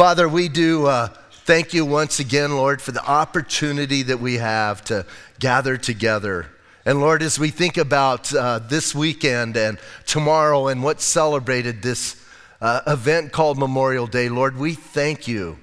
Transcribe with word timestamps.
Father, 0.00 0.30
we 0.30 0.48
do 0.48 0.86
uh, 0.86 1.08
thank 1.44 1.74
you 1.74 1.84
once 1.84 2.20
again, 2.20 2.56
Lord, 2.56 2.80
for 2.80 2.90
the 2.90 3.04
opportunity 3.04 4.02
that 4.04 4.18
we 4.18 4.38
have 4.38 4.82
to 4.84 5.04
gather 5.38 5.76
together. 5.76 6.46
And 6.86 7.00
Lord, 7.00 7.22
as 7.22 7.38
we 7.38 7.50
think 7.50 7.76
about 7.76 8.34
uh, 8.34 8.60
this 8.60 8.94
weekend 8.94 9.58
and 9.58 9.78
tomorrow 10.06 10.68
and 10.68 10.82
what 10.82 11.02
celebrated 11.02 11.82
this 11.82 12.16
uh, 12.62 12.80
event 12.86 13.32
called 13.32 13.58
Memorial 13.58 14.06
Day, 14.06 14.30
Lord, 14.30 14.56
we 14.56 14.72
thank 14.72 15.28
you 15.28 15.58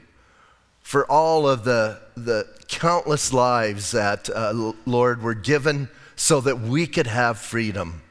for 0.81 1.11
all 1.11 1.49
of 1.49 1.63
the, 1.63 1.99
the 2.15 2.47
countless 2.67 3.33
lives 3.33 3.89
that, 3.89 4.29
uh, 4.29 4.71
Lord, 4.85 5.23
were 5.23 5.33
given 5.33 5.89
so 6.15 6.41
that 6.41 6.59
we 6.59 6.85
could 6.85 7.07
have 7.07 7.39
freedom. 7.39 8.03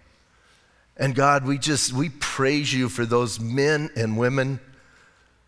And 0.96 1.14
God, 1.14 1.46
we 1.46 1.56
just, 1.56 1.92
we 1.92 2.08
praise 2.08 2.74
you 2.74 2.88
for 2.88 3.06
those 3.06 3.38
men 3.38 3.90
and 3.94 4.18
women 4.18 4.58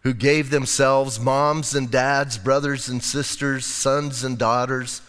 who 0.02 0.14
gave 0.14 0.50
themselves, 0.50 1.18
moms 1.18 1.74
and 1.74 1.90
dads, 1.90 2.38
brothers 2.38 2.88
and 2.88 3.02
sisters, 3.02 3.66
sons 3.66 4.24
and 4.24 4.38
daughters, 4.38 5.02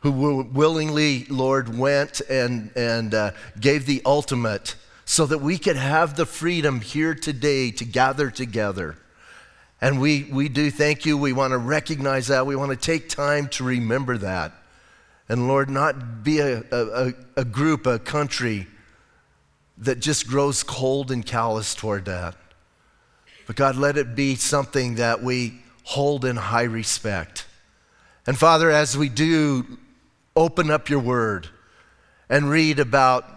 who 0.00 0.42
willingly, 0.52 1.24
Lord, 1.30 1.78
went 1.78 2.20
and, 2.28 2.70
and 2.76 3.14
uh, 3.14 3.30
gave 3.58 3.86
the 3.86 4.02
ultimate 4.04 4.74
so 5.06 5.26
that 5.26 5.38
we 5.38 5.56
could 5.58 5.76
have 5.76 6.16
the 6.16 6.26
freedom 6.26 6.80
here 6.80 7.14
today 7.14 7.70
to 7.70 7.84
gather 7.84 8.30
together. 8.30 8.98
And 9.80 10.00
we, 10.00 10.24
we 10.24 10.48
do 10.48 10.70
thank 10.70 11.04
you. 11.04 11.16
We 11.16 11.32
want 11.32 11.52
to 11.52 11.58
recognize 11.58 12.28
that. 12.28 12.46
We 12.46 12.56
want 12.56 12.70
to 12.70 12.76
take 12.76 13.08
time 13.08 13.48
to 13.48 13.64
remember 13.64 14.18
that. 14.18 14.52
And 15.28 15.48
Lord, 15.48 15.70
not 15.70 16.22
be 16.22 16.40
a, 16.40 16.62
a, 16.70 17.12
a 17.36 17.44
group, 17.44 17.86
a 17.86 17.98
country 17.98 18.66
that 19.78 20.00
just 20.00 20.26
grows 20.26 20.62
cold 20.62 21.10
and 21.10 21.24
callous 21.24 21.74
toward 21.74 22.04
that. 22.04 22.34
But 23.46 23.56
God, 23.56 23.76
let 23.76 23.96
it 23.96 24.14
be 24.14 24.36
something 24.36 24.96
that 24.96 25.22
we 25.22 25.60
hold 25.84 26.24
in 26.24 26.36
high 26.36 26.62
respect. 26.62 27.46
And 28.26 28.38
Father, 28.38 28.70
as 28.70 28.96
we 28.96 29.08
do 29.08 29.78
open 30.34 30.70
up 30.70 30.88
your 30.88 31.00
word 31.00 31.48
and 32.28 32.48
read 32.50 32.78
about 32.78 33.28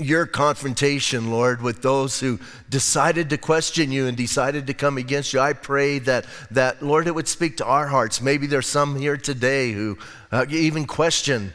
your 0.00 0.26
confrontation, 0.26 1.30
Lord, 1.30 1.60
with 1.60 1.82
those 1.82 2.20
who 2.20 2.38
decided 2.68 3.30
to 3.30 3.38
question 3.38 3.90
you 3.90 4.06
and 4.06 4.16
decided 4.16 4.68
to 4.68 4.74
come 4.74 4.96
against 4.96 5.32
you. 5.32 5.40
I 5.40 5.52
pray 5.52 5.98
that, 6.00 6.24
that 6.52 6.82
Lord, 6.82 7.08
it 7.08 7.14
would 7.14 7.26
speak 7.26 7.56
to 7.56 7.64
our 7.64 7.88
hearts. 7.88 8.20
Maybe 8.20 8.46
there's 8.46 8.68
some 8.68 8.96
here 8.96 9.16
today 9.16 9.72
who 9.72 9.98
uh, 10.30 10.46
even 10.48 10.86
question 10.86 11.52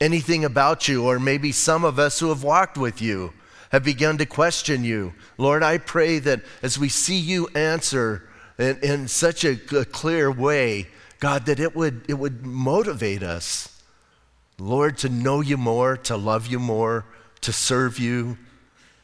anything 0.00 0.44
about 0.44 0.88
you, 0.88 1.04
or 1.04 1.20
maybe 1.20 1.52
some 1.52 1.84
of 1.84 1.98
us 1.98 2.18
who 2.18 2.30
have 2.30 2.42
walked 2.42 2.78
with 2.78 3.02
you 3.02 3.32
have 3.72 3.82
begun 3.82 4.18
to 4.18 4.26
question 4.26 4.84
you. 4.84 5.14
Lord, 5.38 5.62
I 5.62 5.78
pray 5.78 6.18
that 6.20 6.42
as 6.62 6.78
we 6.78 6.88
see 6.88 7.18
you 7.18 7.48
answer 7.54 8.28
in, 8.58 8.78
in 8.82 9.08
such 9.08 9.44
a, 9.44 9.58
a 9.76 9.84
clear 9.84 10.30
way, 10.30 10.88
God, 11.18 11.46
that 11.46 11.58
it 11.58 11.74
would, 11.74 12.04
it 12.06 12.14
would 12.14 12.44
motivate 12.44 13.22
us, 13.22 13.82
Lord, 14.58 14.98
to 14.98 15.08
know 15.08 15.40
you 15.40 15.56
more, 15.56 15.96
to 15.96 16.16
love 16.16 16.46
you 16.46 16.58
more, 16.58 17.06
to 17.40 17.52
serve 17.52 17.98
you, 17.98 18.36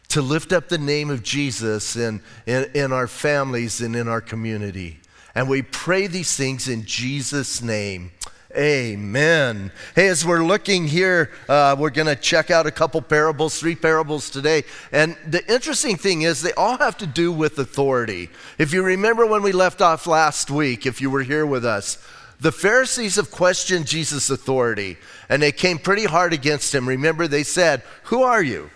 to 0.08 0.20
lift 0.20 0.52
up 0.52 0.69
the 0.69 0.78
name 0.78 1.10
of 1.10 1.22
Jesus 1.22 1.97
in, 1.97 2.22
in, 2.47 2.70
in 2.75 2.92
our 2.92 3.06
families 3.06 3.80
and 3.80 3.97
in 3.97 4.06
our 4.06 4.20
community. 4.20 5.00
And 5.34 5.48
we 5.48 5.62
pray 5.62 6.06
these 6.06 6.36
things 6.36 6.69
in 6.69 6.84
Jesus' 6.84 7.62
name. 7.62 8.12
Amen. 8.59 9.70
Hey, 9.95 10.09
as 10.09 10.27
we're 10.27 10.42
looking 10.42 10.89
here, 10.89 11.31
uh, 11.48 11.77
we're 11.78 11.91
going 11.91 12.09
to 12.09 12.17
check 12.17 12.51
out 12.51 12.67
a 12.67 12.73
couple 12.73 13.00
parables, 13.00 13.61
three 13.61 13.77
parables 13.77 14.31
today. 14.31 14.65
And 14.91 15.17
the 15.25 15.47
interesting 15.53 15.95
thing 15.97 16.23
is, 16.23 16.42
they 16.42 16.53
all 16.55 16.77
have 16.78 16.98
to 16.98 17.06
do 17.06 17.31
with 17.31 17.56
authority. 17.61 18.31
If 18.59 18.73
you 18.73 18.83
remember 18.83 19.25
when 19.27 19.42
we 19.42 19.53
left 19.53 19.81
off 19.81 20.09
last 20.09 20.50
week, 20.50 20.87
if 20.87 21.00
you 21.00 21.09
were 21.09 21.23
here 21.23 21.47
with 21.47 21.65
us, 21.65 22.05
the 22.41 22.50
Pharisees 22.50 23.15
have 23.15 23.31
questioned 23.31 23.87
Jesus' 23.87 24.28
authority, 24.28 24.97
and 25.28 25.41
they 25.41 25.53
came 25.53 25.78
pretty 25.78 26.06
hard 26.06 26.33
against 26.33 26.75
him. 26.75 26.89
Remember, 26.89 27.28
they 27.28 27.44
said, 27.44 27.84
Who 28.05 28.25
are 28.25 28.43
you? 28.43 28.71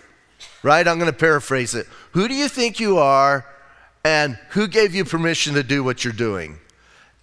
Right? 0.63 0.87
I'm 0.87 0.97
going 0.97 1.11
to 1.11 1.17
paraphrase 1.17 1.75
it. 1.75 1.87
Who 2.11 2.29
do 2.29 2.35
you 2.35 2.47
think 2.47 2.79
you 2.79 2.99
are, 2.99 3.45
and 4.05 4.39
who 4.51 4.69
gave 4.69 4.95
you 4.95 5.03
permission 5.03 5.55
to 5.55 5.63
do 5.63 5.83
what 5.83 6.05
you're 6.05 6.13
doing? 6.13 6.59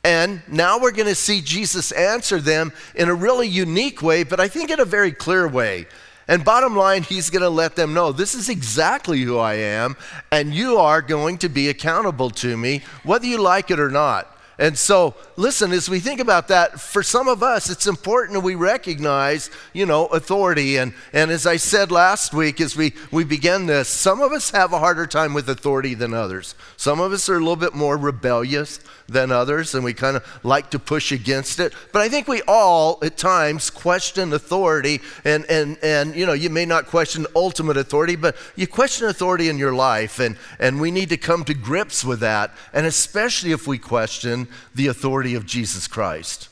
And 0.03 0.43
now 0.49 0.79
we're 0.79 0.93
going 0.93 1.09
to 1.09 1.15
see 1.15 1.41
Jesus 1.41 1.93
answer 1.93 2.41
them 2.41 2.73
in 2.95 3.09
a 3.09 3.15
really 3.15 3.49
unique 3.49 4.01
way, 4.01 4.23
but 4.23 4.41
I 4.41 4.49
think 4.49 4.71
in 4.71 4.81
a 4.81 4.85
very 4.85 5.13
clear 5.13 5.47
way. 5.47 5.87
And 6.27 6.45
bottom 6.45 6.77
line, 6.77 7.03
he's 7.03 7.29
going 7.29 7.43
to 7.43 7.51
let 7.51 7.77
them 7.77 7.93
know 7.93 8.13
this 8.13 8.35
is 8.35 8.49
exactly 8.49 9.21
who 9.21 9.39
I 9.39 9.55
am, 9.55 9.97
and 10.31 10.55
you 10.55 10.77
are 10.79 11.03
going 11.03 11.39
to 11.39 11.49
be 11.49 11.69
accountable 11.69 12.31
to 12.31 12.57
me, 12.57 12.83
whether 13.03 13.27
you 13.27 13.39
like 13.39 13.71
it 13.71 13.81
or 13.81 13.91
not. 13.91 14.39
And 14.61 14.77
so, 14.77 15.15
listen, 15.37 15.73
as 15.73 15.89
we 15.89 16.01
think 16.01 16.21
about 16.21 16.49
that, 16.49 16.79
for 16.79 17.03
some 17.03 17.29
of 17.29 17.43
us, 17.43 17.71
it's 17.71 17.87
important 17.87 18.35
that 18.35 18.41
we 18.45 18.57
recognize, 18.57 19.51
you 19.73 19.87
know, 19.87 20.05
authority. 20.09 20.77
And, 20.77 20.93
and 21.15 21.31
as 21.31 21.47
I 21.47 21.57
said 21.57 21.91
last 21.91 22.35
week, 22.35 22.61
as 22.61 22.77
we, 22.77 22.93
we 23.11 23.25
begin 23.25 23.65
this, 23.65 23.89
some 23.89 24.21
of 24.21 24.33
us 24.33 24.51
have 24.51 24.75
a 24.75 24.79
harder 24.79 25.07
time 25.07 25.33
with 25.33 25.49
authority 25.49 25.95
than 25.95 26.13
others. 26.13 26.55
Some 26.77 27.01
of 27.01 27.11
us 27.11 27.27
are 27.31 27.37
a 27.37 27.39
little 27.39 27.57
bit 27.57 27.75
more 27.75 27.97
rebellious 27.97 28.81
than 29.09 29.33
others, 29.33 29.75
and 29.75 29.83
we 29.83 29.95
kind 29.95 30.17
of 30.17 30.41
like 30.45 30.71
to 30.71 30.79
push 30.79 31.11
against 31.11 31.59
it. 31.59 31.73
But 31.91 32.03
I 32.03 32.11
think 32.11 32.29
we 32.29 32.43
all, 32.43 32.99
at 33.03 33.17
times, 33.17 33.71
question 33.71 34.33
authority. 34.35 35.01
And, 35.25 35.47
and, 35.47 35.79
and 35.83 36.15
you 36.15 36.27
know, 36.27 36.35
you 36.35 36.51
may 36.51 36.67
not 36.67 36.87
question 36.87 37.27
ultimate 37.35 37.79
authority, 37.79 38.15
but 38.15 38.37
you 38.57 38.67
question 38.67 39.09
authority 39.09 39.49
in 39.49 39.57
your 39.57 39.73
life. 39.73 40.21
And, 40.21 40.37
and 40.59 40.81
we 40.81 40.91
need 40.91 41.09
to 41.09 41.17
come 41.17 41.45
to 41.45 41.55
grips 41.55 42.05
with 42.05 42.21
that. 42.21 42.55
And 42.75 42.85
especially 42.85 43.53
if 43.53 43.67
we 43.67 43.79
question 43.79 44.49
the 44.75 44.87
authority 44.89 45.35
of 45.35 45.47
Jesus 45.47 45.87
Christ. 45.87 46.49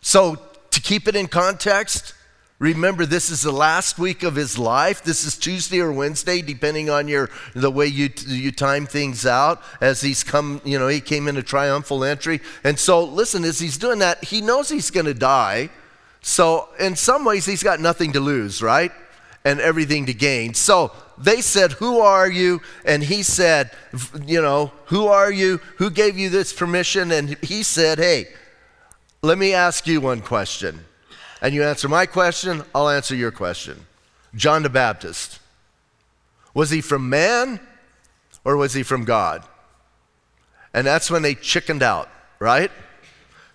So, 0.00 0.36
to 0.70 0.80
keep 0.80 1.08
it 1.08 1.16
in 1.16 1.26
context, 1.28 2.14
remember 2.58 3.06
this 3.06 3.30
is 3.30 3.42
the 3.42 3.52
last 3.52 3.98
week 3.98 4.22
of 4.22 4.34
his 4.34 4.58
life. 4.58 5.02
This 5.02 5.24
is 5.24 5.36
Tuesday 5.36 5.80
or 5.80 5.92
Wednesday, 5.92 6.42
depending 6.42 6.90
on 6.90 7.08
your 7.08 7.30
the 7.54 7.70
way 7.70 7.86
you 7.86 8.10
you 8.26 8.52
time 8.52 8.86
things 8.86 9.26
out. 9.26 9.62
As 9.80 10.00
he's 10.00 10.22
come, 10.22 10.60
you 10.64 10.78
know, 10.78 10.88
he 10.88 11.00
came 11.00 11.28
in 11.28 11.36
a 11.36 11.42
triumphal 11.42 12.04
entry, 12.04 12.40
and 12.64 12.78
so 12.78 13.04
listen, 13.04 13.44
as 13.44 13.58
he's 13.58 13.78
doing 13.78 13.98
that, 14.00 14.24
he 14.24 14.40
knows 14.40 14.68
he's 14.68 14.90
going 14.90 15.06
to 15.06 15.14
die. 15.14 15.70
So, 16.20 16.68
in 16.78 16.96
some 16.96 17.24
ways, 17.24 17.46
he's 17.46 17.62
got 17.62 17.80
nothing 17.80 18.12
to 18.12 18.20
lose, 18.20 18.60
right? 18.62 18.92
And 19.44 19.60
everything 19.60 20.06
to 20.06 20.14
gain. 20.14 20.54
So, 20.54 20.92
they 21.20 21.40
said, 21.40 21.72
Who 21.72 22.00
are 22.00 22.30
you? 22.30 22.60
And 22.84 23.02
he 23.02 23.22
said, 23.22 23.70
You 24.24 24.40
know, 24.40 24.72
who 24.86 25.06
are 25.08 25.30
you? 25.30 25.60
Who 25.76 25.90
gave 25.90 26.18
you 26.18 26.30
this 26.30 26.52
permission? 26.52 27.12
And 27.12 27.36
he 27.42 27.62
said, 27.62 27.98
Hey, 27.98 28.28
let 29.22 29.38
me 29.38 29.52
ask 29.52 29.86
you 29.86 30.00
one 30.00 30.20
question. 30.20 30.84
And 31.40 31.54
you 31.54 31.62
answer 31.62 31.88
my 31.88 32.06
question, 32.06 32.62
I'll 32.74 32.88
answer 32.88 33.14
your 33.14 33.30
question. 33.30 33.86
John 34.34 34.62
the 34.62 34.68
Baptist, 34.68 35.40
was 36.54 36.70
he 36.70 36.80
from 36.80 37.08
man 37.08 37.60
or 38.44 38.56
was 38.56 38.74
he 38.74 38.82
from 38.82 39.04
God? 39.04 39.44
And 40.74 40.86
that's 40.86 41.10
when 41.10 41.22
they 41.22 41.34
chickened 41.34 41.82
out, 41.82 42.08
right? 42.38 42.70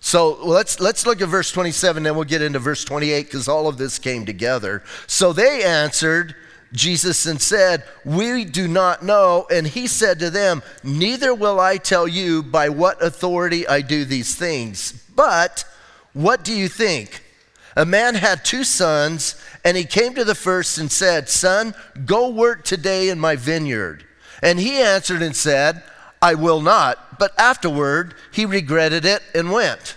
So 0.00 0.32
let's, 0.44 0.80
let's 0.80 1.06
look 1.06 1.22
at 1.22 1.28
verse 1.28 1.50
27, 1.50 2.02
then 2.02 2.14
we'll 2.14 2.24
get 2.24 2.42
into 2.42 2.58
verse 2.58 2.84
28 2.84 3.24
because 3.24 3.48
all 3.48 3.68
of 3.68 3.78
this 3.78 3.98
came 3.98 4.26
together. 4.26 4.82
So 5.06 5.32
they 5.32 5.62
answered, 5.62 6.34
Jesus 6.74 7.24
and 7.24 7.40
said, 7.40 7.84
We 8.04 8.44
do 8.44 8.68
not 8.68 9.02
know. 9.02 9.46
And 9.50 9.66
he 9.66 9.86
said 9.86 10.18
to 10.18 10.30
them, 10.30 10.62
Neither 10.82 11.34
will 11.34 11.60
I 11.60 11.76
tell 11.78 12.06
you 12.06 12.42
by 12.42 12.68
what 12.68 13.02
authority 13.02 13.66
I 13.66 13.80
do 13.80 14.04
these 14.04 14.34
things. 14.34 14.92
But 15.14 15.64
what 16.12 16.44
do 16.44 16.52
you 16.52 16.68
think? 16.68 17.22
A 17.76 17.86
man 17.86 18.16
had 18.16 18.44
two 18.44 18.64
sons, 18.64 19.40
and 19.64 19.76
he 19.76 19.84
came 19.84 20.14
to 20.14 20.24
the 20.24 20.34
first 20.34 20.78
and 20.78 20.90
said, 20.90 21.28
Son, 21.28 21.74
go 22.04 22.28
work 22.28 22.64
today 22.64 23.08
in 23.08 23.18
my 23.18 23.36
vineyard. 23.36 24.04
And 24.42 24.60
he 24.60 24.80
answered 24.80 25.22
and 25.22 25.34
said, 25.34 25.82
I 26.20 26.34
will 26.34 26.60
not. 26.60 27.18
But 27.18 27.38
afterward 27.38 28.14
he 28.32 28.46
regretted 28.46 29.04
it 29.04 29.22
and 29.34 29.50
went. 29.50 29.96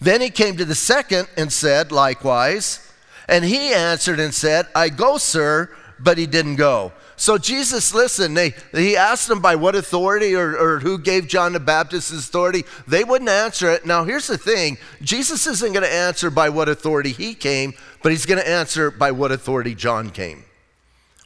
Then 0.00 0.20
he 0.20 0.30
came 0.30 0.56
to 0.56 0.64
the 0.64 0.74
second 0.74 1.28
and 1.36 1.52
said, 1.52 1.92
Likewise. 1.92 2.86
And 3.28 3.44
he 3.44 3.72
answered 3.72 4.18
and 4.18 4.34
said, 4.34 4.66
I 4.74 4.88
go, 4.88 5.16
sir 5.16 5.70
but 6.02 6.18
he 6.18 6.26
didn't 6.26 6.56
go. 6.56 6.92
So 7.16 7.36
Jesus, 7.36 7.92
listen, 7.92 8.34
they, 8.34 8.54
he 8.72 8.96
asked 8.96 9.28
them 9.28 9.40
by 9.40 9.54
what 9.54 9.74
authority 9.74 10.34
or, 10.34 10.56
or 10.56 10.80
who 10.80 10.98
gave 10.98 11.28
John 11.28 11.52
the 11.52 11.60
Baptist 11.60 12.10
his 12.10 12.26
authority. 12.28 12.64
They 12.88 13.04
wouldn't 13.04 13.28
answer 13.28 13.70
it. 13.70 13.84
Now, 13.84 14.04
here's 14.04 14.26
the 14.26 14.38
thing 14.38 14.78
Jesus 15.02 15.46
isn't 15.46 15.72
going 15.72 15.84
to 15.84 15.92
answer 15.92 16.30
by 16.30 16.48
what 16.48 16.68
authority 16.68 17.10
he 17.10 17.34
came, 17.34 17.74
but 18.02 18.12
he's 18.12 18.24
going 18.24 18.40
to 18.40 18.48
answer 18.48 18.90
by 18.90 19.10
what 19.10 19.32
authority 19.32 19.74
John 19.74 20.10
came. 20.10 20.44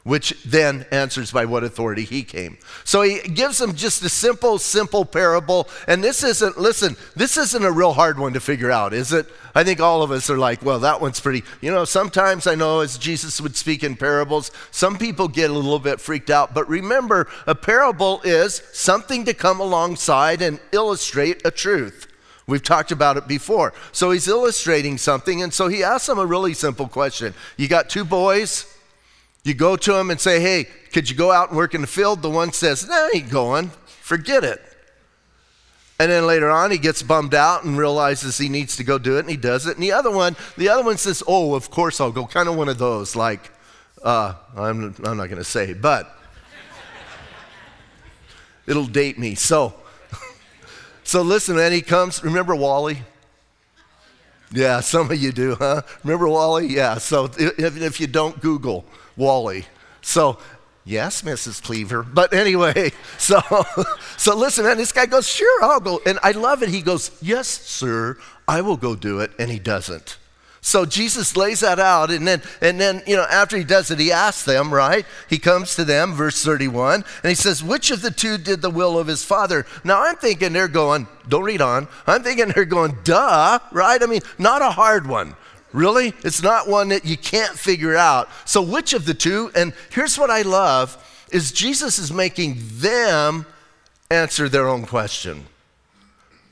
Which 0.05 0.39
then 0.43 0.85
answers 0.91 1.31
by 1.31 1.45
what 1.45 1.63
authority 1.63 2.03
he 2.03 2.21
came. 2.21 2.59
So 2.83 3.01
he 3.01 3.19
gives 3.21 3.57
them 3.57 3.73
just 3.73 4.03
a 4.03 4.09
simple, 4.09 4.59
simple 4.59 5.03
parable. 5.03 5.67
And 5.87 6.03
this 6.03 6.23
isn't, 6.23 6.59
listen, 6.59 6.95
this 7.15 7.37
isn't 7.37 7.65
a 7.65 7.71
real 7.71 7.91
hard 7.91 8.19
one 8.19 8.33
to 8.33 8.39
figure 8.39 8.69
out, 8.69 8.93
is 8.93 9.11
it? 9.11 9.25
I 9.55 9.63
think 9.63 9.79
all 9.79 10.03
of 10.03 10.11
us 10.11 10.29
are 10.29 10.37
like, 10.37 10.61
well, 10.61 10.77
that 10.81 11.01
one's 11.01 11.19
pretty, 11.19 11.43
you 11.59 11.71
know, 11.71 11.85
sometimes 11.85 12.45
I 12.45 12.53
know 12.53 12.81
as 12.81 12.99
Jesus 12.99 13.41
would 13.41 13.55
speak 13.55 13.83
in 13.83 13.95
parables, 13.95 14.51
some 14.69 14.95
people 14.99 15.27
get 15.27 15.49
a 15.49 15.53
little 15.53 15.79
bit 15.79 15.99
freaked 15.99 16.29
out. 16.29 16.53
But 16.53 16.69
remember, 16.69 17.27
a 17.47 17.55
parable 17.55 18.21
is 18.23 18.61
something 18.73 19.25
to 19.25 19.33
come 19.33 19.59
alongside 19.59 20.43
and 20.43 20.59
illustrate 20.71 21.41
a 21.43 21.49
truth. 21.49 22.05
We've 22.45 22.61
talked 22.61 22.91
about 22.91 23.17
it 23.17 23.27
before. 23.27 23.73
So 23.91 24.11
he's 24.11 24.27
illustrating 24.27 24.99
something, 24.99 25.41
and 25.41 25.51
so 25.51 25.67
he 25.67 25.83
asks 25.83 26.05
them 26.05 26.19
a 26.19 26.27
really 26.27 26.53
simple 26.53 26.87
question. 26.87 27.33
You 27.57 27.67
got 27.67 27.89
two 27.89 28.05
boys, 28.05 28.71
you 29.45 29.53
go 29.53 29.77
to 29.77 29.95
him 29.95 30.09
and 30.09 30.19
say, 30.19 30.41
Hey, 30.41 30.67
could 30.91 31.09
you 31.09 31.15
go 31.15 31.31
out 31.31 31.49
and 31.49 31.57
work 31.57 31.73
in 31.73 31.81
the 31.81 31.87
field? 31.87 32.21
The 32.21 32.29
one 32.29 32.51
says, 32.51 32.87
No, 32.87 32.93
I 32.93 33.11
ain't 33.15 33.29
going. 33.29 33.69
Forget 33.85 34.43
it. 34.43 34.61
And 35.97 36.11
then 36.11 36.27
later 36.27 36.49
on, 36.49 36.71
he 36.71 36.77
gets 36.77 37.01
bummed 37.01 37.33
out 37.33 37.63
and 37.63 37.77
realizes 37.77 38.37
he 38.37 38.49
needs 38.49 38.75
to 38.75 38.83
go 38.83 38.97
do 38.97 39.15
it, 39.15 39.21
and 39.21 39.29
he 39.29 39.37
does 39.37 39.65
it. 39.65 39.77
And 39.77 39.83
the 39.83 39.93
other 39.93 40.11
one, 40.11 40.35
the 40.57 40.67
other 40.67 40.83
one 40.83 40.97
says, 40.97 41.23
"Oh, 41.25 41.55
of 41.55 41.71
course 41.71 42.01
I'll 42.01 42.11
go." 42.11 42.25
Kind 42.25 42.49
of 42.49 42.55
one 42.55 42.67
of 42.67 42.77
those, 42.77 43.15
like, 43.15 43.49
uh, 44.03 44.33
I'm, 44.57 44.93
I'm 45.05 45.15
not 45.15 45.27
going 45.27 45.37
to 45.37 45.45
say, 45.45 45.73
but 45.73 46.13
it'll 48.67 48.87
date 48.87 49.17
me. 49.17 49.35
So, 49.35 49.73
so 51.05 51.21
listen. 51.21 51.57
And 51.57 51.73
he 51.73 51.81
comes. 51.81 52.21
Remember 52.25 52.55
Wally? 52.55 53.03
Yeah, 54.51 54.81
some 54.81 55.09
of 55.09 55.17
you 55.17 55.31
do, 55.31 55.55
huh? 55.55 55.83
Remember 56.03 56.27
Wally? 56.27 56.67
Yeah. 56.67 56.97
So 56.97 57.25
if, 57.37 57.77
if 57.77 58.01
you 58.01 58.07
don't 58.07 58.41
Google, 58.41 58.85
Wally. 59.17 59.65
So, 60.01 60.37
yes, 60.83 61.21
Mrs. 61.21 61.61
Cleaver. 61.61 62.03
But 62.03 62.33
anyway, 62.33 62.91
so 63.17 63.41
so 64.17 64.35
listen, 64.35 64.65
man, 64.65 64.77
this 64.77 64.91
guy 64.91 65.05
goes, 65.05 65.27
sure, 65.27 65.63
I'll 65.63 65.79
go. 65.79 66.01
And 66.05 66.19
I 66.23 66.31
love 66.31 66.63
it. 66.63 66.69
He 66.69 66.81
goes, 66.81 67.11
yes, 67.21 67.47
sir, 67.47 68.17
I 68.47 68.61
will 68.61 68.77
go 68.77 68.95
do 68.95 69.19
it. 69.19 69.31
And 69.39 69.49
he 69.49 69.59
doesn't. 69.59 70.17
So 70.65 70.83
Jesus 70.83 71.37
lays 71.37 71.59
that 71.59 71.77
out, 71.77 72.09
and 72.09 72.27
then, 72.27 72.41
and 72.59 72.81
then, 72.81 73.03
you 73.05 73.15
know, 73.15 73.27
after 73.29 73.55
he 73.55 73.63
does 73.63 73.91
it, 73.91 73.99
he 73.99 74.11
asks 74.11 74.45
them, 74.45 74.73
right? 74.73 75.05
He 75.29 75.37
comes 75.37 75.75
to 75.75 75.85
them, 75.85 76.13
verse 76.13 76.43
31, 76.43 77.05
and 77.21 77.29
he 77.29 77.35
says, 77.35 77.63
Which 77.63 77.91
of 77.91 78.01
the 78.01 78.09
two 78.09 78.39
did 78.39 78.63
the 78.63 78.71
will 78.71 78.97
of 78.97 79.05
his 79.05 79.23
father? 79.23 79.67
Now 79.83 80.01
I'm 80.03 80.15
thinking 80.15 80.53
they're 80.53 80.67
going, 80.67 81.07
don't 81.29 81.43
read 81.43 81.61
on. 81.61 81.87
I'm 82.07 82.23
thinking 82.23 82.47
they're 82.47 82.65
going, 82.65 82.97
duh, 83.03 83.59
right? 83.71 84.01
I 84.01 84.07
mean, 84.07 84.21
not 84.39 84.63
a 84.63 84.71
hard 84.71 85.05
one. 85.05 85.35
Really? 85.75 86.13
It's 86.23 86.41
not 86.41 86.69
one 86.69 86.87
that 86.87 87.03
you 87.03 87.17
can't 87.17 87.53
figure 87.53 87.97
out. 87.97 88.29
So, 88.45 88.61
which 88.61 88.93
of 88.93 89.05
the 89.05 89.13
two? 89.13 89.51
And 89.53 89.73
here's 89.91 90.17
what 90.17 90.29
I 90.29 90.41
love 90.41 90.95
is 91.33 91.51
Jesus 91.51 91.99
is 91.99 92.13
making 92.13 92.55
them 92.59 93.45
answer 94.09 94.47
their 94.47 94.69
own 94.69 94.85
question. 94.85 95.47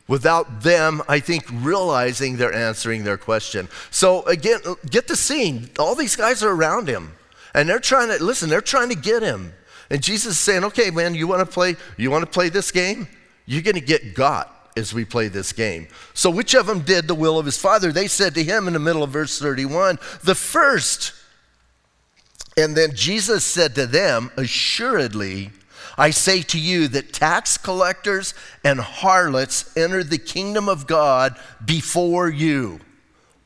Without 0.10 0.64
them, 0.64 1.02
I 1.08 1.22
think, 1.22 1.46
realizing 1.50 2.36
they're 2.36 2.54
answering 2.54 3.06
their 3.06 3.18
question. 3.18 3.70
So, 3.92 4.24
again, 4.24 4.60
get 4.90 5.08
the 5.08 5.16
scene. 5.16 5.70
All 5.80 5.96
these 5.96 6.18
guys 6.18 6.44
are 6.44 6.52
around 6.52 6.90
him. 6.90 7.14
And 7.54 7.70
they're 7.70 7.80
trying 7.80 8.10
to, 8.10 8.22
listen, 8.22 8.50
they're 8.50 8.60
trying 8.60 8.90
to 8.90 8.96
get 8.96 9.24
him. 9.24 9.54
And 9.90 10.04
Jesus 10.04 10.34
is 10.34 10.40
saying, 10.40 10.66
okay, 10.66 10.92
man, 10.92 11.16
you 11.16 11.28
want 11.28 11.40
to 11.40 11.46
play, 11.46 11.78
you 11.96 12.12
want 12.12 12.25
to 12.25 12.30
play 12.30 12.50
this 12.50 12.72
game? 12.72 13.08
You're 13.46 13.62
going 13.62 13.75
to 13.75 13.81
get 13.81 14.16
got 14.16 14.62
as 14.75 14.94
we 14.94 15.06
play 15.06 15.28
this 15.28 15.54
game. 15.54 15.88
So, 16.14 16.30
which 16.30 16.54
of 16.54 16.66
them 16.66 16.81
did 16.81 17.08
the 17.08 17.16
will 17.16 17.38
of 17.38 17.46
his 17.46 17.58
father? 17.58 17.92
They 17.92 18.08
said 18.08 18.36
to 18.36 18.44
him 18.44 18.68
in 18.68 18.74
the 18.74 18.80
middle 18.80 19.04
of 19.04 19.12
verse 19.12 19.40
31, 19.40 20.00
the 20.24 20.36
first. 20.36 21.14
And 22.56 22.75
then 22.75 22.96
Jesus 22.96 23.44
said 23.44 23.75
to 23.75 23.88
them, 23.88 24.31
Assuredly, 24.38 25.52
I 25.98 26.10
say 26.10 26.42
to 26.44 26.60
you 26.60 26.88
that 26.90 27.14
tax 27.14 27.58
collectors 27.58 28.34
and 28.64 28.80
harlots 28.80 29.75
enter 29.78 30.04
the 30.04 30.18
kingdom 30.18 30.70
of 30.70 30.88
God 30.88 31.38
before 31.66 32.30
you. 32.30 32.80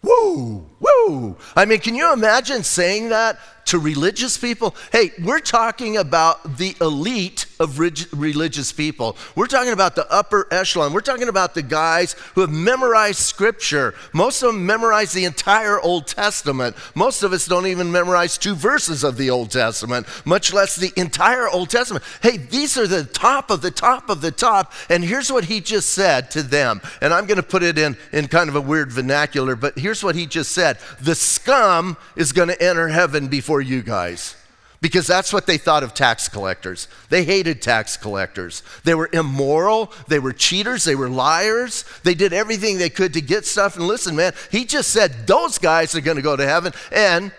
Woo, 0.02 0.66
woo. 0.80 1.38
I 1.56 1.66
mean, 1.66 1.80
can 1.80 1.96
you 1.96 2.14
imagine 2.14 2.64
saying 2.64 3.10
that 3.10 3.40
to 3.68 3.80
religious 3.80 4.38
people? 4.38 4.76
Hey, 4.92 5.12
we're 5.24 5.40
talking 5.40 5.98
about 5.98 6.58
the 6.58 6.76
elite 6.82 7.46
of 7.60 7.80
religious 7.80 8.72
people. 8.72 9.18
We're 9.36 9.48
talking 9.48 9.74
about 9.74 9.96
the 9.96 10.10
upper 10.12 10.48
echelon. 10.52 10.94
We're 10.94 11.02
talking 11.02 11.28
about 11.28 11.54
the 11.54 11.64
guys 11.64 12.14
who 12.36 12.42
have 12.42 12.52
memorized 12.52 13.20
scripture. 13.20 13.96
Most 14.14 14.44
of 14.44 14.54
them 14.54 14.66
memorize 14.66 15.12
the 15.12 15.26
entire 15.26 15.80
Old 15.80 16.08
Testament. 16.08 16.76
Most 16.96 17.24
of 17.24 17.34
us 17.34 17.48
don't 17.48 17.68
even 17.68 17.92
memorize 17.92 18.38
two 18.38 18.56
verses 18.56 19.04
of 19.04 19.18
the 19.18 19.30
Old 19.30 19.52
Testament, 19.52 20.08
much 20.26 20.54
less 20.54 20.76
the 20.76 20.94
entire 20.96 21.48
Old 21.48 21.70
Testament. 21.70 22.06
Hey, 22.22 22.38
these 22.38 22.78
are 22.78 22.88
the 22.88 23.06
top 23.06 23.50
of 23.50 23.62
the 23.62 23.72
top 23.72 24.10
of 24.10 24.22
the 24.22 24.32
top. 24.32 24.74
And 24.90 25.04
here's 25.04 25.32
what 25.32 25.46
he 25.46 25.60
just 25.60 25.90
said 25.92 26.32
to 26.32 26.44
them. 26.44 26.82
And 27.02 27.14
I'm 27.14 27.26
going 27.26 27.38
to 27.38 27.44
put 27.44 27.64
it 27.64 27.78
in, 27.78 27.98
in 28.12 28.28
kind 28.28 28.50
of 28.50 28.56
a 28.56 28.62
weird 28.62 28.92
vernacular, 28.92 29.56
but 29.56 29.78
here's 29.78 30.04
what 30.04 30.16
he 30.16 30.26
just 30.26 30.52
said 30.52 30.78
The 31.02 31.16
scum 31.16 31.98
is 32.16 32.32
going 32.32 32.50
to 32.50 32.62
enter 32.62 32.88
heaven 32.88 33.28
before 33.28 33.57
you 33.62 33.82
guys 33.82 34.36
because 34.82 35.08
that's 35.08 35.34
what 35.34 35.48
they 35.48 35.58
thought 35.58 35.84
of 35.84 35.94
tax 35.94 36.30
collectors. 36.30 36.88
They 37.10 37.24
hated 37.24 37.62
tax 37.62 37.98
collectors. 37.98 38.64
They 38.84 38.96
were 38.96 39.10
immoral, 39.12 39.92
they 40.08 40.20
were 40.20 40.34
cheaters, 40.34 40.84
they 40.84 40.96
were 40.96 41.10
liars. 41.10 41.84
They 42.04 42.14
did 42.14 42.34
everything 42.34 42.78
they 42.78 42.90
could 42.90 43.14
to 43.14 43.22
get 43.22 43.46
stuff. 43.46 43.76
And 43.76 43.88
listen, 43.88 44.16
man, 44.16 44.34
he 44.52 44.66
just 44.66 44.90
said 44.90 45.28
those 45.28 45.58
guys 45.58 45.96
are 45.96 46.02
going 46.02 46.18
to 46.18 46.24
go 46.24 46.36
to 46.36 46.46
heaven 46.46 46.74
and 46.92 47.32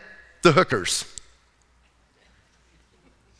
the 0.43 0.53
hookers. 0.53 1.05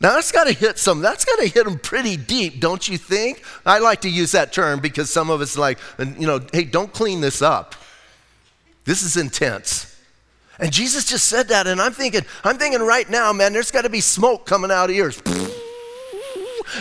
Now 0.01 0.13
that's 0.13 0.31
got 0.31 0.45
to 0.45 0.53
hit 0.53 0.77
some. 0.77 1.01
That's 1.01 1.25
got 1.25 1.39
to 1.39 1.47
hit 1.47 1.65
them 1.65 1.77
pretty 1.77 2.15
deep, 2.15 2.61
don't 2.61 2.87
you 2.87 2.97
think? 2.97 3.43
I 3.65 3.79
like 3.79 4.01
to 4.01 4.09
use 4.09 4.31
that 4.31 4.53
term 4.53 4.79
because 4.79 5.09
some 5.09 5.29
of 5.29 5.41
us 5.41 5.57
like, 5.57 5.77
you 5.97 6.25
know, 6.25 6.39
hey, 6.53 6.63
don't 6.63 6.93
clean 6.93 7.19
this 7.19 7.41
up. 7.41 7.75
This 8.85 9.03
is 9.03 9.17
intense. 9.17 9.88
And 10.59 10.71
Jesus 10.71 11.05
just 11.05 11.25
said 11.25 11.47
that, 11.49 11.67
and 11.67 11.81
I'm 11.81 11.93
thinking, 11.93 12.21
I'm 12.43 12.57
thinking 12.57 12.81
right 12.81 13.09
now, 13.09 13.31
man, 13.31 13.53
there's 13.53 13.71
got 13.71 13.83
to 13.83 13.89
be 13.89 14.01
smoke 14.01 14.45
coming 14.45 14.71
out 14.71 14.89
of 14.89 14.95
ears. 14.95 15.21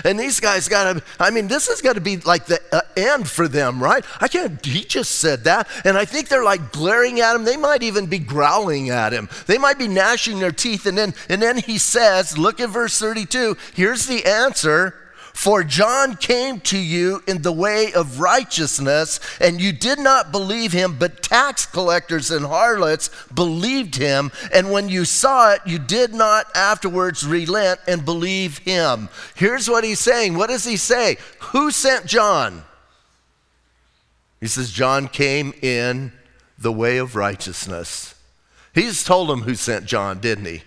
And 0.05 0.19
these 0.19 0.41
guys 0.41 0.69
got 0.69 0.93
to, 0.93 1.03
I 1.19 1.31
mean, 1.31 1.49
this 1.49 1.69
has 1.69 1.81
got 1.81 1.95
to 1.95 2.01
be 2.01 2.19
like 2.19 2.47
the 2.47 2.61
uh, 2.73 2.81
end 2.97 3.29
for 3.29 3.49
them, 3.49 3.83
right? 3.83 4.05
I 4.21 4.29
can't, 4.29 4.65
he 4.65 4.85
just 4.85 5.17
said 5.17 5.45
that. 5.45 5.69
And 5.85 5.97
I 5.97 6.05
think 6.05 6.29
they're 6.29 6.45
like 6.45 6.73
glaring 6.73 7.21
at 7.21 7.35
him. 7.35 7.45
They 7.45 7.57
might 7.57 7.83
even 7.83 8.07
be 8.07 8.19
growling 8.19 8.91
at 8.91 9.13
him. 9.13 9.29
They 9.47 9.59
might 9.59 9.79
be 9.79 9.89
gnashing 9.89 10.39
their 10.41 10.53
teeth. 10.53 10.87
And 10.87 10.97
then, 10.97 11.15
and 11.29 11.41
then 11.41 11.57
he 11.57 11.79
says, 11.79 12.37
look 12.37 12.61
at 12.61 12.71
verse 12.71 12.99
32. 12.99 13.57
Here's 13.75 14.07
the 14.07 14.25
answer. 14.25 14.95
For 15.39 15.63
John 15.63 16.17
came 16.17 16.59
to 16.63 16.77
you 16.77 17.23
in 17.29 17.43
the 17.43 17.53
way 17.53 17.93
of 17.93 18.19
righteousness, 18.19 19.21
and 19.41 19.61
you 19.61 19.71
did 19.73 20.01
not 20.01 20.33
believe 20.33 20.73
him, 20.73 20.97
but 20.99 21.23
tax 21.23 21.65
collectors 21.65 22.33
and 22.33 22.45
harlots 22.45 23.09
believed 23.33 23.95
him. 23.95 24.33
And 24.53 24.73
when 24.73 24.89
you 24.89 25.05
saw 25.05 25.53
it, 25.53 25.61
you 25.65 25.79
did 25.79 26.13
not 26.13 26.47
afterwards 26.57 27.25
relent 27.25 27.79
and 27.87 28.05
believe 28.05 28.59
him. 28.59 29.11
Here's 29.37 29.71
what 29.71 29.85
he's 29.85 30.01
saying. 30.01 30.37
What 30.37 30.49
does 30.49 30.65
he 30.65 30.77
say? 30.77 31.19
Who 31.39 31.71
sent 31.71 32.07
John? 32.07 32.65
He 34.41 34.49
says, 34.49 34.73
John 34.73 35.07
came 35.07 35.55
in 35.63 36.11
the 36.59 36.73
way 36.73 36.99
of 36.99 37.15
righteousness. 37.15 38.17
He's 38.75 39.05
told 39.05 39.29
them 39.29 39.43
who 39.43 39.55
sent 39.55 39.87
John, 39.87 40.19
didn't 40.19 40.47
he? 40.47 40.63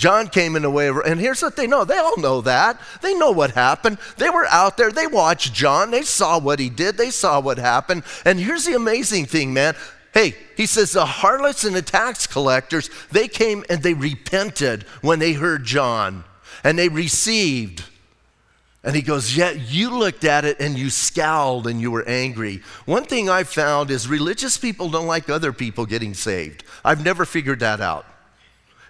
John 0.00 0.28
came 0.28 0.56
in 0.56 0.62
the 0.62 0.70
way 0.70 0.86
of, 0.86 0.96
and 0.96 1.20
here's 1.20 1.42
what 1.42 1.56
they 1.56 1.66
know. 1.66 1.84
They 1.84 1.98
all 1.98 2.16
know 2.16 2.40
that. 2.40 2.80
They 3.02 3.12
know 3.12 3.32
what 3.32 3.50
happened. 3.50 3.98
They 4.16 4.30
were 4.30 4.46
out 4.46 4.78
there. 4.78 4.90
They 4.90 5.06
watched 5.06 5.52
John. 5.52 5.90
They 5.90 6.00
saw 6.00 6.38
what 6.40 6.58
he 6.58 6.70
did. 6.70 6.96
They 6.96 7.10
saw 7.10 7.38
what 7.38 7.58
happened. 7.58 8.04
And 8.24 8.40
here's 8.40 8.64
the 8.64 8.76
amazing 8.76 9.26
thing, 9.26 9.52
man. 9.52 9.74
Hey, 10.14 10.36
he 10.56 10.64
says 10.64 10.92
the 10.92 11.04
harlots 11.04 11.64
and 11.64 11.76
the 11.76 11.82
tax 11.82 12.26
collectors, 12.26 12.88
they 13.12 13.28
came 13.28 13.62
and 13.68 13.82
they 13.82 13.92
repented 13.92 14.84
when 15.02 15.18
they 15.18 15.34
heard 15.34 15.64
John 15.64 16.24
and 16.64 16.78
they 16.78 16.88
received. 16.88 17.84
And 18.82 18.96
he 18.96 19.02
goes, 19.02 19.36
Yeah, 19.36 19.50
you 19.50 19.90
looked 19.90 20.24
at 20.24 20.46
it 20.46 20.60
and 20.60 20.78
you 20.78 20.88
scowled 20.88 21.66
and 21.66 21.78
you 21.78 21.90
were 21.90 22.08
angry. 22.08 22.62
One 22.86 23.04
thing 23.04 23.28
I've 23.28 23.50
found 23.50 23.90
is 23.90 24.08
religious 24.08 24.56
people 24.56 24.88
don't 24.88 25.06
like 25.06 25.28
other 25.28 25.52
people 25.52 25.84
getting 25.84 26.14
saved. 26.14 26.64
I've 26.82 27.04
never 27.04 27.26
figured 27.26 27.60
that 27.60 27.82
out. 27.82 28.06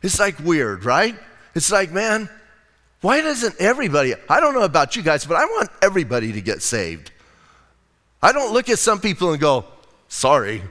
It's 0.03 0.19
like 0.19 0.39
weird, 0.39 0.85
right? 0.85 1.17
It's 1.55 1.71
like, 1.71 1.93
man, 1.93 2.29
why 3.01 3.21
doesn't 3.21 3.57
everybody? 3.59 4.15
I 4.29 4.41
don't 4.41 4.55
know 4.55 4.63
about 4.63 4.97
you 4.97 5.03
guys, 5.03 5.25
but 5.25 5.37
I 5.37 5.45
want 5.45 5.71
everybody 5.83 6.33
to 6.33 6.41
get 6.41 6.63
saved. 6.63 7.11
I 8.23 8.33
don't 8.33 8.53
look 8.53 8.69
at 8.69 8.79
some 8.79 9.01
people 9.01 9.33
and 9.33 9.41
go, 9.41 9.65
sorry. 10.09 10.63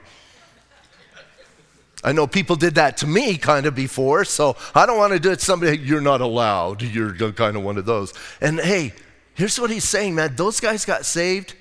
I 2.03 2.13
know 2.13 2.27
people 2.27 2.55
did 2.55 2.75
that 2.75 2.98
to 2.98 3.07
me 3.07 3.38
kind 3.38 3.65
of 3.65 3.75
before, 3.75 4.24
so 4.24 4.55
I 4.74 4.86
don't 4.86 4.98
want 4.98 5.13
to 5.13 5.19
do 5.19 5.31
it 5.31 5.39
to 5.39 5.45
somebody, 5.45 5.77
you're 5.79 6.01
not 6.01 6.21
allowed. 6.21 6.81
You're 6.81 7.13
kind 7.33 7.57
of 7.57 7.63
one 7.63 7.77
of 7.77 7.86
those. 7.86 8.13
And 8.39 8.59
hey, 8.59 8.93
here's 9.33 9.59
what 9.59 9.69
he's 9.69 9.83
saying, 9.83 10.15
man. 10.15 10.36
Those 10.36 10.59
guys 10.59 10.86
got 10.86 11.05
saved, 11.05 11.55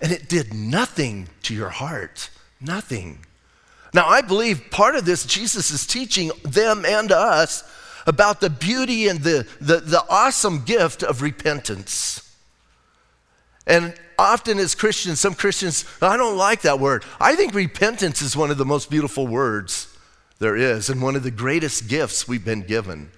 and 0.00 0.10
it 0.10 0.28
did 0.28 0.54
nothing 0.54 1.28
to 1.42 1.54
your 1.54 1.68
heart. 1.68 2.30
Nothing. 2.60 3.25
Now, 3.96 4.06
I 4.06 4.20
believe 4.20 4.70
part 4.70 4.94
of 4.94 5.06
this, 5.06 5.24
Jesus 5.24 5.70
is 5.70 5.86
teaching 5.86 6.30
them 6.42 6.84
and 6.84 7.10
us 7.10 7.64
about 8.06 8.42
the 8.42 8.50
beauty 8.50 9.08
and 9.08 9.20
the, 9.20 9.48
the, 9.58 9.78
the 9.78 10.04
awesome 10.10 10.66
gift 10.66 11.02
of 11.02 11.22
repentance. 11.22 12.36
And 13.66 13.94
often 14.18 14.58
as 14.58 14.74
Christians, 14.74 15.18
some 15.18 15.32
Christians, 15.32 15.86
I 16.02 16.18
don't 16.18 16.36
like 16.36 16.60
that 16.60 16.78
word. 16.78 17.04
I 17.18 17.36
think 17.36 17.54
repentance 17.54 18.20
is 18.20 18.36
one 18.36 18.50
of 18.50 18.58
the 18.58 18.66
most 18.66 18.90
beautiful 18.90 19.26
words 19.26 19.88
there 20.40 20.56
is 20.56 20.90
and 20.90 21.00
one 21.00 21.16
of 21.16 21.22
the 21.22 21.30
greatest 21.30 21.88
gifts 21.88 22.28
we've 22.28 22.44
been 22.44 22.64
given. 22.64 23.10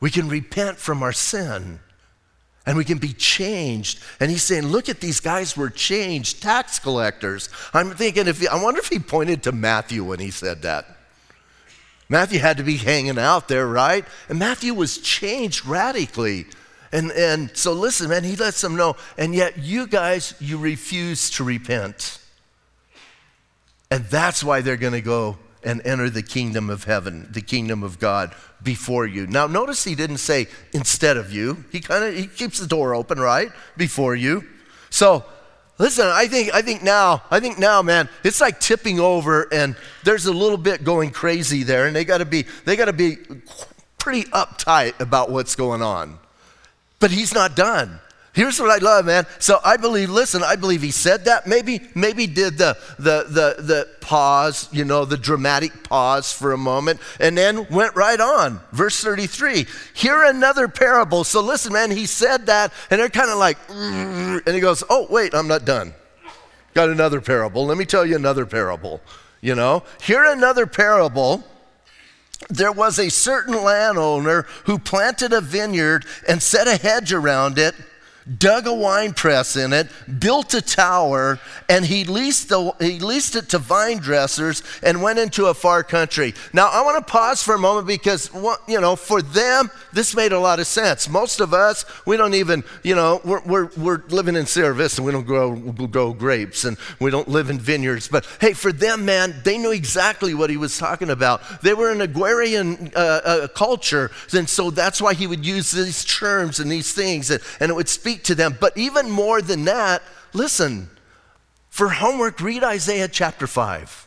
We 0.00 0.10
can 0.10 0.26
repent 0.26 0.78
from 0.78 1.02
our 1.02 1.12
sin 1.12 1.80
and 2.66 2.76
we 2.76 2.84
can 2.84 2.98
be 2.98 3.12
changed. 3.12 4.00
And 4.20 4.30
he's 4.30 4.42
saying, 4.42 4.66
look 4.66 4.88
at 4.88 5.00
these 5.00 5.20
guys 5.20 5.56
were 5.56 5.70
changed, 5.70 6.42
tax 6.42 6.78
collectors. 6.78 7.48
I'm 7.74 7.90
thinking, 7.90 8.28
if 8.28 8.40
he, 8.40 8.48
I 8.48 8.62
wonder 8.62 8.80
if 8.80 8.88
he 8.88 8.98
pointed 8.98 9.42
to 9.44 9.52
Matthew 9.52 10.04
when 10.04 10.20
he 10.20 10.30
said 10.30 10.62
that. 10.62 10.86
Matthew 12.08 12.38
had 12.38 12.58
to 12.58 12.62
be 12.62 12.76
hanging 12.76 13.18
out 13.18 13.48
there, 13.48 13.66
right? 13.66 14.04
And 14.28 14.38
Matthew 14.38 14.74
was 14.74 14.98
changed 14.98 15.66
radically. 15.66 16.46
And, 16.92 17.10
and 17.12 17.56
so 17.56 17.72
listen, 17.72 18.10
man, 18.10 18.22
he 18.22 18.36
lets 18.36 18.60
them 18.60 18.76
know, 18.76 18.96
and 19.16 19.34
yet 19.34 19.58
you 19.58 19.86
guys, 19.86 20.34
you 20.38 20.58
refuse 20.58 21.30
to 21.30 21.44
repent. 21.44 22.18
And 23.90 24.04
that's 24.04 24.44
why 24.44 24.60
they're 24.60 24.76
going 24.76 24.92
to 24.92 25.00
go 25.00 25.38
and 25.64 25.80
enter 25.86 26.10
the 26.10 26.22
kingdom 26.22 26.68
of 26.70 26.84
heaven, 26.84 27.28
the 27.30 27.40
kingdom 27.40 27.82
of 27.82 27.98
God 27.98 28.34
before 28.62 29.06
you. 29.06 29.26
Now 29.26 29.46
notice 29.46 29.84
he 29.84 29.94
didn't 29.94 30.18
say 30.18 30.46
instead 30.72 31.16
of 31.16 31.32
you. 31.32 31.64
He 31.70 31.80
kind 31.80 32.04
of 32.04 32.14
he 32.14 32.26
keeps 32.26 32.58
the 32.58 32.66
door 32.66 32.94
open, 32.94 33.18
right? 33.18 33.50
Before 33.76 34.14
you. 34.14 34.44
So 34.90 35.24
listen, 35.78 36.06
I 36.06 36.26
think 36.26 36.54
I 36.54 36.62
think 36.62 36.82
now, 36.82 37.22
I 37.30 37.40
think 37.40 37.58
now, 37.58 37.82
man, 37.82 38.08
it's 38.24 38.40
like 38.40 38.60
tipping 38.60 39.00
over 39.00 39.52
and 39.52 39.76
there's 40.04 40.26
a 40.26 40.32
little 40.32 40.58
bit 40.58 40.84
going 40.84 41.10
crazy 41.10 41.62
there, 41.62 41.86
and 41.86 41.94
they 41.94 42.04
gotta 42.04 42.24
be 42.24 42.44
they 42.64 42.76
gotta 42.76 42.92
be 42.92 43.18
pretty 43.98 44.24
uptight 44.30 44.98
about 45.00 45.30
what's 45.30 45.54
going 45.54 45.82
on. 45.82 46.18
But 47.00 47.10
he's 47.10 47.34
not 47.34 47.56
done. 47.56 48.00
Here's 48.34 48.58
what 48.58 48.70
I 48.70 48.82
love, 48.82 49.04
man. 49.04 49.26
So 49.38 49.60
I 49.62 49.76
believe, 49.76 50.08
listen, 50.08 50.42
I 50.42 50.56
believe 50.56 50.80
he 50.80 50.90
said 50.90 51.26
that. 51.26 51.46
Maybe, 51.46 51.82
maybe 51.94 52.26
did 52.26 52.56
the, 52.56 52.78
the, 52.98 53.24
the, 53.28 53.62
the 53.62 53.88
pause, 54.00 54.70
you 54.72 54.86
know, 54.86 55.04
the 55.04 55.18
dramatic 55.18 55.82
pause 55.82 56.32
for 56.32 56.52
a 56.52 56.56
moment, 56.56 56.98
and 57.20 57.36
then 57.36 57.66
went 57.68 57.94
right 57.94 58.18
on. 58.18 58.60
Verse 58.72 59.02
33. 59.02 59.66
Hear 59.92 60.24
another 60.24 60.66
parable. 60.66 61.24
So 61.24 61.42
listen, 61.42 61.74
man, 61.74 61.90
he 61.90 62.06
said 62.06 62.46
that, 62.46 62.72
and 62.90 62.98
they're 62.98 63.10
kind 63.10 63.30
of 63.30 63.36
like, 63.36 63.58
and 63.68 64.48
he 64.48 64.60
goes, 64.60 64.82
oh, 64.88 65.06
wait, 65.10 65.34
I'm 65.34 65.48
not 65.48 65.66
done. 65.66 65.92
Got 66.72 66.88
another 66.88 67.20
parable. 67.20 67.66
Let 67.66 67.76
me 67.76 67.84
tell 67.84 68.06
you 68.06 68.16
another 68.16 68.46
parable. 68.46 69.02
You 69.42 69.54
know, 69.54 69.82
hear 70.00 70.24
another 70.24 70.66
parable 70.66 71.44
there 72.50 72.72
was 72.72 72.98
a 72.98 73.08
certain 73.08 73.54
landowner 73.54 74.42
who 74.64 74.76
planted 74.76 75.32
a 75.32 75.40
vineyard 75.40 76.04
and 76.28 76.42
set 76.42 76.66
a 76.66 76.76
hedge 76.76 77.12
around 77.12 77.56
it 77.56 77.72
dug 78.38 78.66
a 78.66 78.74
wine 78.74 79.12
press 79.12 79.56
in 79.56 79.72
it, 79.72 79.88
built 80.18 80.54
a 80.54 80.62
tower, 80.62 81.38
and 81.68 81.84
he 81.84 82.04
leased, 82.04 82.48
the, 82.48 82.74
he 82.80 82.98
leased 82.98 83.36
it 83.36 83.48
to 83.50 83.58
vine 83.58 83.98
dressers 83.98 84.62
and 84.82 85.02
went 85.02 85.18
into 85.18 85.46
a 85.46 85.54
far 85.54 85.82
country. 85.82 86.34
Now, 86.52 86.68
I 86.68 86.82
want 86.84 87.04
to 87.04 87.10
pause 87.10 87.42
for 87.42 87.54
a 87.54 87.58
moment 87.58 87.86
because, 87.86 88.30
you 88.68 88.80
know, 88.80 88.96
for 88.96 89.22
them, 89.22 89.70
this 89.92 90.14
made 90.14 90.32
a 90.32 90.38
lot 90.38 90.60
of 90.60 90.66
sense. 90.66 91.08
Most 91.08 91.40
of 91.40 91.52
us, 91.52 91.84
we 92.06 92.16
don't 92.16 92.34
even, 92.34 92.64
you 92.82 92.94
know, 92.94 93.20
we're, 93.24 93.42
we're, 93.42 93.70
we're 93.76 94.02
living 94.08 94.36
in 94.36 94.46
Sierra 94.46 94.74
Vista 94.74 95.00
and 95.00 95.06
we 95.06 95.12
don't 95.12 95.26
grow, 95.26 95.56
grow 95.56 96.12
grapes 96.12 96.64
and 96.64 96.76
we 97.00 97.10
don't 97.10 97.28
live 97.28 97.50
in 97.50 97.58
vineyards. 97.58 98.08
But 98.08 98.26
hey, 98.40 98.52
for 98.52 98.72
them, 98.72 99.04
man, 99.04 99.34
they 99.44 99.58
knew 99.58 99.72
exactly 99.72 100.34
what 100.34 100.50
he 100.50 100.56
was 100.56 100.78
talking 100.78 101.10
about. 101.10 101.62
They 101.62 101.74
were 101.74 101.90
an 101.90 102.00
agrarian 102.00 102.92
uh, 102.94 102.98
uh, 102.98 103.48
culture, 103.48 104.10
and 104.32 104.48
so 104.48 104.70
that's 104.70 105.00
why 105.00 105.14
he 105.14 105.26
would 105.26 105.44
use 105.44 105.70
these 105.70 106.04
terms 106.04 106.60
and 106.60 106.70
these 106.70 106.92
things, 106.92 107.30
and, 107.30 107.42
and 107.60 107.70
it 107.70 107.74
would 107.74 107.88
speak 107.88 108.11
speak 108.12 108.24
to 108.24 108.34
them. 108.34 108.56
But 108.60 108.76
even 108.76 109.10
more 109.10 109.40
than 109.40 109.64
that, 109.64 110.02
listen, 110.32 110.90
for 111.70 111.88
homework, 111.88 112.40
read 112.40 112.62
Isaiah 112.62 113.08
chapter 113.08 113.46
5. 113.46 114.06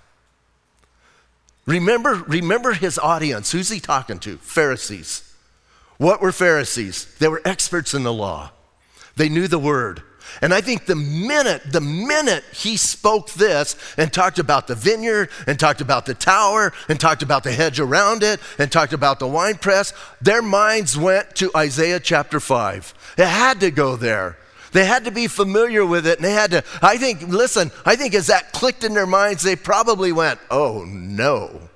Remember, 1.66 2.24
remember 2.28 2.74
his 2.74 3.00
audience. 3.00 3.52
Who's 3.52 3.70
he 3.70 3.80
talking 3.80 4.20
to? 4.20 4.38
Pharisees. 4.38 5.24
What 5.98 6.22
were 6.22 6.32
Pharisees? 6.32 7.16
They 7.18 7.28
were 7.28 7.42
experts 7.46 7.96
in 7.96 8.04
the 8.04 8.14
law. 8.14 8.52
They 9.16 9.30
knew 9.30 9.48
the 9.48 9.58
word. 9.58 10.04
And 10.42 10.54
I 10.54 10.62
think 10.62 10.86
the 10.86 10.96
minute, 10.96 11.62
the 11.72 11.82
minute 11.82 12.44
he 12.54 12.78
spoke 12.78 13.32
this 13.32 13.76
and 13.98 14.12
talked 14.12 14.40
about 14.40 14.68
the 14.68 14.76
vineyard 14.76 15.30
and 15.48 15.60
talked 15.60 15.82
about 15.82 16.06
the 16.06 16.14
tower 16.14 16.74
and 16.90 17.00
talked 17.00 17.24
about 17.24 17.44
the 17.44 17.52
hedge 17.52 17.80
around 17.80 18.24
it 18.24 18.40
and 18.58 18.72
talked 18.72 18.94
about 18.94 19.20
the 19.20 19.28
wine 19.28 19.56
press, 19.56 19.94
their 20.22 20.42
minds 20.42 20.98
went 20.98 21.36
to 21.36 21.52
Isaiah 21.56 22.00
chapter 22.00 22.40
5. 22.40 22.94
It 23.18 23.28
had 23.28 23.60
to 23.62 23.72
go 23.72 23.96
there. 23.96 24.38
They 24.72 24.86
had 24.86 25.06
to 25.06 25.12
be 25.12 25.28
familiar 25.28 25.86
with 25.86 26.06
it 26.06 26.18
and 26.18 26.26
they 26.26 26.34
had 26.34 26.52
to, 26.52 26.64
I 26.82 26.98
think, 26.98 27.22
listen, 27.22 27.72
I 27.86 27.96
think 27.96 28.14
as 28.14 28.28
that 28.28 28.52
clicked 28.52 28.84
in 28.84 28.94
their 28.94 29.08
minds, 29.08 29.42
they 29.42 29.56
probably 29.56 30.12
went, 30.12 30.40
oh 30.52 30.84
no. 30.86 31.70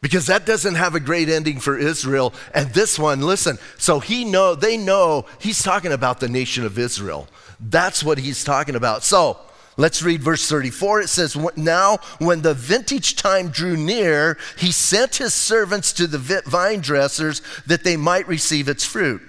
Because 0.00 0.26
that 0.26 0.46
doesn't 0.46 0.76
have 0.76 0.94
a 0.94 1.00
great 1.00 1.28
ending 1.28 1.58
for 1.58 1.76
Israel. 1.76 2.32
And 2.54 2.70
this 2.70 2.98
one, 2.98 3.20
listen, 3.20 3.58
so 3.78 3.98
he 3.98 4.24
know, 4.24 4.54
they 4.54 4.76
know 4.76 5.26
he's 5.40 5.62
talking 5.62 5.92
about 5.92 6.20
the 6.20 6.28
nation 6.28 6.64
of 6.64 6.78
Israel. 6.78 7.26
That's 7.58 8.04
what 8.04 8.18
he's 8.18 8.44
talking 8.44 8.76
about. 8.76 9.02
So 9.02 9.38
let's 9.76 10.00
read 10.00 10.22
verse 10.22 10.48
34. 10.48 11.00
It 11.00 11.08
says, 11.08 11.36
Now 11.56 11.98
when 12.18 12.42
the 12.42 12.54
vintage 12.54 13.16
time 13.16 13.48
drew 13.48 13.76
near, 13.76 14.38
he 14.56 14.70
sent 14.70 15.16
his 15.16 15.34
servants 15.34 15.92
to 15.94 16.06
the 16.06 16.42
vine 16.46 16.80
dressers 16.80 17.42
that 17.66 17.82
they 17.82 17.96
might 17.96 18.28
receive 18.28 18.68
its 18.68 18.84
fruit. 18.84 19.20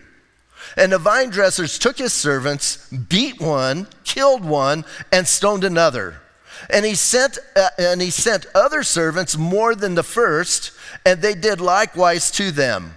And 0.77 0.91
the 0.91 0.99
vine 0.99 1.31
dressers 1.31 1.79
took 1.79 1.97
his 1.97 2.13
servants, 2.13 2.88
beat 2.91 3.41
one, 3.41 3.88
killed 4.03 4.45
one, 4.45 4.85
and 5.11 5.27
stoned 5.27 5.63
another. 5.63 6.21
And 6.69 6.85
he 6.85 6.95
sent 6.95 7.39
uh, 7.55 7.69
and 7.77 8.01
he 8.01 8.11
sent 8.11 8.45
other 8.53 8.83
servants 8.83 9.38
more 9.38 9.75
than 9.75 9.95
the 9.95 10.03
first, 10.03 10.71
and 11.05 11.21
they 11.21 11.33
did 11.33 11.59
likewise 11.59 12.29
to 12.31 12.51
them. 12.51 12.95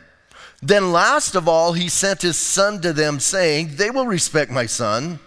Then 0.62 0.92
last 0.92 1.34
of 1.34 1.48
all 1.48 1.72
he 1.72 1.88
sent 1.88 2.22
his 2.22 2.36
son 2.36 2.80
to 2.82 2.92
them 2.92 3.18
saying, 3.18 3.76
"They 3.76 3.90
will 3.90 4.06
respect 4.06 4.50
my 4.50 4.66
son." 4.66 5.18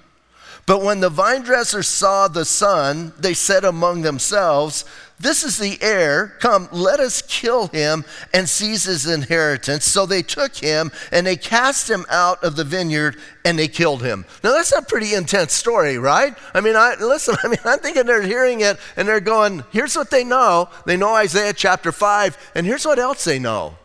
But 0.66 0.82
when 0.82 1.00
the 1.00 1.10
vine 1.10 1.44
dressers 1.44 1.88
saw 1.88 2.28
the 2.28 2.46
son, 2.46 3.14
they 3.20 3.36
said 3.36 3.64
among 3.64 4.02
themselves, 4.02 4.84
this 5.18 5.44
is 5.44 5.58
the 5.58 5.78
heir. 5.82 6.36
Come, 6.40 6.68
let 6.72 7.00
us 7.00 7.22
kill 7.22 7.68
him 7.68 8.04
and 8.34 8.50
seize 8.50 8.84
his 8.84 9.08
inheritance. 9.08 9.86
So 9.86 10.06
they 10.06 10.22
took 10.22 10.58
him 10.58 10.92
and 11.12 11.26
they 11.26 11.38
cast 11.38 11.90
him 11.90 12.06
out 12.10 12.44
of 12.44 12.58
the 12.58 12.66
vineyard 12.66 13.16
and 13.46 13.58
they 13.58 13.70
killed 13.70 14.04
him. 14.04 14.26
Now 14.44 14.52
that's 14.52 14.74
a 14.74 14.82
pretty 14.82 15.14
intense 15.14 15.54
story, 15.54 15.98
right? 15.98 16.36
I 16.54 16.60
mean, 16.60 16.76
I, 16.76 16.96
listen, 17.00 17.36
I 17.44 17.48
mean, 17.48 17.60
I'm 17.64 17.80
thinking 17.80 18.06
they're 18.06 18.22
hearing 18.22 18.60
it 18.60 18.78
and 18.98 19.08
they're 19.08 19.22
going, 19.22 19.64
here's 19.72 19.96
what 19.96 20.12
they 20.12 20.26
know. 20.26 20.70
They 20.86 20.98
know 20.98 21.16
Isaiah 21.16 21.54
chapter 21.54 21.92
5, 21.92 22.52
and 22.56 22.66
here's 22.66 22.86
what 22.86 23.00
else 23.00 23.24
they 23.24 23.40
know 23.40 23.76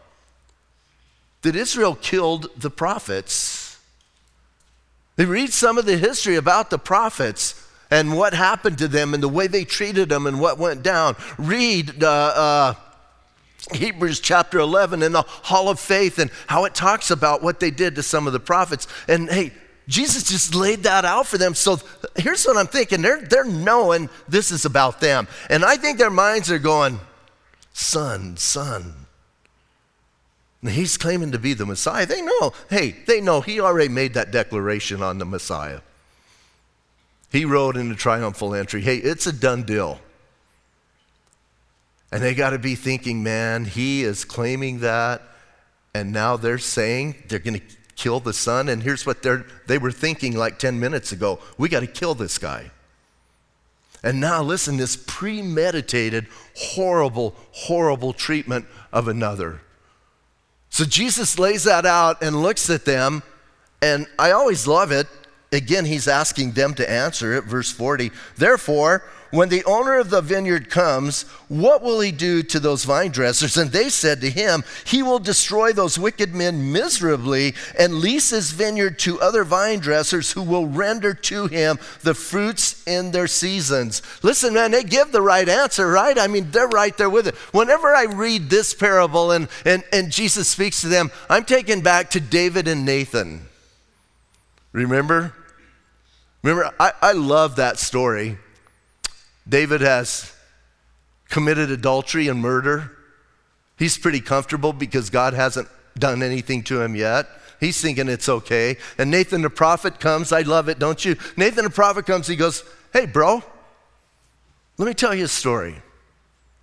that 1.43 1.57
Israel 1.57 1.95
killed 1.95 2.49
the 2.57 2.71
prophets. 2.71 3.79
They 5.17 5.25
read 5.25 5.53
some 5.53 5.79
of 5.79 5.87
the 5.87 5.97
history 5.97 6.37
about 6.37 6.71
the 6.71 6.79
prophets 6.79 7.60
and 7.91 8.17
what 8.17 8.35
happened 8.35 8.79
to 8.79 8.89
them 8.89 9.15
and 9.15 9.23
the 9.23 9.29
way 9.29 9.47
they 9.47 9.65
treated 9.65 10.09
them 10.09 10.27
and 10.27 10.41
what 10.41 10.59
went 10.59 10.83
down. 10.83 11.17
Read 11.39 12.03
uh, 12.03 12.09
uh, 12.09 12.75
Hebrews 13.73 14.21
chapter 14.21 14.59
11 14.59 15.03
in 15.03 15.13
the 15.13 15.23
Hall 15.23 15.69
of 15.69 15.81
Faith 15.81 16.19
and 16.19 16.31
how 16.47 16.65
it 16.65 16.75
talks 16.75 17.11
about 17.11 17.43
what 17.43 17.61
they 17.61 17.71
did 17.71 17.97
to 17.97 18.03
some 18.03 18.27
of 18.27 18.33
the 18.33 18.41
prophets. 18.41 18.87
And 19.09 19.29
hey, 19.31 19.53
Jesus 19.89 20.25
just 20.25 20.55
laid 20.55 20.85
that 20.85 21.05
out 21.05 21.27
for 21.27 21.37
them. 21.37 21.55
So 21.55 21.79
here's 22.17 22.45
what 22.45 22.57
I'm 22.57 22.69
thinking 22.69 23.03
they're, 23.03 23.23
they're 23.23 23.45
knowing 23.45 24.09
this 24.29 24.53
is 24.53 24.65
about 24.65 25.01
them. 25.01 25.27
And 25.49 25.65
I 25.65 25.77
think 25.77 25.99
their 25.99 26.11
minds 26.11 26.51
are 26.51 26.59
going, 26.59 27.01
Son, 27.73 28.37
Son. 28.37 28.95
And 30.63 30.71
he's 30.71 30.97
claiming 30.97 31.33
to 31.33 31.39
be 31.39 31.55
the 31.55 31.67
Messiah. 31.67 32.07
They 32.07 32.21
know, 32.21 32.53
hey, 32.69 32.97
they 33.07 33.21
know 33.21 33.41
he 33.41 33.61
already 33.61 33.89
made 33.89 34.15
that 34.15 34.31
declaration 34.31 35.03
on 35.03 35.19
the 35.19 35.25
Messiah. 35.25 35.81
He 37.31 37.45
rode 37.45 37.77
in 37.77 37.89
the 37.89 37.95
triumphal 37.95 38.55
entry, 38.55 38.81
hey, 38.81 38.97
it's 38.97 39.27
a 39.27 39.33
done 39.33 39.63
deal. 39.63 40.01
And 42.13 42.23
they 42.23 42.35
got 42.35 42.51
to 42.51 42.59
be 42.59 42.75
thinking, 42.75 43.23
man, 43.23 43.65
he 43.65 44.03
is 44.03 44.25
claiming 44.25 44.81
that, 44.81 45.23
and 45.95 46.13
now 46.13 46.37
they're 46.37 46.59
saying 46.59 47.15
they're 47.29 47.39
going 47.39 47.61
to 47.61 47.67
kill 47.95 48.19
the 48.19 48.33
son. 48.33 48.69
And 48.69 48.83
here's 48.83 49.07
what 49.07 49.23
they're, 49.23 49.47
they 49.67 49.79
were 49.79 49.93
thinking 49.93 50.37
like 50.37 50.59
10 50.59 50.81
minutes 50.81 51.13
ago 51.13 51.39
we 51.57 51.69
got 51.69 51.81
to 51.81 51.87
kill 51.87 52.15
this 52.15 52.39
guy. 52.39 52.71
And 54.03 54.19
now, 54.19 54.43
listen, 54.43 54.79
this 54.79 54.97
premeditated, 54.97 56.27
horrible, 56.57 57.37
horrible 57.53 58.15
treatment 58.15 58.65
of 58.93 59.09
another. 59.09 59.61
So 60.71 60.85
Jesus 60.85 61.39
lays 61.39 61.65
that 61.65 61.85
out 61.85 62.23
and 62.23 62.41
looks 62.41 62.71
at 62.71 62.87
them, 62.87 63.23
and 63.83 64.07
I 64.19 64.31
always 64.31 64.67
love 64.67 64.91
it 64.91 65.07
Again, 65.53 65.85
he's 65.85 66.07
asking 66.07 66.53
them 66.53 66.75
to 66.75 66.89
answer 66.89 67.33
it. 67.33 67.45
Verse 67.45 67.73
40 67.73 68.13
Therefore, 68.37 69.03
when 69.31 69.49
the 69.49 69.65
owner 69.65 69.99
of 69.99 70.11
the 70.11 70.21
vineyard 70.21 70.71
comes, 70.71 71.23
what 71.49 71.83
will 71.83 72.01
he 72.01 72.11
do 72.11 72.43
to 72.45 72.59
those 72.59 72.85
vine 72.85 73.11
dressers? 73.11 73.57
And 73.57 73.71
they 73.71 73.89
said 73.89 74.21
to 74.21 74.31
him, 74.31 74.65
He 74.85 75.03
will 75.03 75.21
destroy 75.21 75.73
those 75.73 75.99
wicked 75.99 76.35
men 76.35 76.73
miserably 76.73 77.55
and 77.79 77.95
lease 77.95 78.31
his 78.31 78.51
vineyard 78.51 78.99
to 79.01 79.21
other 79.21 79.45
vine 79.45 79.79
dressers 79.79 80.33
who 80.33 80.43
will 80.43 80.67
render 80.67 81.15
to 81.15 81.47
him 81.47 81.79
the 82.03 82.15
fruits 82.15 82.85
in 82.87 83.13
their 83.13 83.29
seasons. 83.29 84.03
Listen, 84.23 84.55
man, 84.55 84.73
they 84.73 84.83
give 84.83 85.13
the 85.13 85.23
right 85.23 85.49
answer, 85.49 85.89
right? 85.89 86.19
I 86.19 86.27
mean, 86.27 86.51
they're 86.51 86.69
right 86.69 86.97
there 86.97 87.11
with 87.11 87.29
it. 87.29 87.37
Whenever 87.53 87.95
I 87.95 88.05
read 88.05 88.51
this 88.51 88.75
parable 88.75 89.31
and, 89.31 89.49
and, 89.65 89.85
and 89.93 90.11
Jesus 90.11 90.49
speaks 90.49 90.81
to 90.81 90.89
them, 90.89 91.11
I'm 91.29 91.45
taken 91.45 91.81
back 91.81 92.11
to 92.11 92.21
David 92.21 92.67
and 92.67 92.85
Nathan. 92.85 93.47
Remember? 94.73 95.35
Remember, 96.43 96.73
I, 96.81 96.93
I 97.03 97.13
love 97.13 97.57
that 97.57 97.79
story. 97.79 98.39
David 99.49 99.81
has 99.81 100.33
committed 101.29 101.71
adultery 101.71 102.29
and 102.29 102.41
murder. 102.41 102.93
He's 103.79 103.99
pretty 103.99 104.21
comfortable 104.21 104.73
because 104.73 105.11
God 105.11 105.35
hasn't 105.35 105.69
done 105.99 106.23
anything 106.23 106.63
to 106.65 106.81
him 106.81 106.95
yet. 106.95 107.27
He's 107.61 107.81
thinking 107.81 108.09
it's 108.09 108.29
okay. 108.29 108.77
And 108.97 109.11
Nathan 109.11 109.43
the 109.43 109.51
prophet 109.51 110.01
comes. 110.01 110.33
I 110.33 110.41
love 110.41 110.69
it, 110.69 110.79
don't 110.79 111.05
you? 111.05 111.17
Nathan 111.37 111.65
the 111.65 111.71
prophet 111.71 112.07
comes. 112.07 112.27
He 112.27 112.37
goes, 112.37 112.65
Hey, 112.93 113.07
bro, 113.07 113.43
let 114.79 114.87
me 114.87 114.95
tell 114.95 115.15
you 115.15 115.25
a 115.25 115.29
story. 115.29 115.77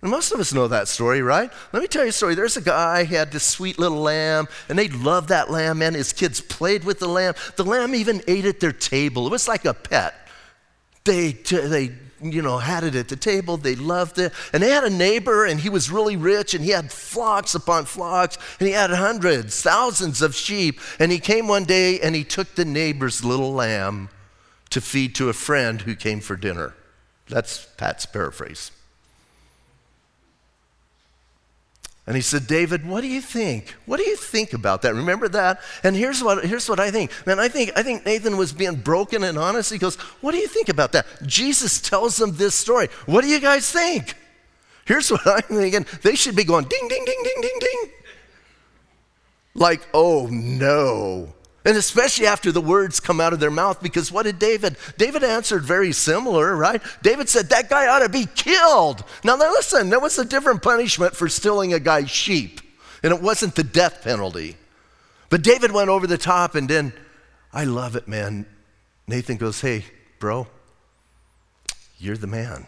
And 0.00 0.10
most 0.10 0.30
of 0.30 0.38
us 0.38 0.54
know 0.54 0.68
that 0.68 0.86
story, 0.86 1.22
right? 1.22 1.50
Let 1.72 1.82
me 1.82 1.88
tell 1.88 2.04
you 2.04 2.10
a 2.10 2.12
story. 2.12 2.36
There's 2.36 2.56
a 2.56 2.62
guy, 2.62 3.02
he 3.04 3.16
had 3.16 3.32
this 3.32 3.44
sweet 3.44 3.80
little 3.80 4.00
lamb, 4.00 4.46
and 4.68 4.78
they 4.78 4.88
loved 4.88 5.30
that 5.30 5.50
lamb, 5.50 5.78
man. 5.78 5.94
His 5.94 6.12
kids 6.12 6.40
played 6.40 6.84
with 6.84 7.00
the 7.00 7.08
lamb. 7.08 7.34
The 7.56 7.64
lamb 7.64 7.94
even 7.96 8.22
ate 8.28 8.44
at 8.44 8.60
their 8.60 8.72
table. 8.72 9.26
It 9.26 9.30
was 9.30 9.48
like 9.48 9.64
a 9.64 9.74
pet. 9.74 10.14
They, 11.04 11.32
they 11.32 11.90
you 12.22 12.42
know, 12.42 12.58
had 12.58 12.84
it 12.84 12.94
at 12.94 13.08
the 13.08 13.16
table. 13.16 13.56
They 13.56 13.74
loved 13.74 14.20
it. 14.20 14.32
And 14.52 14.62
they 14.62 14.70
had 14.70 14.84
a 14.84 14.90
neighbor, 14.90 15.44
and 15.44 15.58
he 15.58 15.68
was 15.68 15.90
really 15.90 16.16
rich, 16.16 16.54
and 16.54 16.64
he 16.64 16.70
had 16.70 16.92
flocks 16.92 17.56
upon 17.56 17.84
flocks, 17.84 18.38
and 18.60 18.68
he 18.68 18.74
had 18.74 18.90
hundreds, 18.90 19.60
thousands 19.60 20.22
of 20.22 20.32
sheep. 20.34 20.80
And 21.00 21.10
he 21.10 21.18
came 21.18 21.48
one 21.48 21.64
day 21.64 21.98
and 22.00 22.14
he 22.14 22.24
took 22.24 22.54
the 22.54 22.64
neighbor's 22.64 23.24
little 23.24 23.52
lamb 23.52 24.10
to 24.70 24.80
feed 24.80 25.14
to 25.16 25.28
a 25.28 25.32
friend 25.32 25.80
who 25.82 25.96
came 25.96 26.20
for 26.20 26.36
dinner. 26.36 26.74
That's 27.28 27.66
Pat's 27.76 28.06
paraphrase. 28.06 28.70
And 32.08 32.16
he 32.16 32.22
said, 32.22 32.46
David, 32.46 32.86
what 32.86 33.02
do 33.02 33.06
you 33.06 33.20
think? 33.20 33.76
What 33.84 33.98
do 33.98 34.02
you 34.02 34.16
think 34.16 34.54
about 34.54 34.80
that? 34.80 34.94
Remember 34.94 35.28
that? 35.28 35.60
And 35.84 35.94
here's 35.94 36.22
what, 36.24 36.42
here's 36.42 36.66
what 36.66 36.80
I 36.80 36.90
think. 36.90 37.10
Man, 37.26 37.38
I 37.38 37.48
think, 37.48 37.70
I 37.76 37.82
think 37.82 38.06
Nathan 38.06 38.38
was 38.38 38.50
being 38.50 38.76
broken 38.76 39.22
and 39.24 39.36
honest. 39.36 39.70
He 39.70 39.76
goes, 39.76 39.96
What 40.22 40.32
do 40.32 40.38
you 40.38 40.48
think 40.48 40.70
about 40.70 40.92
that? 40.92 41.04
Jesus 41.26 41.82
tells 41.82 42.16
them 42.16 42.34
this 42.34 42.54
story. 42.54 42.88
What 43.04 43.24
do 43.24 43.28
you 43.28 43.38
guys 43.38 43.70
think? 43.70 44.14
Here's 44.86 45.10
what 45.10 45.20
I'm 45.26 45.42
thinking. 45.42 45.84
They 46.00 46.14
should 46.14 46.34
be 46.34 46.44
going 46.44 46.64
ding, 46.64 46.88
ding, 46.88 47.04
ding, 47.04 47.22
ding, 47.22 47.42
ding, 47.42 47.58
ding. 47.60 47.90
Like, 49.52 49.86
oh 49.92 50.28
no. 50.32 51.34
And 51.68 51.76
especially 51.76 52.26
after 52.26 52.50
the 52.50 52.62
words 52.62 52.98
come 52.98 53.20
out 53.20 53.34
of 53.34 53.40
their 53.40 53.50
mouth, 53.50 53.82
because 53.82 54.10
what 54.10 54.22
did 54.22 54.38
David? 54.38 54.78
David 54.96 55.22
answered 55.22 55.64
very 55.64 55.92
similar, 55.92 56.56
right? 56.56 56.80
David 57.02 57.28
said, 57.28 57.50
That 57.50 57.68
guy 57.68 57.86
ought 57.88 57.98
to 57.98 58.08
be 58.08 58.24
killed. 58.24 59.04
Now, 59.22 59.36
now 59.36 59.50
listen, 59.50 59.90
there 59.90 60.00
was 60.00 60.18
a 60.18 60.24
different 60.24 60.62
punishment 60.62 61.14
for 61.14 61.28
stealing 61.28 61.74
a 61.74 61.78
guy's 61.78 62.08
sheep, 62.08 62.62
and 63.02 63.12
it 63.12 63.20
wasn't 63.20 63.54
the 63.54 63.64
death 63.64 64.02
penalty. 64.02 64.56
But 65.28 65.42
David 65.42 65.70
went 65.70 65.90
over 65.90 66.06
the 66.06 66.16
top, 66.16 66.54
and 66.54 66.70
then, 66.70 66.94
I 67.52 67.64
love 67.64 67.96
it, 67.96 68.08
man. 68.08 68.46
Nathan 69.06 69.36
goes, 69.36 69.60
Hey, 69.60 69.84
bro, 70.20 70.46
you're 71.98 72.16
the 72.16 72.26
man. 72.26 72.66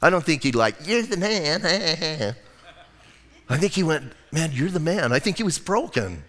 I 0.00 0.10
don't 0.10 0.24
think 0.24 0.42
he'd 0.42 0.56
like, 0.56 0.74
You're 0.84 1.02
the 1.02 1.18
man. 1.18 1.64
I 3.48 3.58
think 3.58 3.74
he 3.74 3.84
went, 3.84 4.12
Man, 4.32 4.50
you're 4.52 4.70
the 4.70 4.80
man. 4.80 5.12
I 5.12 5.20
think 5.20 5.36
he 5.36 5.44
was 5.44 5.60
broken. 5.60 6.24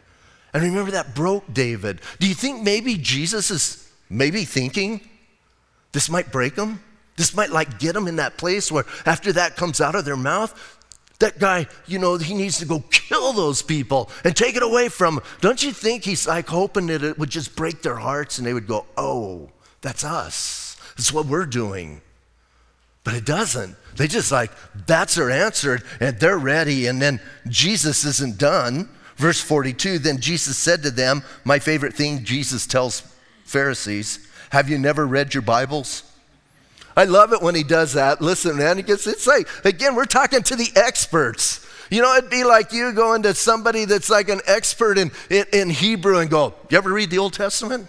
And 0.54 0.64
remember 0.64 0.92
that 0.92 1.16
broke 1.16 1.52
David. 1.52 2.02
Do 2.20 2.28
you 2.28 2.36
think 2.36 2.62
maybe 2.62 2.96
Jesus 2.96 3.50
is 3.50 3.90
maybe 4.10 4.46
thinking 4.46 5.02
this 5.92 6.10
might 6.10 6.32
break 6.32 6.56
him? 6.56 6.82
This 7.16 7.36
might 7.36 7.52
like 7.52 7.80
get 7.80 7.96
him 7.96 8.08
in 8.08 8.18
that 8.18 8.38
place 8.38 8.72
where 8.72 8.86
after 9.06 9.34
that 9.34 9.56
comes 9.56 9.82
out 9.82 9.96
of 9.96 10.06
their 10.06 10.18
mouth, 10.18 10.80
that 11.20 11.40
guy, 11.40 11.68
you 11.88 12.00
know, 12.00 12.18
he 12.18 12.34
needs 12.34 12.58
to 12.60 12.66
go 12.66 12.84
kill 12.90 13.34
those 13.34 13.62
people 13.62 14.10
and 14.24 14.36
take 14.36 14.56
it 14.56 14.64
away 14.64 14.90
from 14.90 15.16
them. 15.16 15.24
Don't 15.42 15.64
you 15.64 15.72
think 15.72 16.04
he's 16.04 16.28
like 16.28 16.48
hoping 16.48 16.88
that 16.88 17.04
it 17.04 17.18
would 17.18 17.30
just 17.30 17.56
break 17.56 17.82
their 17.82 17.96
hearts 17.96 18.38
and 18.38 18.48
they 18.48 18.54
would 18.54 18.68
go, 18.68 18.86
oh, 18.98 19.50
that's 19.82 20.04
us. 20.04 20.76
That's 20.98 21.14
what 21.14 21.26
we're 21.26 21.46
doing. 21.46 22.02
But 23.04 23.14
it 23.16 23.26
doesn't. 23.26 23.76
They 23.96 24.08
just 24.08 24.32
like, 24.32 24.52
that's 24.88 25.16
their 25.16 25.30
answer 25.30 25.80
and 26.00 26.20
they're 26.20 26.38
ready. 26.38 26.88
And 26.88 27.02
then 27.02 27.20
Jesus 27.48 28.06
isn't 28.06 28.38
done. 28.38 28.90
Verse 29.18 29.40
42 29.40 30.00
Then 30.00 30.20
Jesus 30.20 30.58
said 30.58 30.84
to 30.84 30.92
them, 30.92 31.24
My 31.44 31.60
favorite 31.60 31.94
thing 31.94 32.24
Jesus 32.24 32.66
tells 32.66 33.02
Pharisees, 33.44 34.28
Have 34.52 34.70
you 34.70 34.78
never 34.78 35.06
read 35.06 35.34
your 35.34 35.44
Bibles? 35.44 36.04
I 36.96 37.06
love 37.06 37.34
it 37.34 37.42
when 37.42 37.56
he 37.56 37.64
does 37.64 37.94
that. 37.94 38.22
Listen, 38.22 38.58
man, 38.58 38.78
it's 38.80 39.28
like 39.28 39.48
again, 39.66 39.96
we're 39.96 40.06
talking 40.06 40.44
to 40.44 40.56
the 40.56 40.70
experts. 40.76 41.68
You 41.90 42.02
know, 42.02 42.16
it'd 42.16 42.30
be 42.30 42.44
like 42.44 42.72
you 42.72 42.92
going 42.94 43.24
to 43.24 43.34
somebody 43.34 43.86
that's 43.86 44.10
like 44.10 44.30
an 44.30 44.42
expert 44.48 44.98
in, 44.98 45.12
in, 45.30 45.46
in 45.54 45.70
Hebrew 45.70 46.20
and 46.20 46.30
go, 46.30 46.56
You 46.70 46.78
ever 46.78 46.92
read 46.92 47.10
the 47.10 47.20
Old 47.20 47.34
Testament? 47.34 47.88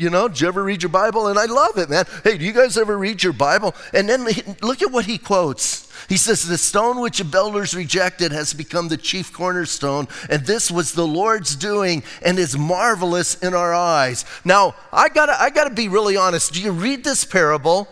You 0.00 0.08
know, 0.08 0.28
did 0.28 0.40
you 0.40 0.48
ever 0.48 0.64
read 0.64 0.82
your 0.82 0.88
Bible? 0.88 1.26
And 1.26 1.38
I 1.38 1.44
love 1.44 1.76
it, 1.76 1.90
man. 1.90 2.06
Hey, 2.24 2.38
do 2.38 2.44
you 2.46 2.54
guys 2.54 2.78
ever 2.78 2.96
read 2.96 3.22
your 3.22 3.34
Bible? 3.34 3.74
And 3.92 4.08
then 4.08 4.26
look 4.62 4.80
at 4.80 4.90
what 4.90 5.04
he 5.04 5.18
quotes. 5.18 5.92
He 6.08 6.16
says, 6.16 6.48
The 6.48 6.56
stone 6.56 7.02
which 7.02 7.18
the 7.18 7.24
builders 7.24 7.74
rejected 7.74 8.32
has 8.32 8.54
become 8.54 8.88
the 8.88 8.96
chief 8.96 9.30
cornerstone, 9.30 10.08
and 10.30 10.46
this 10.46 10.70
was 10.70 10.94
the 10.94 11.06
Lord's 11.06 11.54
doing 11.54 12.02
and 12.22 12.38
is 12.38 12.56
marvelous 12.56 13.34
in 13.42 13.52
our 13.52 13.74
eyes. 13.74 14.24
Now, 14.42 14.74
I 14.90 15.10
gotta, 15.10 15.38
I 15.38 15.50
gotta 15.50 15.74
be 15.74 15.88
really 15.88 16.16
honest. 16.16 16.54
Do 16.54 16.62
you 16.62 16.72
read 16.72 17.04
this 17.04 17.26
parable? 17.26 17.86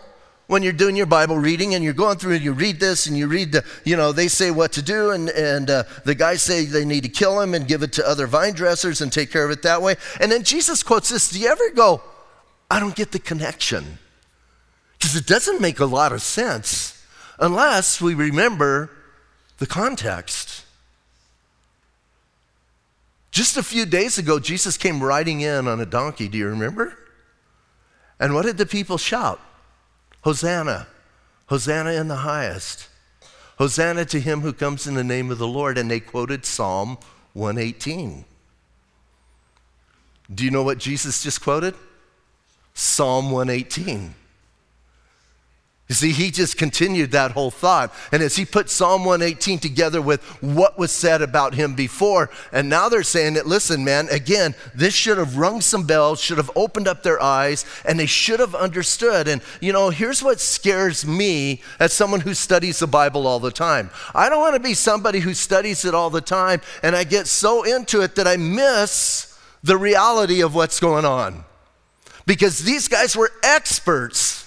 When 0.49 0.63
you're 0.63 0.73
doing 0.73 0.95
your 0.95 1.05
Bible 1.05 1.37
reading 1.37 1.75
and 1.75 1.83
you're 1.83 1.93
going 1.93 2.17
through 2.17 2.33
and 2.33 2.43
you 2.43 2.53
read 2.53 2.79
this 2.79 3.05
and 3.05 3.15
you 3.15 3.27
read 3.27 3.51
the, 3.51 3.63
you 3.85 3.95
know, 3.95 4.11
they 4.11 4.27
say 4.27 4.49
what 4.49 4.71
to 4.71 4.81
do 4.81 5.11
and, 5.11 5.29
and 5.29 5.69
uh, 5.69 5.83
the 6.05 6.15
guys 6.15 6.41
say 6.41 6.65
they 6.65 6.83
need 6.83 7.03
to 7.03 7.09
kill 7.09 7.39
him 7.39 7.53
and 7.53 7.67
give 7.67 7.83
it 7.83 7.93
to 7.93 8.07
other 8.09 8.25
vine 8.25 8.53
dressers 8.53 8.99
and 8.99 9.13
take 9.13 9.31
care 9.31 9.45
of 9.45 9.51
it 9.51 9.61
that 9.61 9.79
way. 9.79 9.95
And 10.19 10.31
then 10.31 10.41
Jesus 10.41 10.81
quotes 10.81 11.09
this. 11.09 11.29
Do 11.29 11.39
you 11.39 11.49
ever 11.49 11.69
go, 11.69 12.01
I 12.69 12.79
don't 12.79 12.95
get 12.95 13.11
the 13.11 13.19
connection? 13.19 13.99
Because 14.97 15.15
it 15.15 15.27
doesn't 15.27 15.61
make 15.61 15.79
a 15.79 15.85
lot 15.85 16.11
of 16.11 16.23
sense 16.23 16.99
unless 17.37 18.01
we 18.01 18.15
remember 18.15 18.89
the 19.59 19.67
context. 19.67 20.65
Just 23.29 23.55
a 23.55 23.61
few 23.61 23.85
days 23.85 24.17
ago, 24.17 24.39
Jesus 24.39 24.77
came 24.77 25.03
riding 25.03 25.41
in 25.41 25.67
on 25.67 25.79
a 25.79 25.85
donkey. 25.85 26.27
Do 26.27 26.39
you 26.39 26.47
remember? 26.47 26.97
And 28.19 28.33
what 28.33 28.45
did 28.45 28.57
the 28.57 28.65
people 28.65 28.97
shout? 28.97 29.39
Hosanna! 30.21 30.87
Hosanna 31.47 31.91
in 31.91 32.07
the 32.07 32.17
highest. 32.17 32.87
Hosanna 33.57 34.05
to 34.05 34.19
him 34.19 34.41
who 34.41 34.53
comes 34.53 34.87
in 34.87 34.93
the 34.93 35.03
name 35.03 35.31
of 35.31 35.37
the 35.37 35.47
Lord. 35.47 35.77
And 35.77 35.89
they 35.89 35.99
quoted 35.99 36.45
Psalm 36.45 36.97
118. 37.33 38.25
Do 40.33 40.45
you 40.45 40.51
know 40.51 40.63
what 40.63 40.77
Jesus 40.77 41.23
just 41.23 41.41
quoted? 41.41 41.73
Psalm 42.73 43.31
118. 43.31 44.13
You 45.89 45.95
see, 45.95 46.11
he 46.11 46.29
just 46.29 46.55
continued 46.55 47.11
that 47.11 47.31
whole 47.31 47.49
thought. 47.49 47.91
And 48.11 48.21
as 48.21 48.35
he 48.35 48.45
put 48.45 48.69
Psalm 48.69 49.05
118 49.05 49.57
together 49.57 49.99
with 50.03 50.23
what 50.39 50.77
was 50.77 50.91
said 50.91 51.23
about 51.23 51.55
him 51.55 51.73
before, 51.73 52.29
and 52.51 52.69
now 52.69 52.89
they're 52.89 53.01
saying 53.01 53.33
that, 53.33 53.47
listen, 53.47 53.83
man, 53.83 54.07
again, 54.09 54.53
this 54.75 54.93
should 54.93 55.17
have 55.17 55.37
rung 55.37 55.61
some 55.61 55.87
bells, 55.87 56.21
should 56.21 56.37
have 56.37 56.51
opened 56.55 56.87
up 56.87 57.01
their 57.01 57.19
eyes, 57.19 57.65
and 57.85 57.99
they 57.99 58.05
should 58.05 58.39
have 58.39 58.53
understood. 58.53 59.27
And, 59.27 59.41
you 59.61 59.73
know, 59.73 59.89
here's 59.89 60.21
what 60.21 60.39
scares 60.39 61.07
me 61.07 61.63
as 61.79 61.91
someone 61.91 62.19
who 62.19 62.35
studies 62.35 62.77
the 62.77 62.87
Bible 62.87 63.25
all 63.25 63.39
the 63.39 63.49
time. 63.49 63.89
I 64.13 64.29
don't 64.29 64.41
want 64.41 64.53
to 64.53 64.61
be 64.61 64.75
somebody 64.75 65.21
who 65.21 65.33
studies 65.33 65.85
it 65.85 65.95
all 65.95 66.11
the 66.11 66.21
time, 66.21 66.61
and 66.83 66.95
I 66.95 67.03
get 67.03 67.25
so 67.25 67.63
into 67.63 68.01
it 68.01 68.13
that 68.13 68.27
I 68.27 68.37
miss 68.37 69.35
the 69.63 69.75
reality 69.75 70.41
of 70.41 70.53
what's 70.53 70.79
going 70.79 71.05
on. 71.05 71.45
Because 72.27 72.59
these 72.59 72.87
guys 72.87 73.17
were 73.17 73.31
experts 73.41 74.38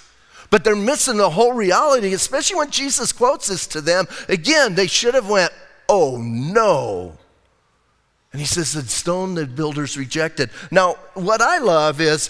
but 0.53 0.63
they're 0.63 0.75
missing 0.75 1.17
the 1.17 1.31
whole 1.31 1.53
reality, 1.53 2.13
especially 2.13 2.57
when 2.57 2.69
Jesus 2.69 3.11
quotes 3.11 3.47
this 3.47 3.65
to 3.65 3.81
them. 3.81 4.05
Again, 4.29 4.75
they 4.75 4.85
should 4.85 5.15
have 5.15 5.27
went, 5.27 5.51
oh 5.89 6.17
no. 6.21 7.17
And 8.31 8.39
he 8.39 8.45
says, 8.45 8.73
the 8.73 8.83
stone 8.83 9.33
the 9.33 9.47
builders 9.47 9.97
rejected. 9.97 10.51
Now, 10.69 10.97
what 11.15 11.41
I 11.41 11.57
love 11.57 11.99
is, 11.99 12.29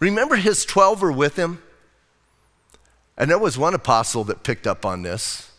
remember 0.00 0.36
his 0.36 0.64
12 0.64 1.02
were 1.02 1.12
with 1.12 1.36
him? 1.36 1.62
And 3.18 3.30
there 3.30 3.38
was 3.38 3.58
one 3.58 3.74
apostle 3.74 4.24
that 4.24 4.44
picked 4.44 4.66
up 4.66 4.86
on 4.86 5.02
this. 5.02 5.52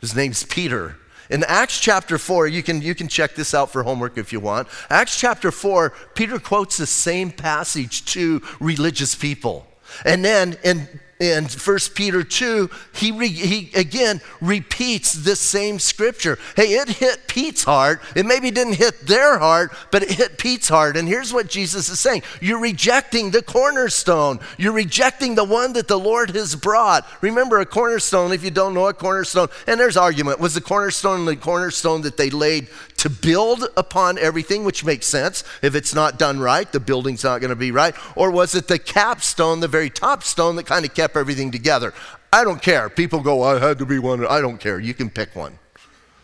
His 0.00 0.16
name's 0.16 0.44
Peter. 0.44 0.96
In 1.28 1.44
Acts 1.44 1.78
chapter 1.78 2.16
4, 2.16 2.48
you 2.48 2.62
can, 2.62 2.80
you 2.80 2.94
can 2.94 3.08
check 3.08 3.34
this 3.34 3.52
out 3.52 3.70
for 3.70 3.82
homework 3.82 4.16
if 4.16 4.32
you 4.32 4.40
want. 4.40 4.68
Acts 4.88 5.20
chapter 5.20 5.52
4, 5.52 5.92
Peter 6.14 6.38
quotes 6.38 6.78
the 6.78 6.86
same 6.86 7.30
passage 7.30 8.06
to 8.06 8.40
religious 8.58 9.14
people. 9.14 9.66
And 10.06 10.24
then 10.24 10.56
in 10.64 10.88
in 11.20 11.44
1 11.44 11.78
Peter 11.94 12.24
2, 12.24 12.70
he, 12.94 13.12
re, 13.12 13.28
he 13.28 13.70
again 13.78 14.20
repeats 14.40 15.12
this 15.12 15.38
same 15.38 15.78
scripture. 15.78 16.38
Hey, 16.56 16.72
it 16.72 16.88
hit 16.88 17.28
Pete's 17.28 17.62
heart. 17.62 18.00
It 18.16 18.24
maybe 18.24 18.50
didn't 18.50 18.74
hit 18.74 19.06
their 19.06 19.38
heart, 19.38 19.72
but 19.90 20.02
it 20.02 20.12
hit 20.12 20.38
Pete's 20.38 20.68
heart. 20.68 20.96
And 20.96 21.06
here's 21.06 21.32
what 21.32 21.48
Jesus 21.48 21.90
is 21.90 22.00
saying 22.00 22.22
You're 22.40 22.60
rejecting 22.60 23.30
the 23.30 23.42
cornerstone, 23.42 24.40
you're 24.56 24.72
rejecting 24.72 25.34
the 25.34 25.44
one 25.44 25.74
that 25.74 25.88
the 25.88 25.98
Lord 25.98 26.30
has 26.30 26.56
brought. 26.56 27.06
Remember, 27.20 27.60
a 27.60 27.66
cornerstone, 27.66 28.32
if 28.32 28.42
you 28.42 28.50
don't 28.50 28.74
know 28.74 28.88
a 28.88 28.94
cornerstone, 28.94 29.48
and 29.66 29.78
there's 29.78 29.98
argument, 29.98 30.40
was 30.40 30.54
the 30.54 30.60
cornerstone 30.60 31.26
the 31.26 31.36
cornerstone 31.36 32.00
that 32.02 32.16
they 32.16 32.30
laid 32.30 32.68
to 33.00 33.08
build 33.08 33.64
upon 33.78 34.18
everything, 34.18 34.62
which 34.62 34.84
makes 34.84 35.06
sense. 35.06 35.42
If 35.62 35.74
it's 35.74 35.94
not 35.94 36.18
done 36.18 36.38
right, 36.38 36.70
the 36.70 36.80
building's 36.80 37.24
not 37.24 37.40
going 37.40 37.48
to 37.48 37.56
be 37.56 37.72
right. 37.72 37.94
Or 38.14 38.30
was 38.30 38.54
it 38.54 38.68
the 38.68 38.78
capstone, 38.78 39.60
the 39.60 39.68
very 39.68 39.88
top 39.88 40.22
stone 40.22 40.56
that 40.56 40.66
kind 40.66 40.84
of 40.84 40.92
kept 40.92 41.16
everything 41.16 41.50
together? 41.50 41.94
I 42.30 42.44
don't 42.44 42.60
care. 42.60 42.90
People 42.90 43.20
go, 43.20 43.42
I 43.42 43.58
had 43.58 43.78
to 43.78 43.86
be 43.86 43.98
one. 43.98 44.26
I 44.26 44.42
don't 44.42 44.58
care. 44.58 44.78
You 44.78 44.92
can 44.92 45.08
pick 45.08 45.34
one. 45.34 45.58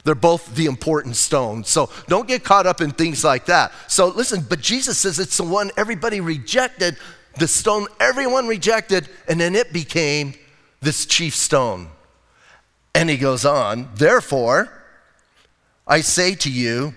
They're 0.05 0.15
both 0.15 0.55
the 0.55 0.67
important 0.67 1.17
stones. 1.17 1.71
So 1.71 1.89
don't 2.09 2.29
get 2.29 2.45
caught 2.45 2.67
up 2.67 2.83
in 2.83 2.91
things 2.91 3.25
like 3.25 3.47
that. 3.47 3.73
So 3.89 4.09
listen, 4.09 4.45
but 4.47 4.61
Jesus 4.61 4.99
says 4.99 5.19
it's 5.19 5.39
the 5.39 5.45
one 5.45 5.71
everybody 5.79 6.21
rejected, 6.21 6.99
the 7.39 7.49
stone 7.49 7.87
everyone 8.01 8.47
rejected, 8.47 9.09
and 9.29 9.41
then 9.41 9.55
it 9.57 9.73
became 9.73 10.35
this 10.83 11.07
chief 11.07 11.35
stone. 11.35 11.89
And 12.95 13.09
he 13.09 13.17
goes 13.17 13.47
on, 13.47 13.89
therefore, 13.95 14.85
I 15.87 16.01
say 16.01 16.35
to 16.37 16.51
you, 16.51 16.95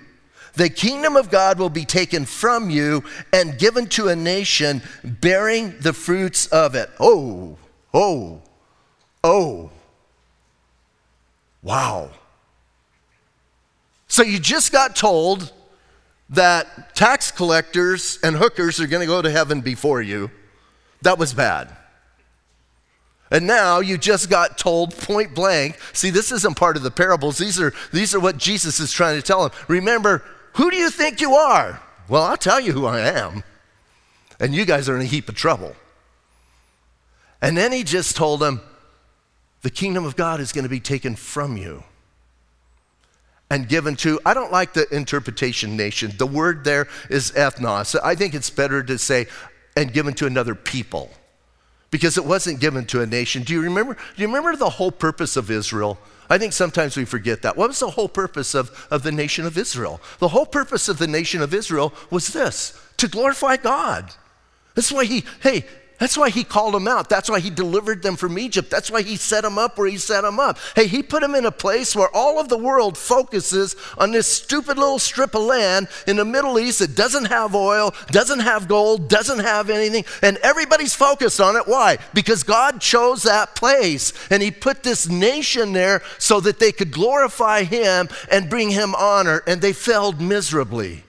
the 0.55 0.69
kingdom 0.69 1.15
of 1.15 1.29
God 1.29 1.59
will 1.59 1.69
be 1.69 1.85
taken 1.85 2.25
from 2.25 2.69
you 2.69 3.03
and 3.31 3.57
given 3.57 3.87
to 3.89 4.09
a 4.09 4.15
nation 4.15 4.81
bearing 5.03 5.75
the 5.79 5.93
fruits 5.93 6.47
of 6.47 6.75
it. 6.75 6.89
Oh, 6.99 7.57
oh, 7.93 8.41
oh. 9.23 9.71
Wow. 11.61 12.11
So 14.07 14.23
you 14.23 14.39
just 14.39 14.71
got 14.71 14.95
told 14.95 15.53
that 16.31 16.95
tax 16.95 17.31
collectors 17.31 18.19
and 18.23 18.35
hookers 18.35 18.79
are 18.79 18.87
going 18.87 19.01
to 19.01 19.07
go 19.07 19.21
to 19.21 19.31
heaven 19.31 19.61
before 19.61 20.01
you. 20.01 20.31
That 21.01 21.17
was 21.17 21.33
bad. 21.33 21.75
And 23.31 23.45
now 23.45 23.79
you 23.79 23.97
just 23.97 24.29
got 24.29 24.57
told 24.57 24.97
point 24.97 25.35
blank. 25.35 25.77
See, 25.93 26.09
this 26.09 26.31
isn't 26.31 26.57
part 26.57 26.77
of 26.77 26.83
the 26.83 26.91
parables. 26.91 27.37
These 27.37 27.59
are, 27.59 27.73
these 27.93 28.15
are 28.15 28.19
what 28.19 28.37
Jesus 28.37 28.79
is 28.79 28.91
trying 28.91 29.17
to 29.17 29.21
tell 29.21 29.47
them. 29.47 29.57
Remember, 29.67 30.23
who 30.53 30.71
do 30.71 30.77
you 30.77 30.89
think 30.89 31.21
you 31.21 31.35
are? 31.35 31.81
Well, 32.07 32.23
I'll 32.23 32.37
tell 32.37 32.59
you 32.59 32.71
who 32.71 32.85
I 32.85 33.01
am. 33.01 33.43
And 34.39 34.55
you 34.55 34.65
guys 34.65 34.89
are 34.89 34.95
in 34.95 35.01
a 35.01 35.05
heap 35.05 35.29
of 35.29 35.35
trouble. 35.35 35.75
And 37.41 37.55
then 37.55 37.71
he 37.71 37.83
just 37.83 38.15
told 38.15 38.39
them, 38.39 38.61
the 39.61 39.69
kingdom 39.69 40.05
of 40.05 40.15
God 40.15 40.39
is 40.39 40.51
going 40.51 40.63
to 40.63 40.69
be 40.69 40.79
taken 40.79 41.15
from 41.15 41.57
you 41.57 41.83
and 43.51 43.67
given 43.67 43.95
to, 43.97 44.19
I 44.25 44.33
don't 44.33 44.51
like 44.51 44.73
the 44.73 44.87
interpretation 44.95 45.75
nation. 45.75 46.13
The 46.17 46.27
word 46.27 46.63
there 46.63 46.87
is 47.09 47.31
ethnos. 47.31 47.99
I 48.01 48.15
think 48.15 48.33
it's 48.33 48.49
better 48.49 48.83
to 48.83 48.97
say, 48.97 49.27
and 49.75 49.91
given 49.91 50.13
to 50.15 50.25
another 50.25 50.55
people 50.55 51.11
because 51.91 52.17
it 52.17 52.25
wasn't 52.25 52.59
given 52.59 52.85
to 52.87 53.01
a 53.01 53.05
nation. 53.05 53.43
Do 53.43 53.53
you 53.53 53.61
remember? 53.61 53.95
Do 53.95 54.21
you 54.21 54.27
remember 54.27 54.55
the 54.55 54.69
whole 54.69 54.91
purpose 54.91 55.35
of 55.35 55.49
Israel? 55.49 55.97
I 56.29 56.37
think 56.37 56.53
sometimes 56.53 56.95
we 56.95 57.05
forget 57.05 57.41
that. 57.41 57.57
What 57.57 57.69
was 57.69 57.79
the 57.79 57.89
whole 57.89 58.07
purpose 58.07 58.53
of, 58.53 58.87
of 58.91 59.01
the 59.01 59.11
nation 59.11 59.45
of 59.45 59.57
Israel? 59.57 59.99
The 60.19 60.27
whole 60.27 60.45
purpose 60.45 60.87
of 60.87 60.99
the 60.99 61.07
nation 61.07 61.41
of 61.41 61.53
Israel 61.53 61.93
was 62.11 62.27
this 62.27 62.79
to 62.97 63.07
glorify 63.07 63.57
God. 63.57 64.13
That's 64.75 64.91
why 64.91 65.05
he, 65.05 65.23
hey, 65.41 65.65
that's 65.99 66.17
why 66.17 66.29
he 66.29 66.43
called 66.43 66.73
them 66.73 66.87
out. 66.87 67.09
That's 67.09 67.29
why 67.29 67.39
he 67.41 67.49
delivered 67.49 68.01
them 68.01 68.15
from 68.15 68.39
Egypt. 68.39 68.69
That's 68.69 68.89
why 68.89 69.01
he 69.01 69.17
set 69.17 69.41
them 69.41 69.57
up 69.57 69.77
where 69.77 69.89
he 69.89 69.97
set 69.97 70.21
them 70.21 70.39
up. 70.39 70.57
Hey, 70.75 70.87
he 70.87 71.03
put 71.03 71.21
them 71.21 71.35
in 71.35 71.45
a 71.45 71.51
place 71.51 71.95
where 71.95 72.09
all 72.15 72.39
of 72.39 72.47
the 72.47 72.57
world 72.57 72.97
focuses 72.97 73.75
on 73.97 74.11
this 74.11 74.25
stupid 74.25 74.77
little 74.77 74.99
strip 74.99 75.35
of 75.35 75.43
land 75.43 75.89
in 76.07 76.15
the 76.15 76.25
Middle 76.25 76.57
East 76.57 76.79
that 76.79 76.95
doesn't 76.95 77.25
have 77.25 77.53
oil, 77.53 77.93
doesn't 78.07 78.39
have 78.39 78.67
gold, 78.67 79.09
doesn't 79.09 79.39
have 79.39 79.69
anything, 79.69 80.05
and 80.21 80.37
everybody's 80.37 80.95
focused 80.95 81.41
on 81.41 81.55
it. 81.55 81.67
Why? 81.67 81.97
Because 82.13 82.43
God 82.43 82.79
chose 82.79 83.23
that 83.23 83.55
place 83.55 84.13
and 84.29 84.41
he 84.41 84.51
put 84.51 84.83
this 84.83 85.09
nation 85.09 85.73
there 85.73 86.01
so 86.17 86.39
that 86.39 86.59
they 86.59 86.71
could 86.71 86.91
glorify 86.91 87.63
him 87.63 88.07
and 88.31 88.49
bring 88.49 88.69
him 88.69 88.95
honor, 88.95 89.43
and 89.45 89.61
they 89.61 89.73
failed 89.73 90.21
miserably. 90.21 91.03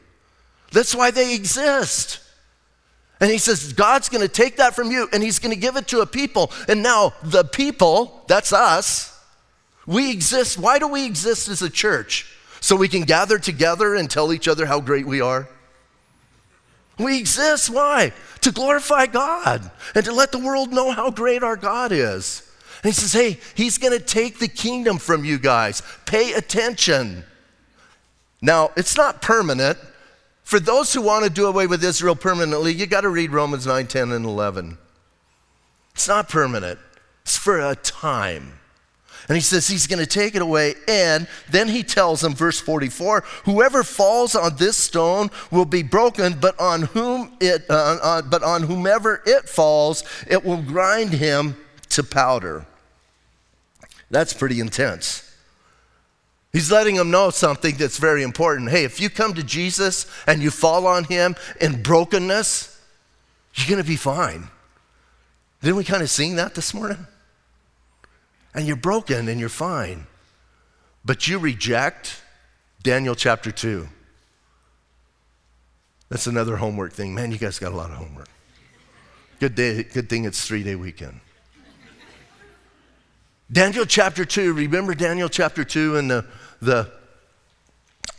That's 0.72 0.94
why 0.94 1.10
they 1.10 1.34
exist. 1.34 2.19
And 3.20 3.30
he 3.30 3.38
says, 3.38 3.74
God's 3.74 4.08
going 4.08 4.22
to 4.22 4.32
take 4.32 4.56
that 4.56 4.74
from 4.74 4.90
you 4.90 5.08
and 5.12 5.22
he's 5.22 5.38
going 5.38 5.54
to 5.54 5.60
give 5.60 5.76
it 5.76 5.88
to 5.88 6.00
a 6.00 6.06
people. 6.06 6.50
And 6.68 6.82
now, 6.82 7.12
the 7.22 7.44
people, 7.44 8.24
that's 8.26 8.52
us, 8.52 9.18
we 9.86 10.10
exist. 10.10 10.58
Why 10.58 10.78
do 10.78 10.88
we 10.88 11.04
exist 11.04 11.48
as 11.48 11.60
a 11.60 11.68
church? 11.68 12.34
So 12.60 12.76
we 12.76 12.88
can 12.88 13.02
gather 13.02 13.38
together 13.38 13.94
and 13.94 14.10
tell 14.10 14.32
each 14.32 14.48
other 14.48 14.66
how 14.66 14.80
great 14.80 15.06
we 15.06 15.20
are? 15.20 15.48
We 16.98 17.18
exist. 17.18 17.70
Why? 17.70 18.12
To 18.42 18.52
glorify 18.52 19.06
God 19.06 19.70
and 19.94 20.04
to 20.04 20.12
let 20.12 20.32
the 20.32 20.38
world 20.38 20.72
know 20.72 20.90
how 20.90 21.10
great 21.10 21.42
our 21.42 21.56
God 21.56 21.92
is. 21.92 22.46
And 22.82 22.92
he 22.92 22.98
says, 22.98 23.12
Hey, 23.12 23.40
he's 23.54 23.78
going 23.78 23.98
to 23.98 24.04
take 24.04 24.38
the 24.38 24.48
kingdom 24.48 24.98
from 24.98 25.24
you 25.24 25.38
guys. 25.38 25.82
Pay 26.06 26.32
attention. 26.34 27.24
Now, 28.42 28.70
it's 28.76 28.96
not 28.96 29.20
permanent. 29.20 29.78
For 30.50 30.58
those 30.58 30.92
who 30.92 31.00
want 31.00 31.22
to 31.22 31.30
do 31.30 31.46
away 31.46 31.68
with 31.68 31.84
Israel 31.84 32.16
permanently, 32.16 32.72
you 32.72 32.84
got 32.84 33.02
to 33.02 33.08
read 33.08 33.30
Romans 33.30 33.68
9, 33.68 33.86
10, 33.86 34.10
and 34.10 34.24
11. 34.24 34.78
It's 35.94 36.08
not 36.08 36.28
permanent, 36.28 36.80
it's 37.22 37.36
for 37.36 37.60
a 37.60 37.76
time. 37.76 38.54
And 39.28 39.36
he 39.36 39.42
says 39.42 39.68
he's 39.68 39.86
going 39.86 40.00
to 40.00 40.06
take 40.06 40.34
it 40.34 40.42
away. 40.42 40.74
And 40.88 41.28
then 41.48 41.68
he 41.68 41.84
tells 41.84 42.22
them, 42.22 42.34
verse 42.34 42.58
44 42.58 43.20
whoever 43.44 43.84
falls 43.84 44.34
on 44.34 44.56
this 44.56 44.76
stone 44.76 45.30
will 45.52 45.66
be 45.66 45.84
broken, 45.84 46.32
but 46.40 46.58
on, 46.58 46.82
whom 46.82 47.32
it, 47.40 47.64
uh, 47.70 47.98
uh, 48.02 48.22
but 48.22 48.42
on 48.42 48.64
whomever 48.64 49.22
it 49.24 49.48
falls, 49.48 50.02
it 50.26 50.44
will 50.44 50.62
grind 50.62 51.12
him 51.12 51.56
to 51.90 52.02
powder. 52.02 52.66
That's 54.10 54.34
pretty 54.34 54.58
intense. 54.58 55.29
He's 56.52 56.70
letting 56.70 56.96
them 56.96 57.10
know 57.10 57.30
something 57.30 57.76
that's 57.76 57.98
very 57.98 58.22
important. 58.22 58.70
Hey, 58.70 58.84
if 58.84 59.00
you 59.00 59.08
come 59.08 59.34
to 59.34 59.42
Jesus 59.42 60.06
and 60.26 60.42
you 60.42 60.50
fall 60.50 60.86
on 60.86 61.04
him 61.04 61.36
in 61.60 61.80
brokenness, 61.82 62.80
you're 63.54 63.68
going 63.68 63.82
to 63.82 63.88
be 63.88 63.96
fine. 63.96 64.48
Didn't 65.62 65.76
we 65.76 65.84
kind 65.84 66.02
of 66.02 66.10
sing 66.10 66.36
that 66.36 66.54
this 66.54 66.74
morning? 66.74 67.06
And 68.52 68.66
you're 68.66 68.76
broken 68.76 69.28
and 69.28 69.38
you're 69.38 69.48
fine. 69.48 70.06
But 71.04 71.28
you 71.28 71.38
reject 71.38 72.22
Daniel 72.82 73.14
chapter 73.14 73.52
2. 73.52 73.86
That's 76.08 76.26
another 76.26 76.56
homework 76.56 76.92
thing. 76.92 77.14
Man, 77.14 77.30
you 77.30 77.38
guys 77.38 77.60
got 77.60 77.72
a 77.72 77.76
lot 77.76 77.90
of 77.90 77.96
homework. 77.96 78.28
Good, 79.38 79.54
day, 79.54 79.84
good 79.84 80.08
thing 80.08 80.24
it's 80.24 80.44
three 80.44 80.64
day 80.64 80.74
weekend. 80.74 81.20
Daniel 83.52 83.84
chapter 83.84 84.24
2, 84.24 84.52
remember 84.52 84.94
Daniel 84.94 85.28
chapter 85.28 85.64
2 85.64 85.96
and 85.96 86.10
the, 86.10 86.24
the 86.60 86.90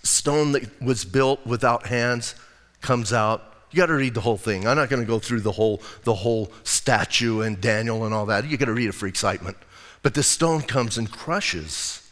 stone 0.04 0.52
that 0.54 0.82
was 0.82 1.06
built 1.06 1.46
without 1.46 1.88
hands 1.88 2.36
comes 2.82 3.14
out. 3.14 3.44
You 3.72 3.78
got 3.78 3.86
to 3.88 3.94
read 3.94 4.14
the 4.14 4.22
whole 4.22 4.38
thing. 4.38 4.68
I'm 4.68 4.76
not 4.76 4.90
going 4.90 5.02
to 5.02 5.08
go 5.08 5.20
through 5.20 5.42
the 5.42 5.52
whole, 5.52 5.82
the 6.04 6.16
whole 6.16 6.52
statue 6.64 7.42
and 7.42 7.62
Daniel 7.62 8.06
and 8.06 8.14
all 8.14 8.26
that. 8.26 8.46
You 8.46 8.58
got 8.58 8.66
to 8.66 8.74
read 8.74 8.90
it 8.90 8.94
for 8.94 9.08
excitement. 9.08 9.58
But 10.04 10.14
the 10.14 10.24
stone 10.24 10.62
comes 10.62 10.98
and 10.98 11.10
crushes. 11.10 12.10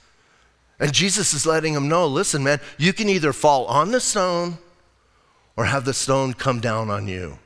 And 0.80 0.94
Jesus 0.94 1.34
is 1.34 1.46
letting 1.46 1.74
them 1.74 1.90
know 1.90 2.08
listen, 2.08 2.44
man, 2.44 2.62
you 2.78 2.94
can 2.94 3.10
either 3.10 3.34
fall 3.34 3.66
on 3.66 3.92
the 3.92 4.00
stone 4.00 4.58
or 5.58 5.66
have 5.66 5.84
the 5.84 5.94
stone 5.94 6.34
come 6.34 6.62
down 6.62 6.90
on 6.90 7.08
you. 7.08 7.38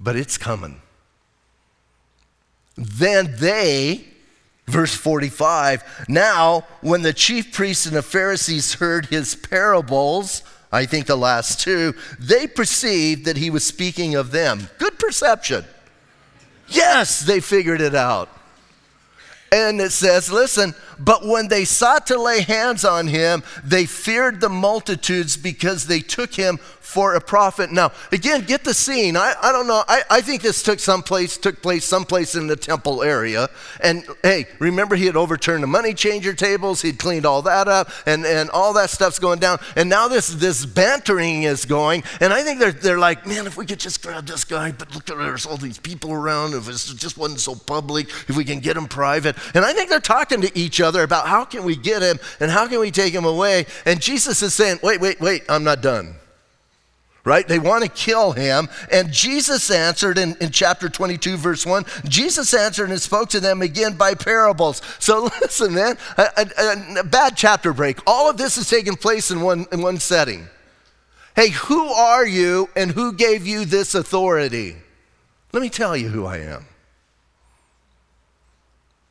But 0.00 0.16
it's 0.16 0.36
coming. 0.36 0.80
Then 2.76 3.36
they, 3.38 4.04
Verse 4.66 4.94
45 4.94 6.06
Now, 6.08 6.64
when 6.80 7.02
the 7.02 7.12
chief 7.12 7.52
priests 7.52 7.86
and 7.86 7.96
the 7.96 8.02
Pharisees 8.02 8.74
heard 8.74 9.06
his 9.06 9.34
parables, 9.34 10.42
I 10.72 10.86
think 10.86 11.06
the 11.06 11.16
last 11.16 11.60
two, 11.60 11.94
they 12.18 12.46
perceived 12.46 13.24
that 13.26 13.36
he 13.36 13.50
was 13.50 13.64
speaking 13.64 14.14
of 14.14 14.32
them. 14.32 14.68
Good 14.78 14.98
perception. 14.98 15.64
Yes, 16.68 17.20
they 17.20 17.40
figured 17.40 17.80
it 17.80 17.94
out. 17.94 18.28
And 19.52 19.80
it 19.80 19.92
says, 19.92 20.30
listen, 20.32 20.74
But 20.98 21.26
when 21.26 21.48
they 21.48 21.64
sought 21.64 22.06
to 22.08 22.20
lay 22.20 22.42
hands 22.42 22.84
on 22.84 23.08
him, 23.08 23.42
they 23.64 23.86
feared 23.86 24.40
the 24.40 24.48
multitudes 24.48 25.36
because 25.36 25.86
they 25.86 26.00
took 26.00 26.34
him 26.34 26.58
for 26.86 27.14
a 27.14 27.20
prophet. 27.20 27.72
Now, 27.72 27.90
again, 28.12 28.44
get 28.44 28.62
the 28.62 28.72
scene. 28.72 29.16
I, 29.16 29.34
I 29.42 29.50
don't 29.50 29.66
know. 29.66 29.82
I, 29.88 30.02
I 30.08 30.20
think 30.20 30.40
this 30.40 30.62
took 30.62 30.78
someplace, 30.78 31.36
took 31.36 31.60
place 31.60 31.84
someplace 31.84 32.36
in 32.36 32.46
the 32.46 32.54
temple 32.54 33.02
area. 33.02 33.50
And 33.82 34.06
hey, 34.22 34.46
remember 34.60 34.94
he 34.94 35.06
had 35.06 35.16
overturned 35.16 35.64
the 35.64 35.66
money 35.66 35.94
changer 35.94 36.32
tables, 36.32 36.82
he'd 36.82 36.98
cleaned 36.98 37.26
all 37.26 37.42
that 37.42 37.66
up, 37.66 37.90
and, 38.06 38.24
and 38.24 38.48
all 38.50 38.72
that 38.74 38.90
stuff's 38.90 39.18
going 39.18 39.40
down. 39.40 39.58
And 39.74 39.90
now 39.90 40.06
this 40.06 40.28
this 40.28 40.64
bantering 40.64 41.42
is 41.42 41.64
going. 41.64 42.04
And 42.20 42.32
I 42.32 42.42
think 42.42 42.60
they're 42.60 42.72
they're 42.72 42.98
like, 42.98 43.26
man, 43.26 43.48
if 43.48 43.56
we 43.56 43.66
could 43.66 43.80
just 43.80 44.00
grab 44.00 44.26
this 44.26 44.44
guy, 44.44 44.70
but 44.70 44.94
look 44.94 45.10
at 45.10 45.18
there's 45.18 45.44
all 45.44 45.56
these 45.56 45.78
people 45.78 46.12
around, 46.12 46.54
if 46.54 46.68
it 46.68 46.96
just 46.96 47.18
wasn't 47.18 47.40
so 47.40 47.56
public, 47.56 48.08
if 48.28 48.36
we 48.36 48.44
can 48.44 48.60
get 48.60 48.76
him 48.76 48.86
private. 48.86 49.36
And 49.54 49.64
I 49.64 49.72
think 49.72 49.90
they're 49.90 49.98
talking 49.98 50.40
to 50.42 50.56
each 50.56 50.80
other 50.80 50.85
about 50.94 51.26
how 51.26 51.44
can 51.44 51.64
we 51.64 51.76
get 51.76 52.02
him 52.02 52.18
and 52.40 52.50
how 52.50 52.66
can 52.68 52.80
we 52.80 52.90
take 52.90 53.12
him 53.12 53.24
away. 53.24 53.66
And 53.84 54.00
Jesus 54.00 54.42
is 54.42 54.54
saying, 54.54 54.80
wait, 54.82 55.00
wait, 55.00 55.20
wait, 55.20 55.42
I'm 55.48 55.64
not 55.64 55.80
done 55.80 56.16
right? 57.26 57.46
They 57.46 57.58
want 57.58 57.82
to 57.82 57.90
kill 57.90 58.32
him. 58.32 58.68
And 58.90 59.12
Jesus 59.12 59.68
answered 59.70 60.16
in, 60.16 60.36
in 60.40 60.50
chapter 60.50 60.88
22, 60.88 61.36
verse 61.36 61.66
1, 61.66 61.84
Jesus 62.04 62.54
answered 62.54 62.88
and 62.88 63.02
spoke 63.02 63.28
to 63.30 63.40
them 63.40 63.60
again 63.60 63.96
by 63.96 64.14
parables. 64.14 64.80
So 65.00 65.24
listen, 65.40 65.74
man, 65.74 65.98
a, 66.16 66.28
a, 66.36 67.00
a 67.00 67.04
bad 67.04 67.36
chapter 67.36 67.74
break. 67.74 67.98
All 68.06 68.30
of 68.30 68.38
this 68.38 68.56
is 68.56 68.70
taking 68.70 68.94
place 68.94 69.30
in 69.30 69.40
one, 69.40 69.66
in 69.72 69.82
one 69.82 69.98
setting. 69.98 70.46
Hey, 71.34 71.50
who 71.50 71.88
are 71.88 72.24
you 72.24 72.70
and 72.76 72.92
who 72.92 73.12
gave 73.12 73.44
you 73.44 73.64
this 73.64 73.94
authority? 73.94 74.76
Let 75.52 75.62
me 75.62 75.68
tell 75.68 75.96
you 75.96 76.08
who 76.08 76.24
I 76.26 76.38
am. 76.38 76.64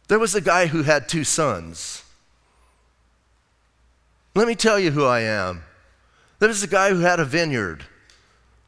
There 0.08 0.20
was 0.20 0.36
a 0.36 0.42
guy 0.42 0.68
who 0.68 0.84
had 0.84 1.10
two 1.10 1.24
sons. 1.24 2.04
Let 4.36 4.48
me 4.48 4.56
tell 4.56 4.80
you 4.80 4.92
who 4.92 5.06
I 5.06 5.22
am. 5.22 5.64
There 6.40 6.50
was 6.50 6.64
a 6.64 6.68
guy 6.68 6.90
who 6.90 7.00
had 7.00 7.20
a 7.20 7.26
vineyard 7.26 7.86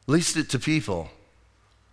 leased 0.06 0.36
it 0.36 0.48
to 0.50 0.58
people. 0.58 1.10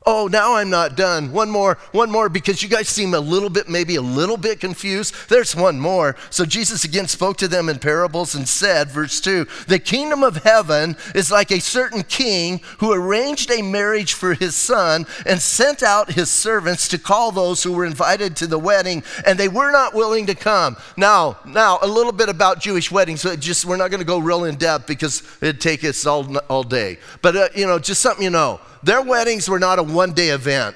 Oh, 0.07 0.27
now 0.27 0.53
I'm 0.53 0.69
not 0.69 0.95
done. 0.95 1.31
One 1.31 1.49
more, 1.49 1.79
one 1.91 2.11
more, 2.11 2.29
because 2.29 2.61
you 2.61 2.69
guys 2.69 2.87
seem 2.87 3.15
a 3.15 3.19
little 3.19 3.49
bit, 3.49 3.67
maybe 3.67 3.95
a 3.95 4.03
little 4.03 4.37
bit 4.37 4.59
confused. 4.59 5.15
There's 5.29 5.55
one 5.55 5.79
more. 5.79 6.15
So 6.29 6.45
Jesus 6.45 6.83
again 6.83 7.07
spoke 7.07 7.37
to 7.37 7.47
them 7.47 7.69
in 7.69 7.79
parables 7.79 8.35
and 8.35 8.47
said, 8.47 8.91
verse 8.91 9.19
2 9.19 9.47
The 9.67 9.79
kingdom 9.79 10.21
of 10.21 10.43
heaven 10.43 10.95
is 11.15 11.31
like 11.31 11.51
a 11.51 11.59
certain 11.59 12.03
king 12.03 12.61
who 12.77 12.93
arranged 12.93 13.49
a 13.49 13.63
marriage 13.63 14.13
for 14.13 14.35
his 14.35 14.55
son 14.55 15.07
and 15.25 15.41
sent 15.41 15.81
out 15.81 16.11
his 16.11 16.29
servants 16.29 16.87
to 16.89 16.99
call 16.99 17.31
those 17.31 17.63
who 17.63 17.73
were 17.73 17.85
invited 17.85 18.35
to 18.35 18.47
the 18.47 18.59
wedding, 18.59 19.03
and 19.25 19.39
they 19.39 19.47
were 19.47 19.71
not 19.71 19.95
willing 19.95 20.27
to 20.27 20.35
come. 20.35 20.77
Now, 20.95 21.39
now, 21.45 21.79
a 21.81 21.87
little 21.87 22.11
bit 22.11 22.29
about 22.29 22.61
Jewish 22.61 22.91
weddings. 22.91 23.21
So 23.21 23.35
just 23.35 23.65
we're 23.65 23.77
not 23.77 23.89
going 23.89 24.01
to 24.01 24.05
go 24.05 24.19
real 24.19 24.43
in 24.43 24.55
depth 24.55 24.85
because 24.85 25.23
it'd 25.41 25.61
take 25.61 25.83
us 25.83 26.05
all, 26.05 26.37
all 26.47 26.63
day. 26.63 26.99
But, 27.23 27.35
uh, 27.35 27.49
you 27.55 27.65
know, 27.65 27.79
just 27.79 28.01
something 28.01 28.23
you 28.23 28.29
know. 28.29 28.59
Their 28.85 29.01
weddings 29.01 29.49
were 29.49 29.57
not 29.57 29.79
a 29.79 29.83
one 29.83 30.13
day 30.13 30.29
event. 30.29 30.75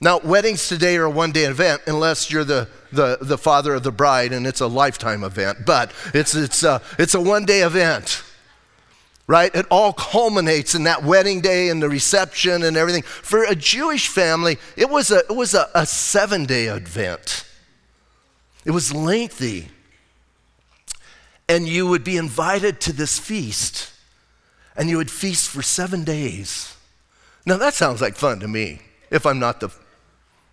Now, 0.00 0.18
weddings 0.18 0.68
today 0.68 0.96
are 0.96 1.04
a 1.04 1.10
one 1.10 1.30
day 1.30 1.44
event 1.44 1.82
unless 1.86 2.28
you're 2.28 2.42
the, 2.42 2.66
the, 2.90 3.18
the 3.20 3.38
father 3.38 3.72
of 3.72 3.84
the 3.84 3.92
bride 3.92 4.32
and 4.32 4.48
it's 4.48 4.60
a 4.60 4.66
lifetime 4.66 5.22
event, 5.22 5.58
but 5.64 5.92
it's, 6.12 6.34
it's, 6.34 6.64
a, 6.64 6.82
it's 6.98 7.14
a 7.14 7.20
one 7.20 7.44
day 7.44 7.60
event, 7.60 8.24
right? 9.28 9.54
It 9.54 9.66
all 9.70 9.92
culminates 9.92 10.74
in 10.74 10.82
that 10.84 11.04
wedding 11.04 11.40
day 11.40 11.68
and 11.68 11.80
the 11.80 11.88
reception 11.88 12.64
and 12.64 12.76
everything. 12.76 13.02
For 13.02 13.44
a 13.44 13.54
Jewish 13.54 14.08
family, 14.08 14.58
it 14.76 14.90
was 14.90 15.12
a, 15.12 15.18
it 15.18 15.36
was 15.36 15.54
a, 15.54 15.68
a 15.72 15.86
seven 15.86 16.46
day 16.46 16.64
event, 16.64 17.46
it 18.64 18.72
was 18.72 18.92
lengthy. 18.92 19.68
And 21.48 21.68
you 21.68 21.86
would 21.88 22.04
be 22.04 22.16
invited 22.16 22.80
to 22.82 22.92
this 22.92 23.18
feast, 23.20 23.92
and 24.76 24.88
you 24.88 24.96
would 24.96 25.10
feast 25.10 25.48
for 25.48 25.62
seven 25.62 26.02
days. 26.02 26.76
Now 27.46 27.56
that 27.56 27.74
sounds 27.74 28.00
like 28.00 28.16
fun 28.16 28.40
to 28.40 28.48
me, 28.48 28.80
if 29.10 29.26
I'm 29.26 29.38
not 29.38 29.60
the 29.60 29.70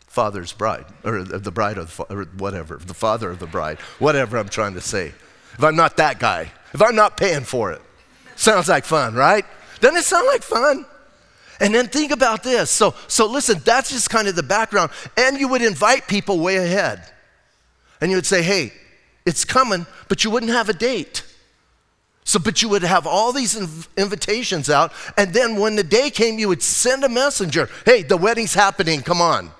father's 0.07 0.53
bride, 0.53 0.85
or 1.03 1.23
the 1.23 1.51
bride 1.51 1.77
of 1.77 2.01
or 2.09 2.23
whatever, 2.37 2.77
the 2.77 2.93
father 2.93 3.29
of 3.29 3.39
the 3.39 3.45
bride, 3.45 3.79
whatever 3.99 4.37
I'm 4.37 4.49
trying 4.49 4.73
to 4.73 4.81
say. 4.81 5.13
If 5.53 5.63
I'm 5.63 5.75
not 5.75 5.97
that 5.97 6.19
guy, 6.19 6.51
if 6.73 6.81
I'm 6.81 6.95
not 6.95 7.17
paying 7.17 7.43
for 7.43 7.71
it, 7.71 7.81
sounds 8.35 8.67
like 8.69 8.85
fun, 8.85 9.15
right? 9.15 9.45
Doesn't 9.79 9.97
it 9.97 10.03
sound 10.03 10.27
like 10.27 10.43
fun? 10.43 10.85
And 11.59 11.73
then 11.73 11.87
think 11.87 12.11
about 12.11 12.43
this. 12.43 12.69
So, 12.69 12.93
so 13.07 13.25
listen, 13.27 13.59
that's 13.63 13.89
just 13.89 14.09
kind 14.09 14.27
of 14.27 14.35
the 14.35 14.43
background. 14.43 14.91
And 15.17 15.39
you 15.39 15.47
would 15.47 15.61
invite 15.61 16.07
people 16.07 16.39
way 16.39 16.57
ahead. 16.57 17.03
And 17.99 18.11
you 18.11 18.17
would 18.17 18.25
say, 18.25 18.43
hey, 18.43 18.73
it's 19.25 19.43
coming, 19.43 19.85
but 20.07 20.23
you 20.23 20.29
wouldn't 20.29 20.51
have 20.51 20.69
a 20.69 20.73
date. 20.73 21.23
So, 22.27 22.39
but 22.39 22.61
you 22.61 22.67
would 22.67 22.83
have 22.83 23.07
all 23.07 23.31
these 23.31 23.55
inv- 23.55 23.87
invitations 23.95 24.69
out, 24.69 24.91
and 25.15 25.31
then 25.31 25.55
when 25.55 25.77
the 25.77 25.83
day 25.83 26.09
came, 26.09 26.37
you 26.37 26.49
would 26.49 26.61
send 26.61 27.05
a 27.05 27.09
messenger. 27.09 27.69
Hey, 27.85 28.03
the 28.03 28.17
wedding's 28.17 28.53
happening. 28.53 29.01
Come 29.01 29.21
on. 29.21 29.51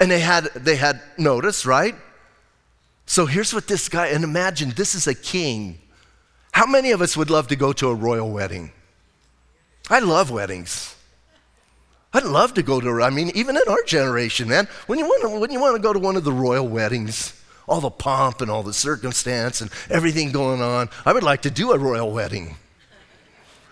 And 0.00 0.10
they 0.10 0.20
had 0.20 0.44
they 0.54 0.76
had 0.76 1.02
notice, 1.18 1.66
right? 1.66 1.94
So 3.04 3.26
here's 3.26 3.52
what 3.52 3.66
this 3.68 3.90
guy. 3.90 4.06
And 4.06 4.24
imagine 4.24 4.70
this 4.70 4.94
is 4.94 5.06
a 5.06 5.14
king. 5.14 5.78
How 6.52 6.64
many 6.64 6.90
of 6.92 7.02
us 7.02 7.18
would 7.18 7.28
love 7.28 7.48
to 7.48 7.56
go 7.56 7.74
to 7.74 7.90
a 7.90 7.94
royal 7.94 8.30
wedding? 8.30 8.72
I 9.90 9.98
love 9.98 10.30
weddings. 10.30 10.96
I'd 12.14 12.24
love 12.24 12.54
to 12.54 12.62
go 12.62 12.80
to. 12.80 13.02
I 13.02 13.10
mean, 13.10 13.30
even 13.34 13.56
in 13.56 13.62
our 13.68 13.82
generation, 13.82 14.48
man, 14.48 14.68
when 14.86 14.98
you 14.98 15.04
want 15.04 15.38
when 15.38 15.50
you 15.50 15.60
want 15.60 15.76
to 15.76 15.82
go 15.82 15.92
to 15.92 15.98
one 15.98 16.16
of 16.16 16.24
the 16.24 16.32
royal 16.32 16.66
weddings 16.66 17.37
all 17.68 17.80
the 17.80 17.90
pomp 17.90 18.40
and 18.40 18.50
all 18.50 18.62
the 18.62 18.72
circumstance 18.72 19.60
and 19.60 19.70
everything 19.90 20.32
going 20.32 20.62
on. 20.62 20.88
I 21.04 21.12
would 21.12 21.22
like 21.22 21.42
to 21.42 21.50
do 21.50 21.72
a 21.72 21.78
royal 21.78 22.10
wedding. 22.10 22.56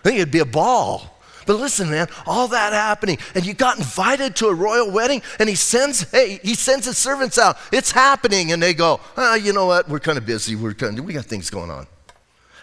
I 0.01 0.03
think 0.03 0.17
it'd 0.17 0.31
be 0.31 0.39
a 0.39 0.45
ball. 0.45 1.19
But 1.47 1.55
listen, 1.61 1.91
man, 1.91 2.09
all 2.27 2.49
that 2.49 2.73
happening, 2.73 3.19
and 3.37 3.47
you 3.47 3.55
got 3.55 3.79
invited 3.79 4.35
to 4.37 4.49
a 4.49 4.55
royal 4.55 4.91
wedding, 4.91 5.23
and 5.39 5.49
he 5.49 5.55
sends, 5.55 6.11
hey, 6.11 6.41
he 6.43 6.55
sends 6.55 6.87
his 6.87 6.99
servants 6.99 7.39
out. 7.39 7.57
It's 7.73 7.93
happening, 7.93 8.51
and 8.51 8.61
they 8.61 8.75
go, 8.75 9.01
ah, 9.17 9.37
you 9.37 9.53
know 9.53 9.67
what? 9.67 9.89
We're 9.89 10.01
kind 10.01 10.19
of 10.19 10.27
busy. 10.27 10.57
We're 10.57 10.75
kind 10.75 10.99
of, 10.99 11.05
we 11.05 11.13
got 11.13 11.27
things 11.27 11.49
going 11.49 11.71
on, 11.71 11.87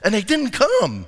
and 0.03 0.13
they 0.13 0.21
didn't 0.21 0.51
come. 0.51 1.05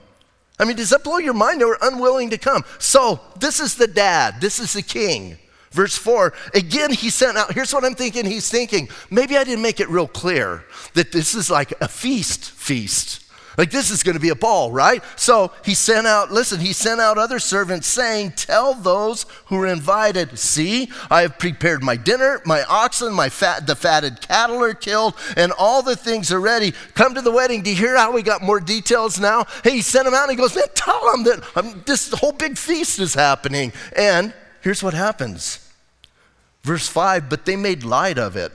I 0.57 0.63
mean, 0.63 0.77
does 0.77 0.89
that 0.91 1.03
blow 1.03 1.17
your 1.17 1.33
mind? 1.33 1.59
They 1.59 1.65
were 1.65 1.77
unwilling 1.81 2.29
to 2.29 2.37
come. 2.37 2.63
So 2.79 3.19
this 3.37 3.59
is 3.59 3.75
the 3.75 3.87
dad. 3.87 4.39
This 4.39 4.57
is 4.59 4.71
the 4.71 4.81
king. 4.81 5.37
Verse 5.75 5.97
4, 5.97 6.33
again, 6.53 6.89
he 6.93 7.09
sent 7.09 7.37
out. 7.37 7.51
Here's 7.51 7.73
what 7.73 7.83
I'm 7.83 7.95
thinking 7.95 8.25
he's 8.25 8.49
thinking. 8.49 8.87
Maybe 9.11 9.35
I 9.37 9.43
didn't 9.43 9.61
make 9.61 9.81
it 9.81 9.89
real 9.89 10.07
clear 10.07 10.63
that 10.93 11.11
this 11.11 11.35
is 11.35 11.51
like 11.51 11.73
a 11.81 11.89
feast, 11.89 12.49
feast. 12.51 13.25
Like 13.57 13.71
this 13.71 13.91
is 13.91 14.01
going 14.01 14.15
to 14.15 14.21
be 14.21 14.29
a 14.29 14.35
ball, 14.35 14.71
right? 14.71 15.03
So 15.17 15.51
he 15.65 15.73
sent 15.73 16.07
out, 16.07 16.31
listen, 16.31 16.61
he 16.61 16.71
sent 16.71 17.01
out 17.01 17.17
other 17.17 17.39
servants 17.39 17.87
saying, 17.87 18.31
Tell 18.37 18.73
those 18.73 19.25
who 19.47 19.61
are 19.61 19.67
invited, 19.67 20.39
see, 20.39 20.89
I 21.09 21.23
have 21.23 21.39
prepared 21.39 21.83
my 21.83 21.97
dinner, 21.97 22.41
my 22.45 22.63
oxen, 22.63 23.13
my 23.13 23.27
fat, 23.27 23.67
the 23.67 23.75
fatted 23.75 24.21
cattle 24.21 24.63
are 24.63 24.73
killed, 24.73 25.15
and 25.35 25.51
all 25.57 25.81
the 25.81 25.97
things 25.97 26.31
are 26.31 26.39
ready. 26.39 26.73
Come 26.93 27.15
to 27.15 27.21
the 27.21 27.31
wedding. 27.31 27.63
Do 27.63 27.69
you 27.69 27.75
hear 27.75 27.97
how 27.97 28.13
we 28.13 28.21
got 28.21 28.41
more 28.41 28.61
details 28.61 29.19
now? 29.19 29.45
Hey, 29.63 29.71
he 29.71 29.81
sent 29.81 30.05
them 30.05 30.13
out 30.13 30.29
and 30.29 30.31
he 30.31 30.37
goes, 30.37 30.55
Man, 30.55 30.65
tell 30.73 31.11
them 31.11 31.23
that 31.25 31.57
um, 31.57 31.83
this 31.85 32.11
whole 32.13 32.33
big 32.33 32.57
feast 32.57 32.99
is 32.99 33.13
happening. 33.13 33.73
And 33.93 34.33
here's 34.61 34.81
what 34.81 34.93
happens 34.93 35.64
Verse 36.65 36.87
5 36.87 37.29
But 37.29 37.45
they 37.45 37.55
made 37.55 37.83
light 37.83 38.17
of 38.17 38.35
it. 38.35 38.51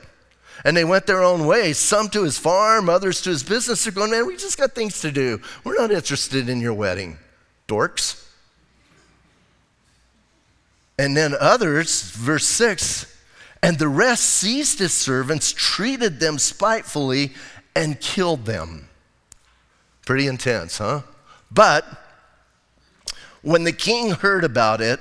And 0.64 0.76
they 0.76 0.84
went 0.84 1.06
their 1.06 1.22
own 1.22 1.46
way, 1.46 1.72
some 1.72 2.08
to 2.10 2.24
his 2.24 2.36
farm, 2.36 2.90
others 2.90 3.22
to 3.22 3.30
his 3.30 3.42
business. 3.42 3.84
They're 3.84 3.94
going, 3.94 4.10
man, 4.10 4.26
we 4.26 4.36
just 4.36 4.58
got 4.58 4.74
things 4.74 5.00
to 5.00 5.10
do. 5.10 5.40
We're 5.64 5.78
not 5.78 5.90
interested 5.90 6.50
in 6.50 6.60
your 6.60 6.74
wedding, 6.74 7.16
dorks. 7.66 8.28
And 10.98 11.16
then 11.16 11.34
others, 11.40 12.10
verse 12.10 12.44
6 12.44 13.06
and 13.62 13.78
the 13.78 13.88
rest 13.88 14.24
seized 14.24 14.78
his 14.78 14.92
servants, 14.92 15.52
treated 15.52 16.18
them 16.18 16.38
spitefully, 16.38 17.34
and 17.76 18.00
killed 18.00 18.46
them. 18.46 18.88
Pretty 20.06 20.26
intense, 20.26 20.78
huh? 20.78 21.02
But 21.50 21.84
when 23.42 23.64
the 23.64 23.72
king 23.72 24.12
heard 24.12 24.44
about 24.44 24.80
it, 24.80 24.98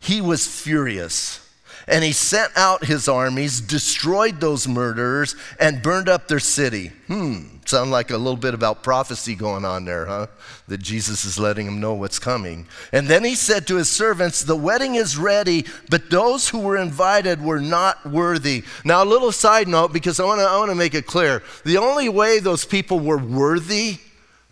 he 0.00 0.20
was 0.20 0.46
furious 0.46 1.47
and 1.88 2.04
he 2.04 2.12
sent 2.12 2.52
out 2.56 2.84
his 2.84 3.08
armies, 3.08 3.60
destroyed 3.60 4.40
those 4.40 4.68
murderers, 4.68 5.34
and 5.58 5.82
burned 5.82 6.08
up 6.08 6.28
their 6.28 6.38
city. 6.38 6.92
Hmm, 7.06 7.44
sound 7.64 7.90
like 7.90 8.10
a 8.10 8.18
little 8.18 8.36
bit 8.36 8.52
about 8.52 8.82
prophecy 8.82 9.34
going 9.34 9.64
on 9.64 9.86
there, 9.86 10.04
huh? 10.06 10.26
That 10.68 10.78
Jesus 10.78 11.24
is 11.24 11.38
letting 11.38 11.66
him 11.66 11.80
know 11.80 11.94
what's 11.94 12.18
coming. 12.18 12.66
And 12.92 13.08
then 13.08 13.24
he 13.24 13.34
said 13.34 13.66
to 13.66 13.76
his 13.76 13.88
servants, 13.88 14.42
The 14.42 14.54
wedding 14.54 14.96
is 14.96 15.16
ready, 15.16 15.64
but 15.88 16.10
those 16.10 16.50
who 16.50 16.60
were 16.60 16.76
invited 16.76 17.42
were 17.42 17.60
not 17.60 18.04
worthy. 18.04 18.64
Now, 18.84 19.02
a 19.02 19.06
little 19.06 19.32
side 19.32 19.66
note, 19.66 19.92
because 19.92 20.20
I 20.20 20.24
wanna, 20.24 20.42
I 20.42 20.58
wanna 20.58 20.74
make 20.74 20.94
it 20.94 21.06
clear. 21.06 21.42
The 21.64 21.78
only 21.78 22.10
way 22.10 22.38
those 22.38 22.66
people 22.66 23.00
were 23.00 23.18
worthy 23.18 23.98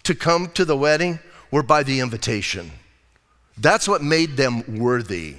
to 0.05 0.15
come 0.15 0.49
to 0.55 0.65
the 0.65 0.77
wedding 0.77 1.19
were 1.51 1.63
by 1.63 1.83
the 1.83 2.01
invitation. 2.01 2.71
That's 3.59 3.89
what 3.89 4.03
made 4.03 4.37
them 4.37 4.79
worthy. 4.79 5.37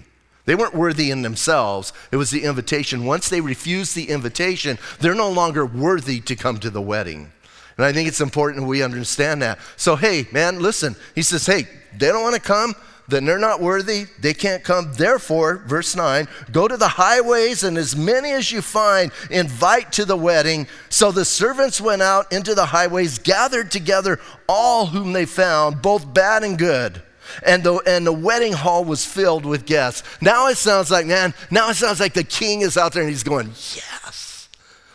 They 0.47 0.55
weren't 0.55 0.73
worthy 0.73 1.11
in 1.11 1.21
themselves, 1.21 1.93
it 2.11 2.17
was 2.17 2.31
the 2.31 2.43
invitation. 2.43 3.05
Once 3.05 3.29
they 3.29 3.41
refuse 3.41 3.93
the 3.93 4.09
invitation, 4.09 4.79
they're 4.99 5.13
no 5.13 5.29
longer 5.29 5.63
worthy 5.63 6.19
to 6.21 6.35
come 6.35 6.57
to 6.61 6.71
the 6.71 6.81
wedding. 6.81 7.31
And 7.77 7.85
I 7.85 7.93
think 7.93 8.07
it's 8.07 8.21
important 8.21 8.65
we 8.65 8.81
understand 8.81 9.43
that. 9.43 9.59
So, 9.75 9.95
hey, 9.95 10.27
man, 10.31 10.59
listen. 10.59 10.95
He 11.13 11.21
says, 11.21 11.45
hey, 11.45 11.67
they 11.95 12.07
don't 12.07 12.23
want 12.23 12.33
to 12.33 12.41
come 12.41 12.73
then 13.07 13.23
they're 13.23 13.39
not 13.39 13.61
worthy, 13.61 14.05
they 14.19 14.33
can't 14.33 14.63
come. 14.63 14.91
Therefore, 14.93 15.63
verse 15.65 15.95
9, 15.95 16.27
go 16.51 16.67
to 16.67 16.75
the 16.75 16.87
highways 16.87 17.63
and 17.63 17.77
as 17.77 17.95
many 17.95 18.31
as 18.31 18.51
you 18.51 18.61
find, 18.61 19.11
invite 19.31 19.93
to 19.93 20.05
the 20.05 20.17
wedding. 20.17 20.67
So 20.89 21.11
the 21.11 21.23
servants 21.23 21.79
went 21.79 22.01
out 22.01 22.31
into 22.33 22.53
the 22.53 22.65
highways, 22.65 23.19
gathered 23.19 23.71
together 23.71 24.19
all 24.49 24.87
whom 24.87 25.13
they 25.13 25.25
found, 25.25 25.81
both 25.81 26.13
bad 26.13 26.43
and 26.43 26.57
good. 26.57 27.01
And 27.43 27.63
the, 27.63 27.75
and 27.87 28.05
the 28.05 28.13
wedding 28.13 28.53
hall 28.53 28.83
was 28.83 29.05
filled 29.05 29.45
with 29.45 29.65
guests. 29.65 30.03
Now 30.21 30.47
it 30.47 30.57
sounds 30.57 30.91
like, 30.91 31.05
man, 31.05 31.33
now 31.51 31.69
it 31.69 31.75
sounds 31.75 31.99
like 31.99 32.13
the 32.13 32.23
king 32.23 32.61
is 32.61 32.77
out 32.77 32.93
there 32.93 33.03
and 33.03 33.09
he's 33.09 33.23
going, 33.23 33.47
yes. 33.47 34.49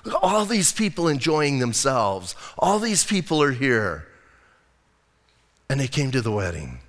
Look 0.04 0.16
all 0.22 0.44
these 0.44 0.72
people 0.72 1.08
enjoying 1.08 1.58
themselves. 1.58 2.34
All 2.58 2.78
these 2.78 3.04
people 3.04 3.42
are 3.42 3.52
here. 3.52 4.08
And 5.70 5.78
they 5.78 5.88
came 5.88 6.10
to 6.10 6.20
the 6.20 6.32
wedding. 6.32 6.80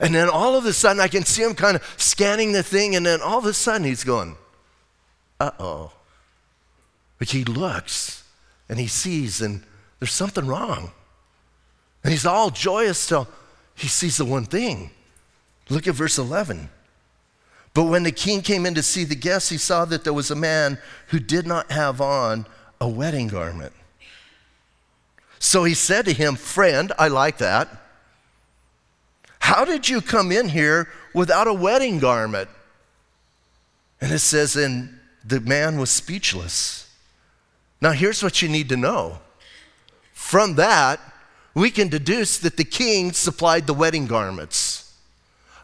And 0.00 0.14
then 0.14 0.28
all 0.28 0.56
of 0.56 0.66
a 0.66 0.72
sudden, 0.72 1.00
I 1.00 1.08
can 1.08 1.24
see 1.24 1.42
him 1.42 1.54
kind 1.54 1.76
of 1.76 1.94
scanning 1.96 2.52
the 2.52 2.62
thing, 2.62 2.96
and 2.96 3.06
then 3.06 3.20
all 3.20 3.38
of 3.38 3.46
a 3.46 3.52
sudden, 3.52 3.86
he's 3.86 4.04
going, 4.04 4.36
uh 5.38 5.52
oh. 5.58 5.92
But 7.18 7.30
he 7.30 7.44
looks 7.44 8.24
and 8.68 8.78
he 8.78 8.86
sees, 8.86 9.40
and 9.40 9.62
there's 10.00 10.12
something 10.12 10.46
wrong. 10.46 10.90
And 12.02 12.12
he's 12.12 12.26
all 12.26 12.50
joyous 12.50 13.06
till 13.06 13.28
he 13.74 13.88
sees 13.88 14.16
the 14.16 14.24
one 14.24 14.44
thing. 14.44 14.90
Look 15.68 15.86
at 15.86 15.94
verse 15.94 16.18
11. 16.18 16.68
But 17.72 17.84
when 17.84 18.04
the 18.04 18.12
king 18.12 18.42
came 18.42 18.66
in 18.66 18.74
to 18.74 18.82
see 18.82 19.04
the 19.04 19.16
guests, 19.16 19.48
he 19.48 19.58
saw 19.58 19.84
that 19.86 20.04
there 20.04 20.12
was 20.12 20.30
a 20.30 20.36
man 20.36 20.78
who 21.08 21.18
did 21.18 21.46
not 21.46 21.72
have 21.72 22.00
on 22.00 22.46
a 22.80 22.88
wedding 22.88 23.28
garment. 23.28 23.72
So 25.38 25.64
he 25.64 25.74
said 25.74 26.04
to 26.04 26.12
him, 26.12 26.36
Friend, 26.36 26.92
I 26.98 27.08
like 27.08 27.38
that. 27.38 27.68
How 29.40 29.64
did 29.64 29.88
you 29.88 30.00
come 30.00 30.32
in 30.32 30.48
here 30.48 30.88
without 31.12 31.46
a 31.46 31.52
wedding 31.52 31.98
garment? 31.98 32.48
And 34.00 34.12
it 34.12 34.20
says, 34.20 34.56
and 34.56 34.98
the 35.24 35.40
man 35.40 35.78
was 35.78 35.90
speechless. 35.90 36.90
Now, 37.80 37.92
here's 37.92 38.22
what 38.22 38.40
you 38.40 38.48
need 38.48 38.68
to 38.70 38.76
know. 38.76 39.18
From 40.12 40.54
that, 40.54 41.00
we 41.54 41.70
can 41.70 41.88
deduce 41.88 42.38
that 42.38 42.56
the 42.56 42.64
king 42.64 43.12
supplied 43.12 43.66
the 43.66 43.74
wedding 43.74 44.06
garments. 44.06 44.92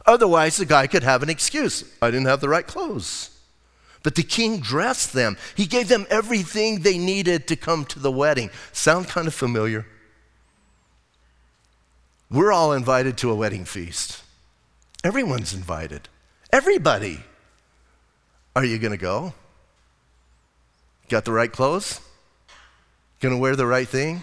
Otherwise, 0.07 0.57
the 0.57 0.65
guy 0.65 0.87
could 0.87 1.03
have 1.03 1.23
an 1.23 1.31
excuse 1.31 1.85
I 2.01 2.11
didn't 2.11 2.27
have 2.27 2.41
the 2.41 2.49
right 2.49 2.67
clothes. 2.67 3.31
But 4.03 4.15
the 4.15 4.23
king 4.23 4.61
dressed 4.61 5.13
them, 5.13 5.37
he 5.55 5.67
gave 5.67 5.89
them 5.89 6.07
everything 6.09 6.81
they 6.81 6.97
needed 6.97 7.47
to 7.49 7.57
come 7.57 7.85
to 7.87 7.99
the 7.99 8.11
wedding. 8.11 8.51
Sound 8.73 9.09
kind 9.09 9.27
of 9.27 9.35
familiar? 9.35 9.87
We're 12.31 12.53
all 12.53 12.73
invited 12.73 13.19
to 13.19 13.31
a 13.31 13.35
wedding 13.35 13.65
feast. 13.65 14.23
Everyone's 15.05 15.53
invited. 15.53 16.09
Everybody. 16.53 17.25
Are 18.57 18.65
you 18.65 18.79
going 18.79 18.93
to 18.93 18.97
go? 18.97 19.35
Got 21.09 21.25
the 21.25 21.33
right 21.33 21.51
clothes? 21.51 22.01
Going 23.21 23.35
to 23.35 23.41
wear 23.41 23.57
the 23.57 23.67
right 23.67 23.89
thing? 23.89 24.23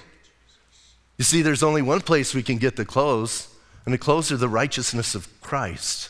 You 1.18 1.24
see, 1.24 1.42
there's 1.42 1.64
only 1.64 1.82
one 1.82 2.02
place 2.02 2.34
we 2.34 2.44
can 2.44 2.58
get 2.58 2.76
the 2.76 2.86
clothes, 2.86 3.48
and 3.86 3.94
the 3.94 3.98
clothes 3.98 4.32
are 4.32 4.38
the 4.38 4.50
righteousness 4.50 5.16
of 5.16 5.28
Christ. 5.42 6.10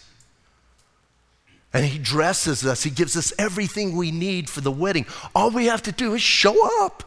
And 1.74 1.86
He 1.86 1.98
dresses 1.98 2.66
us, 2.66 2.84
He 2.84 2.90
gives 2.90 3.16
us 3.16 3.34
everything 3.38 3.96
we 3.96 4.12
need 4.12 4.50
for 4.50 4.62
the 4.62 4.72
wedding. 4.72 5.06
All 5.34 5.52
we 5.52 5.68
have 5.68 5.82
to 5.84 5.92
do 5.92 6.14
is 6.14 6.22
show 6.22 6.56
up, 6.84 7.04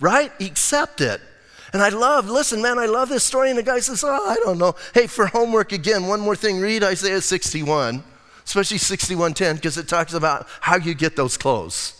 right? 0.00 0.30
Accept 0.40 1.00
it. 1.00 1.20
And 1.72 1.82
I 1.82 1.90
love, 1.90 2.28
listen, 2.30 2.62
man, 2.62 2.78
I 2.78 2.86
love 2.86 3.10
this 3.10 3.24
story. 3.24 3.50
And 3.50 3.58
the 3.58 3.62
guy 3.62 3.80
says, 3.80 4.02
Oh, 4.02 4.08
I 4.08 4.36
don't 4.36 4.58
know. 4.58 4.74
Hey, 4.94 5.06
for 5.06 5.26
homework 5.26 5.72
again, 5.72 6.06
one 6.06 6.20
more 6.20 6.36
thing, 6.36 6.60
read 6.60 6.82
Isaiah 6.82 7.20
61, 7.20 8.02
especially 8.44 8.78
61:10, 8.78 9.56
because 9.56 9.76
it 9.76 9.86
talks 9.86 10.14
about 10.14 10.46
how 10.60 10.76
you 10.76 10.94
get 10.94 11.14
those 11.14 11.36
clothes. 11.36 11.97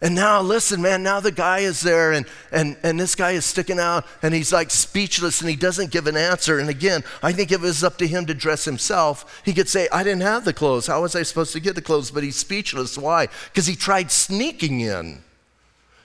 And 0.00 0.14
now, 0.14 0.40
listen, 0.40 0.80
man, 0.80 1.02
now 1.02 1.18
the 1.18 1.32
guy 1.32 1.60
is 1.60 1.80
there, 1.80 2.12
and, 2.12 2.24
and, 2.52 2.76
and 2.84 3.00
this 3.00 3.16
guy 3.16 3.32
is 3.32 3.44
sticking 3.44 3.80
out, 3.80 4.06
and 4.22 4.32
he's 4.32 4.52
like 4.52 4.70
speechless, 4.70 5.40
and 5.40 5.50
he 5.50 5.56
doesn't 5.56 5.90
give 5.90 6.06
an 6.06 6.16
answer. 6.16 6.60
And 6.60 6.70
again, 6.70 7.02
I 7.20 7.32
think 7.32 7.50
if 7.50 7.60
it 7.60 7.66
was 7.66 7.82
up 7.82 7.98
to 7.98 8.06
him 8.06 8.24
to 8.26 8.34
dress 8.34 8.64
himself, 8.64 9.42
he 9.44 9.52
could 9.52 9.68
say, 9.68 9.88
I 9.92 10.04
didn't 10.04 10.22
have 10.22 10.44
the 10.44 10.52
clothes. 10.52 10.86
How 10.86 11.02
was 11.02 11.16
I 11.16 11.24
supposed 11.24 11.52
to 11.54 11.60
get 11.60 11.74
the 11.74 11.82
clothes? 11.82 12.12
But 12.12 12.22
he's 12.22 12.36
speechless. 12.36 12.96
Why? 12.96 13.26
Because 13.46 13.66
he 13.66 13.74
tried 13.74 14.12
sneaking 14.12 14.80
in. 14.80 15.24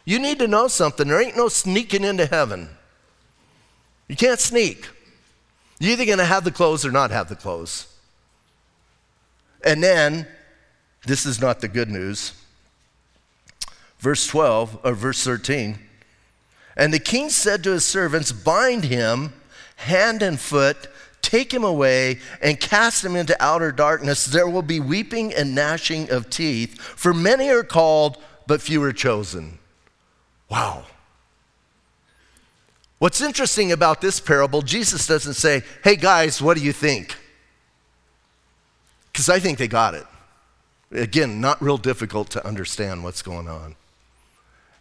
You 0.06 0.18
need 0.18 0.40
to 0.40 0.48
know 0.48 0.68
something. 0.68 1.08
There 1.08 1.22
ain't 1.22 1.38
no 1.38 1.48
sneaking 1.48 2.04
into 2.04 2.26
heaven. 2.26 2.70
You 4.08 4.16
can't 4.16 4.40
sneak. 4.40 4.90
You're 5.80 5.92
either 5.92 6.06
going 6.06 6.18
to 6.18 6.26
have 6.26 6.44
the 6.44 6.52
clothes 6.52 6.84
or 6.84 6.92
not 6.92 7.12
have 7.12 7.30
the 7.30 7.36
clothes. 7.36 7.88
And 9.64 9.84
then, 9.84 10.28
this 11.06 11.28
is 11.28 11.40
not 11.40 11.62
the 11.62 11.68
good 11.68 11.92
news. 11.92 12.34
Verse 14.04 14.28
12, 14.28 14.80
or 14.84 14.94
verse 14.96 15.24
13. 15.24 15.80
And 16.76 16.94
the 16.94 17.00
king 17.00 17.30
said 17.30 17.64
to 17.64 17.72
his 17.72 17.86
servants, 17.86 18.34
Bind 18.34 18.84
him 18.84 19.32
hand 19.78 20.22
and 20.22 20.38
foot, 20.38 20.90
take 21.22 21.54
him 21.54 21.64
away, 21.64 22.20
and 22.42 22.60
cast 22.60 23.06
him 23.06 23.16
into 23.16 23.42
outer 23.42 23.72
darkness. 23.72 24.26
There 24.26 24.50
will 24.50 24.62
be 24.62 24.82
weeping 24.82 25.34
and 25.34 25.56
gnashing 25.56 26.12
of 26.12 26.30
teeth, 26.30 26.82
for 26.82 27.14
many 27.14 27.50
are 27.50 27.64
called, 27.64 28.22
but 28.46 28.62
few 28.62 28.84
are 28.84 28.92
chosen. 28.92 29.58
Wow. 30.50 30.84
What's 33.00 33.22
interesting 33.22 33.72
about 33.72 34.02
this 34.02 34.20
parable, 34.20 34.62
Jesus 34.64 35.08
doesn't 35.08 35.36
say, 35.36 35.64
hey 35.82 35.96
guys, 35.96 36.42
what 36.42 36.58
do 36.58 36.64
you 36.64 36.74
think? 36.74 37.16
Because 39.14 39.30
I 39.30 39.40
think 39.40 39.60
they 39.60 39.70
got 39.70 39.94
it. 39.94 40.06
Again, 40.92 41.40
not 41.40 41.62
real 41.62 41.78
difficult 41.78 42.30
to 42.32 42.46
understand 42.46 43.06
what's 43.06 43.22
going 43.22 43.48
on. 43.48 43.78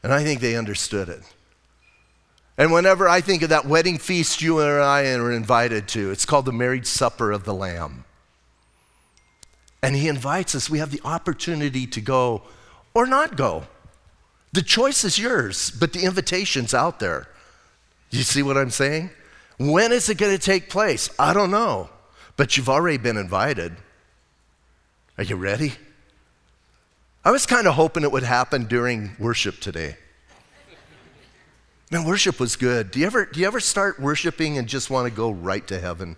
And 0.02 0.12
I 0.12 0.24
think 0.24 0.40
they 0.40 0.56
understood 0.56 1.08
it. 1.08 1.22
And 2.58 2.72
whenever 2.72 3.08
I 3.08 3.20
think 3.20 3.42
of 3.42 3.48
that 3.48 3.66
wedding 3.66 3.98
feast 3.98 4.42
you 4.42 4.60
and 4.60 4.82
I 4.82 5.12
are 5.14 5.32
invited 5.32 5.88
to, 5.88 6.10
it's 6.10 6.26
called 6.26 6.44
the 6.44 6.52
marriage 6.52 6.86
supper 6.86 7.32
of 7.32 7.44
the 7.44 7.54
Lamb. 7.54 8.04
And 9.82 9.96
he 9.96 10.08
invites 10.08 10.54
us, 10.54 10.70
we 10.70 10.78
have 10.78 10.90
the 10.90 11.00
opportunity 11.04 11.86
to 11.86 12.00
go 12.00 12.42
or 12.94 13.06
not 13.06 13.36
go. 13.36 13.64
The 14.52 14.62
choice 14.62 15.02
is 15.02 15.18
yours, 15.18 15.70
but 15.70 15.92
the 15.92 16.04
invitation's 16.04 16.74
out 16.74 17.00
there. 17.00 17.26
You 18.10 18.22
see 18.22 18.42
what 18.42 18.58
I'm 18.58 18.70
saying? 18.70 19.10
When 19.58 19.92
is 19.92 20.08
it 20.08 20.18
going 20.18 20.36
to 20.36 20.42
take 20.42 20.68
place? 20.68 21.08
I 21.18 21.32
don't 21.32 21.50
know, 21.50 21.88
but 22.36 22.56
you've 22.56 22.68
already 22.68 22.98
been 22.98 23.16
invited. 23.16 23.74
Are 25.16 25.24
you 25.24 25.36
ready? 25.36 25.72
I 27.24 27.30
was 27.30 27.46
kind 27.46 27.68
of 27.68 27.74
hoping 27.74 28.02
it 28.02 28.10
would 28.10 28.24
happen 28.24 28.64
during 28.64 29.12
worship 29.18 29.60
today. 29.60 29.96
Man, 31.90 32.04
worship 32.04 32.40
was 32.40 32.56
good. 32.56 32.90
Do 32.90 33.00
you 33.00 33.06
ever, 33.06 33.26
do 33.26 33.38
you 33.38 33.46
ever 33.46 33.60
start 33.60 34.00
worshiping 34.00 34.58
and 34.58 34.66
just 34.66 34.90
want 34.90 35.06
to 35.08 35.14
go 35.14 35.30
right 35.30 35.64
to 35.68 35.78
heaven? 35.78 36.16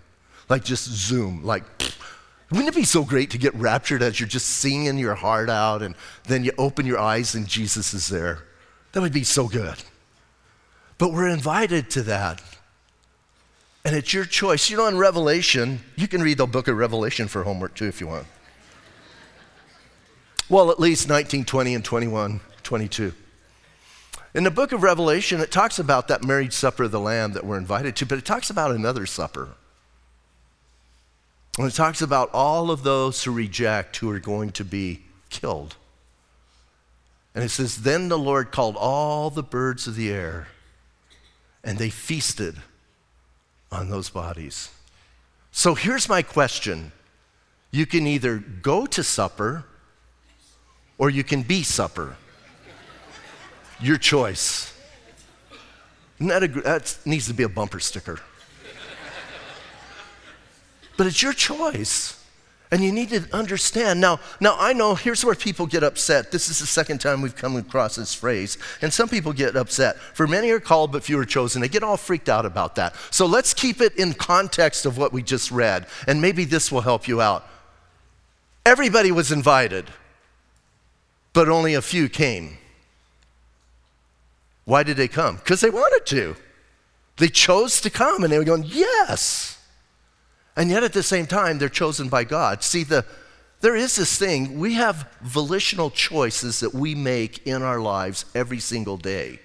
Like 0.48 0.64
just 0.64 0.88
zoom, 0.88 1.44
like 1.44 1.64
wouldn't 2.50 2.68
it 2.68 2.74
be 2.74 2.84
so 2.84 3.02
great 3.04 3.30
to 3.30 3.38
get 3.38 3.54
raptured 3.54 4.00
as 4.00 4.18
you're 4.18 4.28
just 4.28 4.48
singing 4.48 4.96
your 4.96 5.14
heart 5.14 5.50
out 5.50 5.82
and 5.82 5.94
then 6.24 6.44
you 6.44 6.52
open 6.56 6.86
your 6.86 6.98
eyes 6.98 7.34
and 7.34 7.46
Jesus 7.46 7.92
is 7.92 8.08
there? 8.08 8.44
That 8.92 9.00
would 9.00 9.12
be 9.12 9.24
so 9.24 9.48
good. 9.48 9.76
But 10.96 11.12
we're 11.12 11.28
invited 11.28 11.90
to 11.90 12.02
that. 12.04 12.40
And 13.84 13.94
it's 13.94 14.14
your 14.14 14.24
choice. 14.24 14.70
You 14.70 14.78
know, 14.78 14.86
in 14.86 14.96
Revelation, 14.96 15.80
you 15.96 16.08
can 16.08 16.22
read 16.22 16.38
the 16.38 16.46
book 16.46 16.68
of 16.68 16.76
Revelation 16.76 17.28
for 17.28 17.42
homework 17.42 17.74
too 17.74 17.86
if 17.86 18.00
you 18.00 18.06
want. 18.06 18.26
Well, 20.48 20.70
at 20.70 20.78
least 20.78 21.08
19, 21.08 21.44
20, 21.44 21.74
and 21.74 21.84
21, 21.84 22.40
22. 22.62 23.12
In 24.34 24.44
the 24.44 24.50
book 24.50 24.72
of 24.72 24.82
Revelation, 24.82 25.40
it 25.40 25.50
talks 25.50 25.78
about 25.78 26.08
that 26.08 26.22
marriage 26.22 26.52
supper 26.52 26.84
of 26.84 26.90
the 26.90 27.00
Lamb 27.00 27.32
that 27.32 27.46
we're 27.46 27.56
invited 27.56 27.96
to, 27.96 28.06
but 28.06 28.18
it 28.18 28.26
talks 28.26 28.50
about 28.50 28.72
another 28.72 29.06
supper. 29.06 29.50
And 31.56 31.68
it 31.68 31.74
talks 31.74 32.02
about 32.02 32.30
all 32.34 32.70
of 32.70 32.82
those 32.82 33.22
who 33.22 33.32
reject 33.32 33.96
who 33.98 34.10
are 34.10 34.18
going 34.18 34.50
to 34.52 34.64
be 34.64 35.02
killed. 35.30 35.76
And 37.34 37.42
it 37.42 37.50
says, 37.50 37.82
Then 37.82 38.08
the 38.08 38.18
Lord 38.18 38.50
called 38.50 38.76
all 38.76 39.30
the 39.30 39.42
birds 39.42 39.86
of 39.86 39.96
the 39.96 40.10
air, 40.10 40.48
and 41.62 41.78
they 41.78 41.90
feasted 41.90 42.56
on 43.72 43.88
those 43.88 44.10
bodies. 44.10 44.70
So 45.52 45.74
here's 45.74 46.08
my 46.08 46.22
question 46.22 46.92
you 47.70 47.86
can 47.86 48.06
either 48.06 48.38
go 48.38 48.84
to 48.86 49.02
supper 49.02 49.64
or 50.98 51.10
you 51.10 51.24
can 51.24 51.42
be 51.42 51.62
supper. 51.62 52.16
Your 53.80 53.98
choice. 53.98 54.72
That, 56.20 56.42
a, 56.42 56.48
that 56.48 56.96
needs 57.04 57.26
to 57.26 57.34
be 57.34 57.42
a 57.42 57.48
bumper 57.48 57.80
sticker. 57.80 58.20
But 60.96 61.06
it's 61.06 61.22
your 61.22 61.32
choice. 61.32 62.20
And 62.70 62.82
you 62.82 62.90
need 62.90 63.10
to 63.10 63.28
understand. 63.32 64.00
Now, 64.00 64.20
now 64.40 64.56
I 64.58 64.72
know 64.72 64.94
here's 64.94 65.24
where 65.24 65.34
people 65.34 65.66
get 65.66 65.84
upset. 65.84 66.32
This 66.32 66.48
is 66.48 66.58
the 66.58 66.66
second 66.66 67.00
time 67.00 67.20
we've 67.20 67.36
come 67.36 67.56
across 67.56 67.96
this 67.96 68.14
phrase. 68.14 68.58
And 68.80 68.92
some 68.92 69.08
people 69.08 69.32
get 69.32 69.54
upset. 69.54 69.96
For 69.96 70.26
many 70.26 70.50
are 70.50 70.60
called, 70.60 70.90
but 70.90 71.04
few 71.04 71.18
are 71.18 71.24
chosen. 71.24 71.62
They 71.62 71.68
get 71.68 71.82
all 71.82 71.96
freaked 71.96 72.28
out 72.28 72.46
about 72.46 72.74
that. 72.76 72.96
So 73.10 73.26
let's 73.26 73.54
keep 73.54 73.80
it 73.80 73.96
in 73.96 74.14
context 74.14 74.86
of 74.86 74.98
what 74.98 75.12
we 75.12 75.22
just 75.22 75.50
read. 75.50 75.86
And 76.08 76.20
maybe 76.20 76.44
this 76.44 76.72
will 76.72 76.80
help 76.80 77.06
you 77.06 77.20
out. 77.20 77.46
Everybody 78.66 79.12
was 79.12 79.30
invited, 79.30 79.86
but 81.34 81.50
only 81.50 81.74
a 81.74 81.82
few 81.82 82.08
came. 82.08 82.56
Why 84.64 84.82
did 84.82 84.96
they 84.96 85.08
come? 85.08 85.36
Because 85.36 85.60
they 85.60 85.68
wanted 85.68 86.06
to. 86.06 86.36
They 87.18 87.28
chose 87.28 87.82
to 87.82 87.90
come 87.90 88.24
and 88.24 88.32
they 88.32 88.38
were 88.38 88.44
going, 88.44 88.64
Yes. 88.66 89.50
And 90.56 90.70
yet 90.70 90.84
at 90.84 90.92
the 90.92 91.02
same 91.02 91.26
time, 91.26 91.58
they're 91.58 91.68
chosen 91.68 92.08
by 92.08 92.22
God. 92.22 92.62
See, 92.62 92.84
the, 92.84 93.04
there 93.60 93.74
is 93.74 93.96
this 93.96 94.18
thing, 94.18 94.60
we 94.60 94.74
have 94.74 95.10
volitional 95.22 95.90
choices 95.90 96.60
that 96.60 96.74
we 96.74 96.94
make 96.94 97.46
in 97.46 97.62
our 97.62 97.80
lives 97.80 98.26
every 98.34 98.60
single 98.60 98.96
day. 98.96 99.40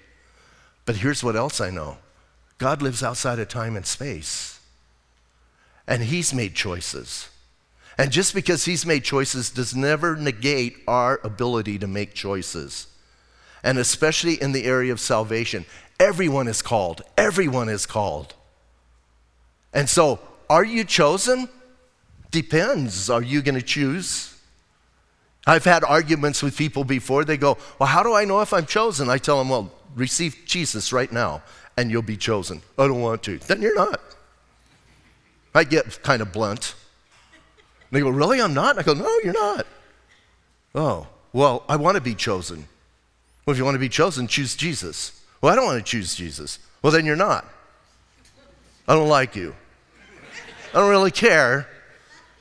But 0.84 0.96
here's 0.96 1.24
what 1.24 1.36
else 1.36 1.58
I 1.58 1.70
know 1.70 1.96
God 2.58 2.82
lives 2.82 3.02
outside 3.02 3.38
of 3.38 3.48
time 3.48 3.76
and 3.76 3.86
space, 3.86 4.60
and 5.86 6.02
He's 6.02 6.34
made 6.34 6.54
choices. 6.54 7.29
And 8.00 8.10
just 8.10 8.32
because 8.32 8.64
He's 8.64 8.86
made 8.86 9.04
choices 9.04 9.50
does 9.50 9.76
never 9.76 10.16
negate 10.16 10.78
our 10.88 11.20
ability 11.22 11.78
to 11.80 11.86
make 11.86 12.14
choices. 12.14 12.86
And 13.62 13.76
especially 13.76 14.40
in 14.40 14.52
the 14.52 14.64
area 14.64 14.90
of 14.90 15.00
salvation, 15.00 15.66
everyone 15.98 16.48
is 16.48 16.62
called. 16.62 17.02
Everyone 17.18 17.68
is 17.68 17.84
called. 17.84 18.32
And 19.74 19.86
so 19.86 20.18
are 20.48 20.64
you 20.64 20.82
chosen? 20.84 21.50
Depends. 22.30 23.10
Are 23.10 23.20
you 23.20 23.42
going 23.42 23.56
to 23.56 23.60
choose? 23.62 24.34
I've 25.46 25.66
had 25.66 25.84
arguments 25.84 26.42
with 26.42 26.56
people 26.56 26.84
before. 26.84 27.26
They 27.26 27.36
go, 27.36 27.58
Well, 27.78 27.90
how 27.90 28.02
do 28.02 28.14
I 28.14 28.24
know 28.24 28.40
if 28.40 28.54
I'm 28.54 28.64
chosen? 28.64 29.10
I 29.10 29.18
tell 29.18 29.36
them, 29.36 29.50
Well, 29.50 29.70
receive 29.94 30.38
Jesus 30.46 30.90
right 30.90 31.12
now 31.12 31.42
and 31.76 31.90
you'll 31.90 32.00
be 32.00 32.16
chosen. 32.16 32.62
I 32.78 32.86
don't 32.86 33.02
want 33.02 33.22
to. 33.24 33.36
Then 33.36 33.60
you're 33.60 33.76
not. 33.76 34.00
I 35.54 35.64
get 35.64 36.02
kind 36.02 36.22
of 36.22 36.32
blunt. 36.32 36.76
They 37.90 38.00
go, 38.00 38.10
Really? 38.10 38.40
I'm 38.40 38.54
not? 38.54 38.78
I 38.78 38.82
go, 38.82 38.94
No, 38.94 39.18
you're 39.24 39.32
not. 39.32 39.66
Oh, 40.74 41.06
well, 41.32 41.64
I 41.68 41.76
want 41.76 41.96
to 41.96 42.00
be 42.00 42.14
chosen. 42.14 42.66
Well, 43.44 43.52
if 43.52 43.58
you 43.58 43.64
want 43.64 43.74
to 43.74 43.80
be 43.80 43.88
chosen, 43.88 44.26
choose 44.26 44.54
Jesus. 44.54 45.20
Well, 45.40 45.52
I 45.52 45.56
don't 45.56 45.64
want 45.64 45.84
to 45.84 45.90
choose 45.90 46.14
Jesus. 46.14 46.58
Well, 46.82 46.92
then 46.92 47.04
you're 47.04 47.16
not. 47.16 47.44
I 48.86 48.94
don't 48.94 49.08
like 49.08 49.36
you. 49.36 49.54
I 50.72 50.78
don't 50.78 50.90
really 50.90 51.10
care. 51.10 51.68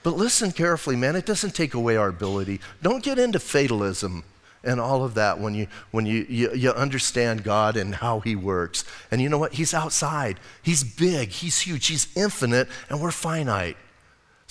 But 0.03 0.15
listen 0.15 0.51
carefully, 0.51 0.95
man. 0.95 1.15
It 1.15 1.25
doesn't 1.25 1.55
take 1.55 1.73
away 1.73 1.97
our 1.97 2.07
ability. 2.07 2.61
Don't 2.81 3.03
get 3.03 3.19
into 3.19 3.39
fatalism 3.39 4.23
and 4.63 4.79
all 4.79 5.03
of 5.03 5.13
that 5.13 5.39
when 5.39 5.53
you 5.53 5.67
when 5.91 6.05
you, 6.05 6.25
you, 6.29 6.53
you 6.53 6.71
understand 6.71 7.43
God 7.43 7.77
and 7.77 7.95
how 7.95 8.19
He 8.19 8.35
works. 8.35 8.83
And 9.11 9.21
you 9.21 9.29
know 9.29 9.37
what? 9.37 9.53
He's 9.53 9.73
outside. 9.73 10.39
He's 10.61 10.83
big. 10.83 11.29
He's 11.29 11.61
huge. 11.61 11.87
He's 11.87 12.07
infinite, 12.15 12.67
and 12.89 13.01
we're 13.01 13.11
finite. 13.11 13.77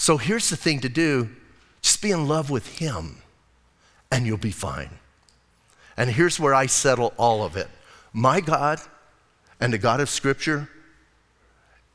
So 0.01 0.17
here's 0.17 0.49
the 0.49 0.57
thing 0.57 0.79
to 0.81 0.89
do: 0.89 1.29
just 1.83 2.01
be 2.01 2.13
in 2.13 2.29
love 2.29 2.51
with 2.51 2.79
Him, 2.79 3.17
and 4.11 4.25
you'll 4.25 4.39
be 4.39 4.53
fine. 4.53 4.91
And 5.97 6.09
here's 6.09 6.39
where 6.39 6.55
I 6.55 6.67
settle 6.67 7.13
all 7.19 7.43
of 7.43 7.57
it. 7.57 7.69
My 8.13 8.41
God 8.41 8.81
and 9.61 9.73
the 9.73 9.79
God 9.79 10.01
of 10.01 10.09
Scripture 10.09 10.71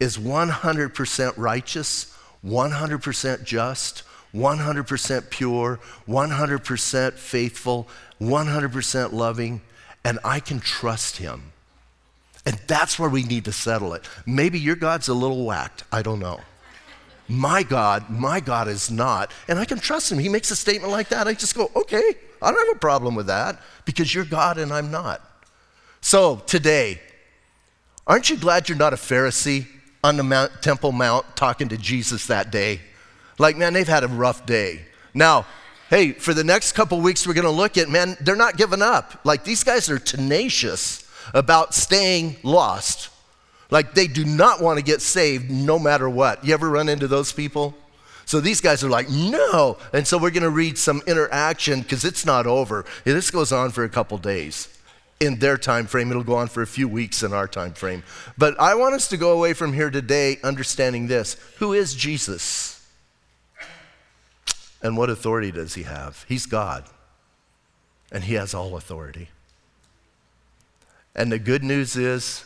is 0.01 0.17
100% 0.17 1.33
righteous, 1.37 2.17
100% 2.45 3.43
just, 3.45 4.03
100% 4.35 5.29
pure, 5.29 5.79
100% 6.05 7.13
faithful, 7.13 7.87
100% 8.19 9.13
loving, 9.13 9.61
and 10.03 10.19
I 10.25 10.41
can 10.41 10.59
trust 10.59 11.17
him. 11.17 11.53
And 12.45 12.59
that's 12.67 12.99
where 12.99 13.09
we 13.09 13.23
need 13.23 13.45
to 13.45 13.53
settle 13.53 13.93
it. 13.93 14.03
Maybe 14.25 14.59
your 14.59 14.75
God's 14.75 15.07
a 15.07 15.13
little 15.13 15.45
whacked. 15.45 15.85
I 15.89 16.01
don't 16.01 16.19
know. 16.19 16.41
My 17.27 17.63
God, 17.63 18.09
my 18.09 18.39
God 18.39 18.67
is 18.67 18.91
not. 18.91 19.31
And 19.47 19.57
I 19.57 19.65
can 19.65 19.79
trust 19.79 20.11
him. 20.11 20.19
He 20.19 20.29
makes 20.29 20.51
a 20.51 20.55
statement 20.55 20.91
like 20.91 21.09
that. 21.09 21.27
I 21.27 21.33
just 21.33 21.55
go, 21.55 21.71
okay, 21.75 22.15
I 22.41 22.51
don't 22.51 22.67
have 22.67 22.75
a 22.75 22.79
problem 22.79 23.15
with 23.15 23.27
that 23.27 23.61
because 23.85 24.13
you're 24.13 24.25
God 24.25 24.57
and 24.57 24.73
I'm 24.73 24.91
not. 24.91 25.21
So 26.01 26.37
today, 26.45 26.99
aren't 28.05 28.29
you 28.29 28.37
glad 28.37 28.67
you're 28.67 28.77
not 28.77 28.93
a 28.93 28.97
Pharisee? 28.97 29.67
on 30.03 30.17
the 30.17 30.23
Mount, 30.23 30.61
Temple 30.61 30.91
Mount 30.91 31.25
talking 31.35 31.69
to 31.69 31.77
Jesus 31.77 32.27
that 32.27 32.51
day. 32.51 32.81
Like, 33.39 33.57
man, 33.57 33.73
they've 33.73 33.87
had 33.87 34.03
a 34.03 34.07
rough 34.07 34.45
day. 34.45 34.81
Now, 35.13 35.45
hey, 35.89 36.11
for 36.11 36.33
the 36.33 36.43
next 36.43 36.73
couple 36.73 36.99
weeks, 36.99 37.25
we're 37.25 37.33
going 37.33 37.45
to 37.45 37.51
look 37.51 37.77
at, 37.77 37.89
man, 37.89 38.17
they're 38.21 38.35
not 38.35 38.57
giving 38.57 38.81
up. 38.81 39.21
Like, 39.23 39.43
these 39.43 39.63
guys 39.63 39.89
are 39.89 39.99
tenacious 39.99 41.09
about 41.33 41.73
staying 41.73 42.35
lost. 42.43 43.09
Like, 43.73 43.95
they 43.95 44.05
do 44.05 44.23
not 44.23 44.61
want 44.61 44.77
to 44.77 44.85
get 44.85 45.01
saved 45.01 45.49
no 45.49 45.79
matter 45.79 46.07
what. 46.07 46.45
You 46.45 46.53
ever 46.53 46.69
run 46.69 46.89
into 46.89 47.07
those 47.07 47.33
people? 47.33 47.73
So 48.23 48.39
these 48.39 48.61
guys 48.61 48.83
are 48.83 48.89
like, 48.89 49.09
no. 49.09 49.79
And 49.91 50.07
so 50.07 50.19
we're 50.19 50.29
going 50.29 50.43
to 50.43 50.51
read 50.51 50.77
some 50.77 51.01
interaction 51.07 51.81
because 51.81 52.05
it's 52.05 52.23
not 52.23 52.45
over. 52.45 52.85
This 53.03 53.31
goes 53.31 53.51
on 53.51 53.71
for 53.71 53.83
a 53.83 53.89
couple 53.89 54.19
days 54.19 54.67
in 55.19 55.39
their 55.39 55.57
time 55.57 55.87
frame. 55.87 56.11
It'll 56.11 56.23
go 56.23 56.35
on 56.35 56.49
for 56.49 56.61
a 56.61 56.67
few 56.67 56.87
weeks 56.87 57.23
in 57.23 57.33
our 57.33 57.47
time 57.47 57.73
frame. 57.73 58.03
But 58.37 58.59
I 58.59 58.75
want 58.75 58.93
us 58.93 59.07
to 59.07 59.17
go 59.17 59.31
away 59.31 59.53
from 59.53 59.73
here 59.73 59.89
today 59.89 60.37
understanding 60.43 61.07
this. 61.07 61.35
Who 61.57 61.73
is 61.73 61.95
Jesus? 61.95 62.87
And 64.83 64.95
what 64.97 65.09
authority 65.09 65.51
does 65.51 65.73
he 65.73 65.81
have? 65.81 66.27
He's 66.29 66.45
God. 66.45 66.85
And 68.11 68.25
he 68.25 68.35
has 68.35 68.53
all 68.53 68.77
authority. 68.77 69.29
And 71.15 71.31
the 71.31 71.39
good 71.39 71.63
news 71.63 71.95
is 71.95 72.45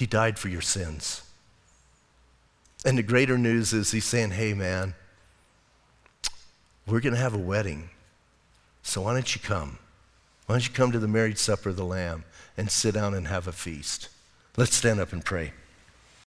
he 0.00 0.06
died 0.06 0.38
for 0.38 0.48
your 0.48 0.62
sins. 0.62 1.22
And 2.86 2.96
the 2.96 3.02
greater 3.02 3.36
news 3.36 3.74
is 3.74 3.90
he's 3.90 4.06
saying, 4.06 4.30
"Hey 4.30 4.54
man, 4.54 4.94
we're 6.86 7.00
going 7.00 7.14
to 7.14 7.20
have 7.20 7.34
a 7.34 7.38
wedding. 7.38 7.90
So 8.82 9.02
why 9.02 9.12
don't 9.12 9.34
you 9.34 9.42
come?" 9.42 9.78
Why 10.46 10.54
don't 10.54 10.66
you 10.66 10.72
come 10.72 10.90
to 10.90 10.98
the 10.98 11.06
marriage 11.06 11.36
supper 11.36 11.68
of 11.68 11.76
the 11.76 11.84
Lamb 11.84 12.24
and 12.56 12.70
sit 12.70 12.94
down 12.94 13.14
and 13.14 13.28
have 13.28 13.46
a 13.46 13.52
feast? 13.52 14.08
Let's 14.56 14.74
stand 14.74 14.98
up 14.98 15.12
and 15.12 15.22
pray. 15.22 15.52